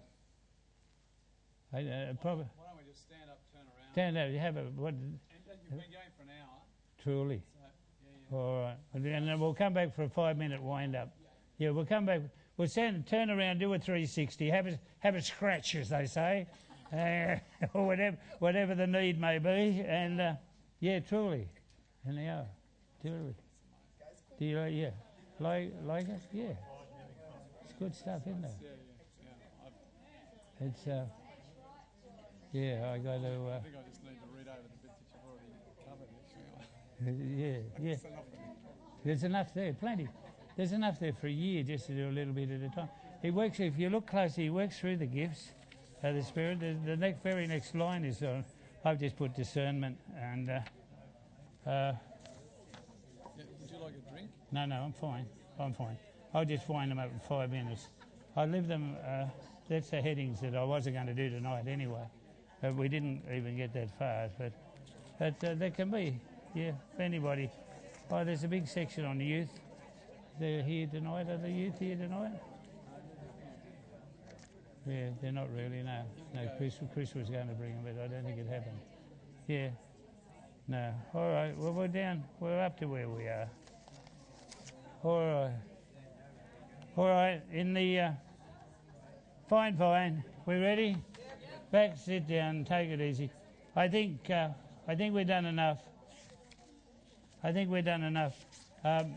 I, 1.72 1.78
uh, 1.80 2.12
probably. 2.20 2.44
Why 2.54 2.66
don't 2.66 2.78
we 2.78 2.88
just 2.88 3.02
stand 3.02 3.28
up, 3.28 3.40
turn 3.52 3.62
around? 3.62 3.92
Stand 3.92 4.18
up. 4.18 4.30
You 4.30 4.38
have 4.38 4.56
a 4.56 4.70
what? 4.76 4.94
And 4.94 5.18
you've 5.64 5.70
been 5.70 5.90
going 5.90 6.12
for 6.16 6.22
an 6.22 6.28
hour. 6.40 6.58
Truly. 7.02 7.42
So, 7.52 7.58
yeah, 8.04 8.10
yeah. 8.30 8.38
All 8.38 8.62
right. 8.62 8.76
And 8.94 9.04
then 9.04 9.40
we'll 9.40 9.54
come 9.54 9.74
back 9.74 9.96
for 9.96 10.04
a 10.04 10.08
five 10.08 10.36
minute 10.36 10.62
wind 10.62 10.94
up. 10.94 11.12
Yeah, 11.58 11.70
we'll 11.70 11.86
come 11.86 12.06
back. 12.06 12.20
We'll 12.60 12.68
stand, 12.68 13.06
turn 13.06 13.30
around, 13.30 13.60
do 13.60 13.72
a 13.72 13.78
360, 13.78 14.50
have 14.50 14.66
a, 14.66 14.78
have 14.98 15.14
a 15.14 15.22
scratch, 15.22 15.74
as 15.76 15.88
they 15.88 16.04
say, 16.04 16.46
uh, 16.92 17.36
or 17.72 17.86
whatever, 17.86 18.18
whatever 18.38 18.74
the 18.74 18.86
need 18.86 19.18
may 19.18 19.38
be. 19.38 19.82
And 19.88 20.20
uh, 20.20 20.34
yeah, 20.78 21.00
truly. 21.00 21.48
And 22.04 22.18
they 22.18 22.28
are. 22.28 22.44
Truly. 23.00 23.34
Do 24.38 24.44
you 24.44 24.58
like, 24.58 24.74
yeah. 24.74 24.90
Like, 25.38 25.72
like 25.86 26.02
it? 26.02 26.20
Yeah. 26.34 26.52
It's 27.64 27.72
good 27.78 27.94
stuff, 27.94 28.20
isn't 28.26 28.44
it? 28.44 28.52
It's, 30.60 30.86
uh, 30.86 31.06
yeah, 32.52 32.92
I 32.92 32.98
got 32.98 33.22
to, 33.22 33.28
uh, 33.28 33.56
I 33.56 33.60
think 33.60 33.74
I 33.74 33.88
just 33.88 34.04
need 34.04 34.20
to 34.20 34.28
read 34.36 34.48
over 34.48 34.60
the 34.60 34.86
bits 34.86 35.00
that 35.00 35.16
you've 35.16 35.24
already 35.24 35.48
covered, 35.88 36.12
actually. 37.08 37.24
yeah, 37.40 37.56
yeah. 37.80 37.94
That's 37.94 38.04
enough 38.04 38.24
for 38.28 38.36
me. 38.36 38.52
There's 39.02 39.24
enough 39.24 39.54
there, 39.54 39.72
plenty. 39.72 40.08
There's 40.60 40.72
enough 40.72 41.00
there 41.00 41.14
for 41.14 41.26
a 41.26 41.32
year 41.32 41.62
just 41.62 41.86
to 41.86 41.92
do 41.92 42.10
a 42.10 42.12
little 42.12 42.34
bit 42.34 42.50
at 42.50 42.60
a 42.60 42.68
time. 42.68 42.90
He 43.22 43.30
works, 43.30 43.60
if 43.60 43.78
you 43.78 43.88
look 43.88 44.06
closely, 44.06 44.44
he 44.44 44.50
works 44.50 44.78
through 44.78 44.98
the 44.98 45.06
gifts 45.06 45.52
of 46.02 46.14
the 46.14 46.22
Spirit. 46.22 46.60
The, 46.60 46.76
the 46.84 46.96
next, 46.98 47.22
very 47.22 47.46
next 47.46 47.74
line 47.74 48.04
is 48.04 48.22
on, 48.22 48.44
I've 48.84 49.00
just 49.00 49.16
put 49.16 49.34
discernment 49.34 49.96
and, 50.14 50.50
uh, 50.50 51.66
uh, 51.66 51.92
would 53.38 53.70
you 53.70 53.78
like 53.78 53.94
a 54.06 54.10
drink? 54.10 54.28
no, 54.52 54.66
no, 54.66 54.82
I'm 54.82 54.92
fine. 54.92 55.24
I'm 55.58 55.72
fine. 55.72 55.96
I'll 56.34 56.44
just 56.44 56.68
wind 56.68 56.90
them 56.90 56.98
up 56.98 57.10
in 57.10 57.20
five 57.20 57.50
minutes. 57.50 57.88
I 58.36 58.44
leave 58.44 58.68
them, 58.68 58.98
uh, 59.02 59.24
that's 59.66 59.88
the 59.88 60.02
headings 60.02 60.42
that 60.42 60.54
I 60.54 60.64
wasn't 60.64 60.96
going 60.96 61.06
to 61.06 61.14
do 61.14 61.30
tonight 61.30 61.68
anyway. 61.68 62.04
But 62.60 62.74
we 62.74 62.88
didn't 62.88 63.22
even 63.34 63.56
get 63.56 63.72
that 63.72 63.98
far. 63.98 64.28
But, 64.38 64.52
but 65.18 65.42
uh, 65.42 65.54
there 65.54 65.70
can 65.70 65.90
be, 65.90 66.20
yeah, 66.54 66.72
anybody. 66.98 67.50
Oh, 68.10 68.26
there's 68.26 68.44
a 68.44 68.48
big 68.48 68.68
section 68.68 69.06
on 69.06 69.16
the 69.16 69.24
youth. 69.24 69.48
They're 70.40 70.62
here 70.62 70.86
tonight. 70.86 71.28
Are 71.28 71.36
the 71.36 71.50
youth 71.50 71.78
here 71.78 71.96
tonight? 71.96 72.32
Yeah, 74.86 75.10
they're 75.20 75.32
not 75.32 75.48
really, 75.54 75.82
no. 75.82 76.02
No, 76.34 76.50
Chris, 76.56 76.76
Chris 76.94 77.14
was 77.14 77.28
going 77.28 77.46
to 77.48 77.52
bring 77.52 77.74
them, 77.74 77.94
but 77.94 78.02
I 78.02 78.08
don't 78.08 78.24
think 78.24 78.38
it 78.38 78.48
happened. 78.48 78.78
Yeah. 79.46 79.68
No. 80.66 80.94
All 81.12 81.30
right. 81.30 81.54
Well, 81.58 81.74
we're 81.74 81.88
down. 81.88 82.24
We're 82.40 82.58
up 82.58 82.80
to 82.80 82.86
where 82.86 83.06
we 83.06 83.24
are. 83.24 83.50
All 85.04 85.20
right. 85.20 85.56
All 86.96 87.08
right. 87.08 87.42
In 87.52 87.74
the. 87.74 88.00
Uh, 88.00 88.12
fine, 89.46 89.76
fine. 89.76 90.24
We 90.46 90.54
ready? 90.54 90.96
Back, 91.70 91.98
sit 91.98 92.26
down, 92.26 92.64
take 92.64 92.88
it 92.88 93.02
easy. 93.02 93.30
I 93.76 93.88
think. 93.88 94.30
Uh, 94.30 94.48
I 94.88 94.94
think 94.94 95.14
we've 95.14 95.26
done 95.26 95.44
enough. 95.44 95.82
I 97.44 97.52
think 97.52 97.70
we've 97.70 97.84
done 97.84 98.04
enough. 98.04 98.42
Um, 98.82 99.16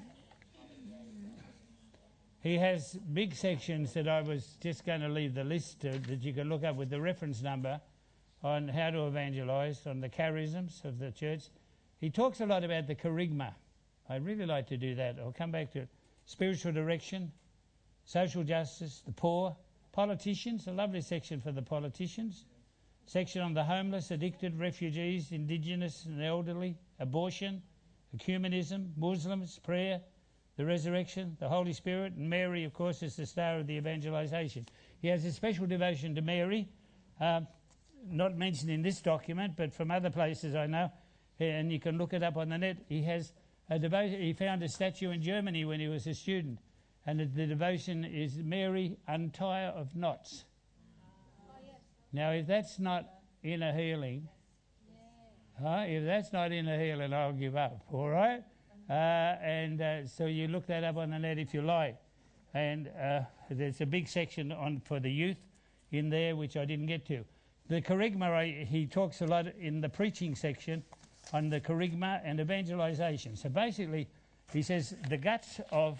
he 2.43 2.57
has 2.57 2.97
big 3.13 3.33
sections 3.33 3.93
that 3.93 4.09
I 4.09 4.21
was 4.21 4.57
just 4.61 4.85
going 4.85 4.99
to 4.99 5.07
leave 5.07 5.33
the 5.33 5.45
list 5.45 5.79
to, 5.79 5.97
that 5.97 6.23
you 6.23 6.33
can 6.33 6.49
look 6.49 6.65
up 6.65 6.75
with 6.75 6.89
the 6.89 6.99
reference 6.99 7.41
number 7.41 7.79
on 8.43 8.67
how 8.67 8.89
to 8.89 9.07
evangelize, 9.07 9.87
on 9.87 10.01
the 10.01 10.09
charisms 10.09 10.83
of 10.83 10.99
the 10.99 11.09
church. 11.11 11.43
He 12.01 12.09
talks 12.09 12.41
a 12.41 12.45
lot 12.45 12.65
about 12.65 12.87
the 12.87 12.95
kerygma. 12.95 13.53
I 14.09 14.17
really 14.17 14.45
like 14.45 14.67
to 14.67 14.77
do 14.77 14.93
that. 14.95 15.19
I'll 15.19 15.31
come 15.31 15.51
back 15.51 15.71
to 15.71 15.79
it. 15.79 15.87
Spiritual 16.25 16.73
direction, 16.73 17.31
social 18.03 18.43
justice, 18.43 19.01
the 19.05 19.13
poor, 19.13 19.55
politicians, 19.93 20.67
a 20.67 20.71
lovely 20.71 20.99
section 20.99 21.39
for 21.39 21.53
the 21.53 21.61
politicians. 21.61 22.43
Section 23.05 23.41
on 23.41 23.53
the 23.53 23.63
homeless, 23.63 24.11
addicted, 24.11 24.59
refugees, 24.59 25.31
indigenous 25.31 26.03
and 26.03 26.21
elderly, 26.21 26.75
abortion, 26.99 27.61
ecumenism, 28.17 28.89
Muslims, 28.97 29.59
prayer, 29.59 30.01
the 30.55 30.65
resurrection, 30.65 31.35
the 31.39 31.49
Holy 31.49 31.73
Spirit, 31.73 32.13
and 32.13 32.29
Mary, 32.29 32.63
of 32.63 32.73
course, 32.73 33.01
is 33.01 33.15
the 33.15 33.25
star 33.25 33.59
of 33.59 33.67
the 33.67 33.73
evangelization. 33.73 34.65
He 35.01 35.07
has 35.07 35.25
a 35.25 35.31
special 35.31 35.65
devotion 35.65 36.13
to 36.15 36.21
Mary, 36.21 36.69
um, 37.19 37.47
not 38.07 38.37
mentioned 38.37 38.69
in 38.69 38.81
this 38.81 39.01
document, 39.01 39.53
but 39.57 39.73
from 39.73 39.89
other 39.89 40.09
places 40.09 40.55
I 40.55 40.67
know, 40.67 40.91
and 41.39 41.71
you 41.71 41.79
can 41.79 41.97
look 41.97 42.13
it 42.13 42.21
up 42.21 42.37
on 42.37 42.49
the 42.49 42.57
net. 42.57 42.77
He 42.87 43.01
has 43.03 43.33
a 43.69 43.79
devotion. 43.79 44.21
He 44.21 44.33
found 44.33 44.61
a 44.61 44.69
statue 44.69 45.09
in 45.09 45.21
Germany 45.21 45.65
when 45.65 45.79
he 45.79 45.87
was 45.87 46.05
a 46.05 46.13
student, 46.13 46.59
and 47.05 47.19
the, 47.19 47.47
devotion 47.47 48.05
is 48.05 48.37
Mary, 48.37 48.97
untier 49.07 49.73
of 49.75 49.95
knots. 49.95 50.45
Now, 52.11 52.29
if 52.29 52.45
that's 52.45 52.77
not 52.77 53.05
inner 53.41 53.73
healing, 53.73 54.27
uh, 55.63 55.85
if 55.87 56.05
that's 56.05 56.31
not 56.31 56.51
inner 56.51 56.79
healing, 56.79 57.11
I'll 57.11 57.33
give 57.33 57.55
up. 57.55 57.81
All 57.91 58.09
right. 58.09 58.43
Uh, 58.89 58.93
and 58.93 59.81
uh, 59.81 60.07
so 60.07 60.25
you 60.25 60.47
look 60.47 60.65
that 60.67 60.83
up 60.83 60.97
on 60.97 61.11
the 61.11 61.19
net 61.19 61.37
if 61.37 61.53
you 61.53 61.61
like. 61.61 61.97
And 62.53 62.89
uh, 63.01 63.21
there's 63.49 63.81
a 63.81 63.85
big 63.85 64.07
section 64.07 64.51
on 64.51 64.81
for 64.85 64.99
the 64.99 65.09
youth 65.09 65.37
in 65.91 66.09
there, 66.09 66.35
which 66.35 66.57
I 66.57 66.65
didn't 66.65 66.87
get 66.87 67.05
to. 67.07 67.23
The 67.69 67.77
I, 67.77 68.67
he 68.69 68.85
talks 68.85 69.21
a 69.21 69.25
lot 69.25 69.47
in 69.59 69.81
the 69.81 69.89
preaching 69.89 70.35
section 70.35 70.83
on 71.31 71.49
the 71.49 71.59
kerygma 71.59 72.21
and 72.23 72.39
evangelization. 72.39 73.35
So 73.35 73.49
basically, 73.49 74.07
he 74.51 74.61
says 74.61 74.95
the 75.09 75.17
guts 75.17 75.61
of, 75.71 75.99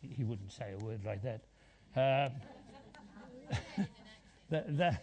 he 0.00 0.22
wouldn't 0.22 0.52
say 0.52 0.74
a 0.80 0.84
word 0.84 1.04
like 1.04 1.22
that. 1.22 1.40
Uh, 1.96 2.28
the, 4.50 4.64
the, 4.68 4.98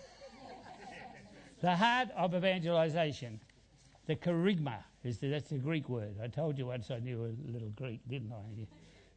the 1.61 1.75
heart 1.75 2.09
of 2.15 2.33
evangelization, 2.33 3.39
the 4.07 4.15
kerygma, 4.15 4.77
that's 5.03 5.49
the 5.49 5.57
Greek 5.57 5.89
word. 5.89 6.15
I 6.21 6.27
told 6.27 6.57
you 6.57 6.67
once 6.67 6.91
I 6.91 6.99
knew 6.99 7.25
a 7.25 7.51
little 7.51 7.69
Greek, 7.69 8.01
didn't 8.07 8.31
I? 8.31 8.67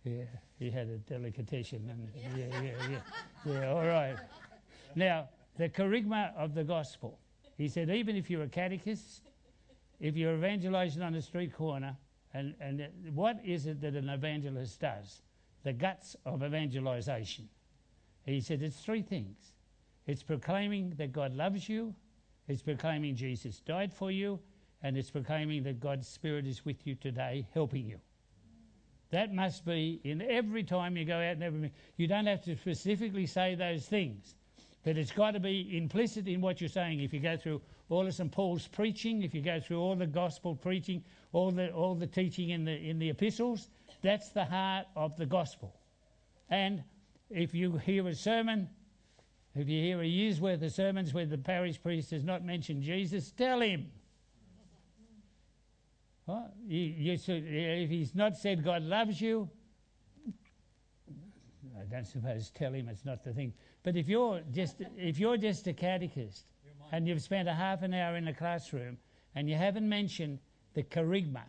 Yeah, 0.05 0.25
he 0.59 0.71
had 0.71 0.89
a 0.89 0.99
delicatessen. 0.99 1.89
And, 1.91 2.09
yeah, 2.39 2.63
yeah, 2.63 2.73
yeah. 2.91 3.53
Yeah, 3.53 3.71
all 3.71 3.87
right. 3.87 4.17
Now, 4.95 5.29
the 5.57 5.69
kerygma 5.69 6.35
of 6.37 6.55
the 6.55 6.65
gospel. 6.65 7.19
He 7.57 7.69
said, 7.69 7.89
even 7.91 8.17
if 8.17 8.29
you're 8.29 8.43
a 8.43 8.49
catechist, 8.49 9.23
if 10.01 10.17
you're 10.17 10.35
evangelizing 10.35 11.03
on 11.03 11.13
the 11.13 11.23
street 11.23 11.55
corner, 11.55 11.97
and, 12.33 12.55
and 12.61 12.89
what 13.15 13.39
is 13.45 13.67
it 13.67 13.81
that 13.81 13.95
an 13.95 14.09
evangelist 14.09 14.81
does? 14.81 15.23
The 15.63 15.73
guts 15.73 16.17
of 16.27 16.43
evangelization. 16.43 17.49
He 18.27 18.41
said 18.41 18.63
it's 18.63 18.81
three 18.81 19.03
things 19.03 19.53
it's 20.07 20.23
proclaiming 20.23 20.93
that 20.99 21.13
God 21.13 21.35
loves 21.35 21.69
you, 21.69 21.95
it's 22.47 22.61
proclaiming 22.61 23.17
Jesus 23.17 23.61
died 23.61 23.93
for 23.93 24.11
you, 24.11 24.39
and 24.85 24.99
it's 24.99 25.11
proclaiming 25.11 25.63
that 25.63 25.81
God's 25.81 26.07
Spirit 26.07 26.47
is 26.47 26.63
with 26.67 26.87
you 26.87 26.95
today, 26.95 27.47
helping 27.55 27.87
you. 27.87 27.99
That 29.11 29.33
must 29.33 29.65
be 29.65 29.99
in 30.05 30.21
every 30.21 30.63
time 30.63 30.97
you 30.97 31.07
go 31.07 31.17
out 31.17 31.33
and 31.33 31.43
every. 31.43 31.73
You 31.97 32.07
don't 32.07 32.27
have 32.27 32.43
to 32.43 32.55
specifically 32.55 33.25
say 33.25 33.55
those 33.55 33.87
things, 33.87 34.35
but 34.85 34.99
it's 34.99 35.11
got 35.11 35.31
to 35.31 35.41
be 35.41 35.75
implicit 35.75 36.29
in 36.29 36.43
what 36.43 36.61
you're 36.61 36.69
saying. 36.69 37.01
If 37.01 37.15
you 37.15 37.21
go 37.21 37.35
through 37.35 37.63
all 37.89 38.07
of 38.07 38.13
St. 38.13 38.31
Paul's 38.31 38.69
preaching, 38.69 39.23
if 39.23 39.35
you 39.35 39.41
go 39.41 39.59
through 39.59 39.81
all 39.81 39.97
the 39.97 40.07
gospel 40.07 40.55
preaching, 40.55 41.03
all 41.33 41.51
the, 41.51 41.71
all 41.73 41.95
the 41.95 42.07
teaching 42.07 42.51
in 42.51 42.67
the, 42.67 42.77
in 42.77 42.99
the 42.99 43.09
epistles, 43.09 43.71
that's 44.03 44.29
the 44.31 44.45
heart 44.45 44.87
of 44.97 45.17
the 45.17 45.27
gospel. 45.27 45.75
And 46.51 46.83
if 47.31 47.55
you 47.55 47.79
hear 47.79 48.07
a 48.07 48.15
sermon, 48.15 48.69
if 49.55 49.67
you 49.67 49.81
hear 49.81 50.03
a 50.03 50.07
year's 50.07 50.43
worth 50.43 50.63
of 50.63 50.73
sermons 50.73 51.15
where 51.15 51.25
the 51.25 51.39
parish 51.39 51.83
priest 51.83 52.11
does 52.11 52.25
not 52.25 52.45
mention 52.45 52.83
Jesus, 52.83 53.31
tell 53.31 53.61
him. 53.63 53.87
You, 56.67 57.19
should, 57.19 57.45
if 57.47 57.91
he's 57.91 58.15
not 58.15 58.37
said 58.37 58.65
God 58.65 58.83
loves 58.83 59.21
you, 59.21 59.49
I 61.79 61.85
don't 61.85 62.07
suppose 62.07 62.51
tell 62.51 62.73
him 62.73 62.89
it's 62.89 63.05
not 63.05 63.23
the 63.25 63.33
thing. 63.33 63.53
But 63.83 63.97
if 63.97 64.09
you're 64.09 64.41
just 64.53 64.77
if 64.97 65.19
you're 65.19 65.37
just 65.37 65.67
a 65.67 65.73
catechist 65.75 66.47
and 66.93 67.07
you've 67.07 67.21
spent 67.21 67.49
a 67.49 67.53
half 67.53 67.83
an 67.83 67.93
hour 67.93 68.17
in 68.17 68.25
the 68.25 68.33
classroom 68.33 68.97
and 69.35 69.51
you 69.51 69.57
haven't 69.57 69.87
mentioned 69.87 70.39
the 70.73 70.83
kerygma 70.83 71.43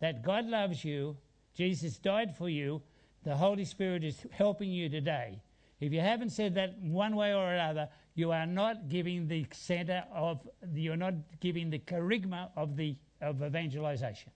that 0.00 0.22
God 0.22 0.46
loves 0.46 0.84
you, 0.84 1.16
Jesus 1.54 1.98
died 1.98 2.36
for 2.36 2.48
you, 2.48 2.80
the 3.24 3.36
Holy 3.36 3.64
Spirit 3.64 4.04
is 4.04 4.24
helping 4.30 4.70
you 4.70 4.88
today. 4.88 5.42
If 5.80 5.92
you 5.92 6.00
haven't 6.00 6.30
said 6.30 6.54
that 6.54 6.78
one 6.80 7.14
way 7.16 7.34
or 7.34 7.52
another, 7.52 7.88
you 8.14 8.32
are 8.32 8.46
not 8.46 8.88
giving 8.88 9.28
the 9.28 9.46
center 9.52 10.04
of, 10.12 10.48
you're 10.72 10.96
not 10.96 11.14
giving 11.40 11.70
the 11.70 11.78
kerygma 11.78 12.50
of 12.56 12.76
the 12.76 12.96
of 13.20 13.42
evangelization. 13.42 14.32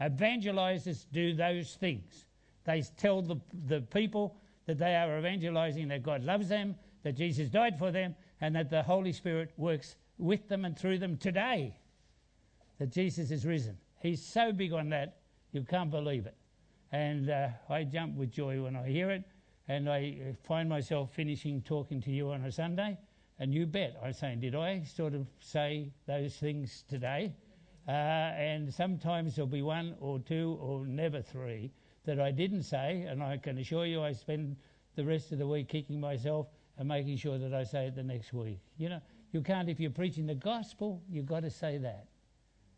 Evangelizers 0.00 1.06
do 1.12 1.34
those 1.34 1.74
things. 1.74 2.26
They 2.64 2.82
tell 2.96 3.22
the, 3.22 3.36
the 3.66 3.80
people 3.80 4.36
that 4.66 4.78
they 4.78 4.96
are 4.96 5.18
evangelizing, 5.18 5.88
that 5.88 6.02
God 6.02 6.24
loves 6.24 6.48
them, 6.48 6.74
that 7.02 7.16
Jesus 7.16 7.48
died 7.48 7.78
for 7.78 7.92
them, 7.92 8.14
and 8.40 8.56
that 8.56 8.70
the 8.70 8.82
Holy 8.82 9.12
Spirit 9.12 9.52
works 9.56 9.96
with 10.18 10.48
them 10.48 10.64
and 10.64 10.76
through 10.76 10.98
them 10.98 11.16
today. 11.16 11.76
That 12.78 12.90
Jesus 12.90 13.30
is 13.30 13.44
risen. 13.44 13.76
He's 14.00 14.24
so 14.24 14.52
big 14.52 14.72
on 14.72 14.88
that, 14.90 15.18
you 15.52 15.62
can't 15.62 15.90
believe 15.90 16.26
it. 16.26 16.36
And 16.92 17.30
uh, 17.30 17.48
I 17.68 17.84
jump 17.84 18.16
with 18.16 18.30
joy 18.30 18.62
when 18.62 18.76
I 18.76 18.88
hear 18.88 19.10
it, 19.10 19.24
and 19.68 19.88
I 19.88 20.16
uh, 20.20 20.32
find 20.46 20.68
myself 20.68 21.12
finishing 21.12 21.62
talking 21.62 22.00
to 22.02 22.10
you 22.10 22.30
on 22.30 22.44
a 22.44 22.52
Sunday. 22.52 22.98
And 23.38 23.52
you 23.52 23.66
bet, 23.66 23.96
I'm 24.02 24.12
saying, 24.12 24.40
did 24.40 24.54
I 24.54 24.84
sort 24.84 25.14
of 25.14 25.26
say 25.40 25.92
those 26.06 26.36
things 26.36 26.84
today? 26.88 27.32
Uh, 27.86 27.90
and 27.90 28.72
sometimes 28.72 29.36
there'll 29.36 29.46
be 29.46 29.62
one 29.62 29.94
or 30.00 30.18
two 30.18 30.58
or 30.60 30.86
never 30.86 31.20
three 31.20 31.70
that 32.04 32.20
I 32.20 32.30
didn't 32.30 32.62
say, 32.62 33.02
and 33.08 33.22
I 33.22 33.36
can 33.36 33.58
assure 33.58 33.86
you 33.86 34.02
I 34.02 34.12
spend 34.12 34.56
the 34.96 35.04
rest 35.04 35.32
of 35.32 35.38
the 35.38 35.46
week 35.46 35.68
kicking 35.68 36.00
myself 36.00 36.46
and 36.78 36.88
making 36.88 37.16
sure 37.16 37.38
that 37.38 37.52
I 37.52 37.64
say 37.64 37.86
it 37.86 37.94
the 37.94 38.02
next 38.02 38.32
week. 38.32 38.60
You 38.78 38.88
know, 38.88 39.00
you 39.32 39.42
can't, 39.42 39.68
if 39.68 39.80
you're 39.80 39.90
preaching 39.90 40.26
the 40.26 40.34
gospel, 40.34 41.02
you've 41.10 41.26
got 41.26 41.40
to 41.40 41.50
say 41.50 41.78
that. 41.78 42.06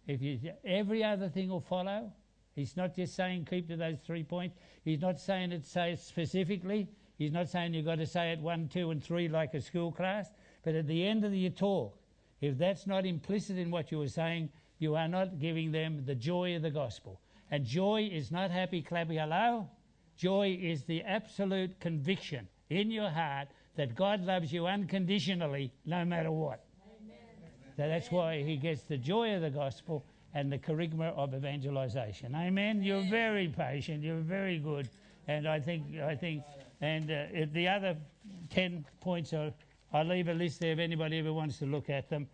If 0.07 0.22
you, 0.22 0.38
every 0.64 1.02
other 1.02 1.28
thing 1.28 1.50
will 1.50 1.61
follow. 1.61 2.12
He's 2.54 2.76
not 2.76 2.94
just 2.94 3.14
saying 3.14 3.46
keep 3.50 3.68
to 3.68 3.76
those 3.76 3.98
three 4.07 4.24
points. 4.24 4.57
He's 4.84 5.00
not 5.00 5.20
saying 5.20 5.52
it 5.52 5.66
say 5.66 5.92
it 5.92 6.00
specifically. 6.00 6.88
He's 7.18 7.32
not 7.32 7.48
saying 7.48 7.74
you've 7.74 7.84
got 7.84 7.98
to 7.98 8.07
say 8.07 8.32
it 8.32 8.40
one, 8.40 8.68
two, 8.68 8.90
and 8.90 9.02
three 9.02 9.28
like 9.28 9.54
a 9.54 9.61
school 9.61 9.92
class. 9.92 10.30
But 10.64 10.74
at 10.74 10.86
the 10.86 11.07
end 11.07 11.24
of 11.24 11.34
your 11.34 11.50
talk, 11.50 11.98
if 12.40 12.57
that's 12.57 12.86
not 12.86 13.04
implicit 13.07 13.59
in 13.59 13.70
what 13.70 13.90
you 13.90 13.98
were 13.98 14.09
saying, 14.09 14.50
you 14.78 14.94
are 14.94 15.08
not 15.08 15.38
giving 15.38 15.72
them 15.72 16.04
the 16.04 16.14
joy 16.14 16.56
of 16.56 16.62
the 16.62 16.70
gospel. 16.70 17.20
And 17.50 17.64
joy 17.64 18.08
is 18.12 18.30
not 18.30 18.50
happy, 18.50 18.82
clappy, 18.82 19.18
hello. 19.18 19.68
Joy 20.16 20.58
is 20.60 20.82
the 20.84 21.02
absolute 21.02 21.78
conviction 21.80 22.48
in 22.70 22.90
your 22.90 23.10
heart 23.10 23.48
that 23.76 23.94
God 23.94 24.22
loves 24.22 24.52
you 24.52 24.66
unconditionally 24.66 25.72
no 25.84 26.04
matter 26.04 26.30
what. 26.30 26.64
So 27.76 27.86
that's 27.86 28.10
why 28.10 28.42
he 28.42 28.56
gets 28.56 28.82
the 28.82 28.96
joy 28.96 29.34
of 29.34 29.42
the 29.42 29.50
gospel 29.50 30.04
and 30.32 30.50
the 30.50 30.58
kerygma 30.58 31.14
of 31.14 31.34
evangelization. 31.34 32.34
Amen. 32.34 32.82
You're 32.82 33.08
very 33.10 33.48
patient. 33.48 34.02
You're 34.02 34.20
very 34.20 34.58
good, 34.58 34.88
and 35.28 35.46
I 35.46 35.60
think 35.60 35.84
I 36.00 36.14
think 36.14 36.42
and 36.80 37.10
uh, 37.10 37.46
the 37.52 37.68
other 37.68 37.96
ten 38.50 38.84
points 39.00 39.32
are. 39.32 39.52
I'll 39.92 40.04
leave 40.04 40.28
a 40.28 40.34
list 40.34 40.60
there 40.60 40.72
if 40.72 40.78
anybody 40.78 41.18
ever 41.18 41.32
wants 41.32 41.58
to 41.58 41.66
look 41.66 41.88
at 41.88 42.10
them 42.10 42.26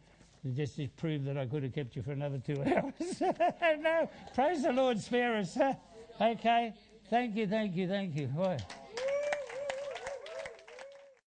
just 0.55 0.77
to 0.77 0.89
prove 0.89 1.25
that 1.25 1.39
I 1.39 1.47
could 1.47 1.63
have 1.63 1.73
kept 1.73 1.95
you 1.95 2.03
for 2.03 2.13
another 2.13 2.39
two 2.39 2.61
hours. 2.67 3.21
no, 3.81 4.11
praise 4.35 4.63
the 4.63 4.73
Lord, 4.73 5.01
spare 5.01 5.37
us. 5.37 5.57
Okay, 6.21 6.75
thank 7.09 7.35
you, 7.35 7.47
thank 7.49 7.75
you, 7.75 7.89
thank 7.89 8.15
you. 8.15 8.27
Boy. 8.27 8.59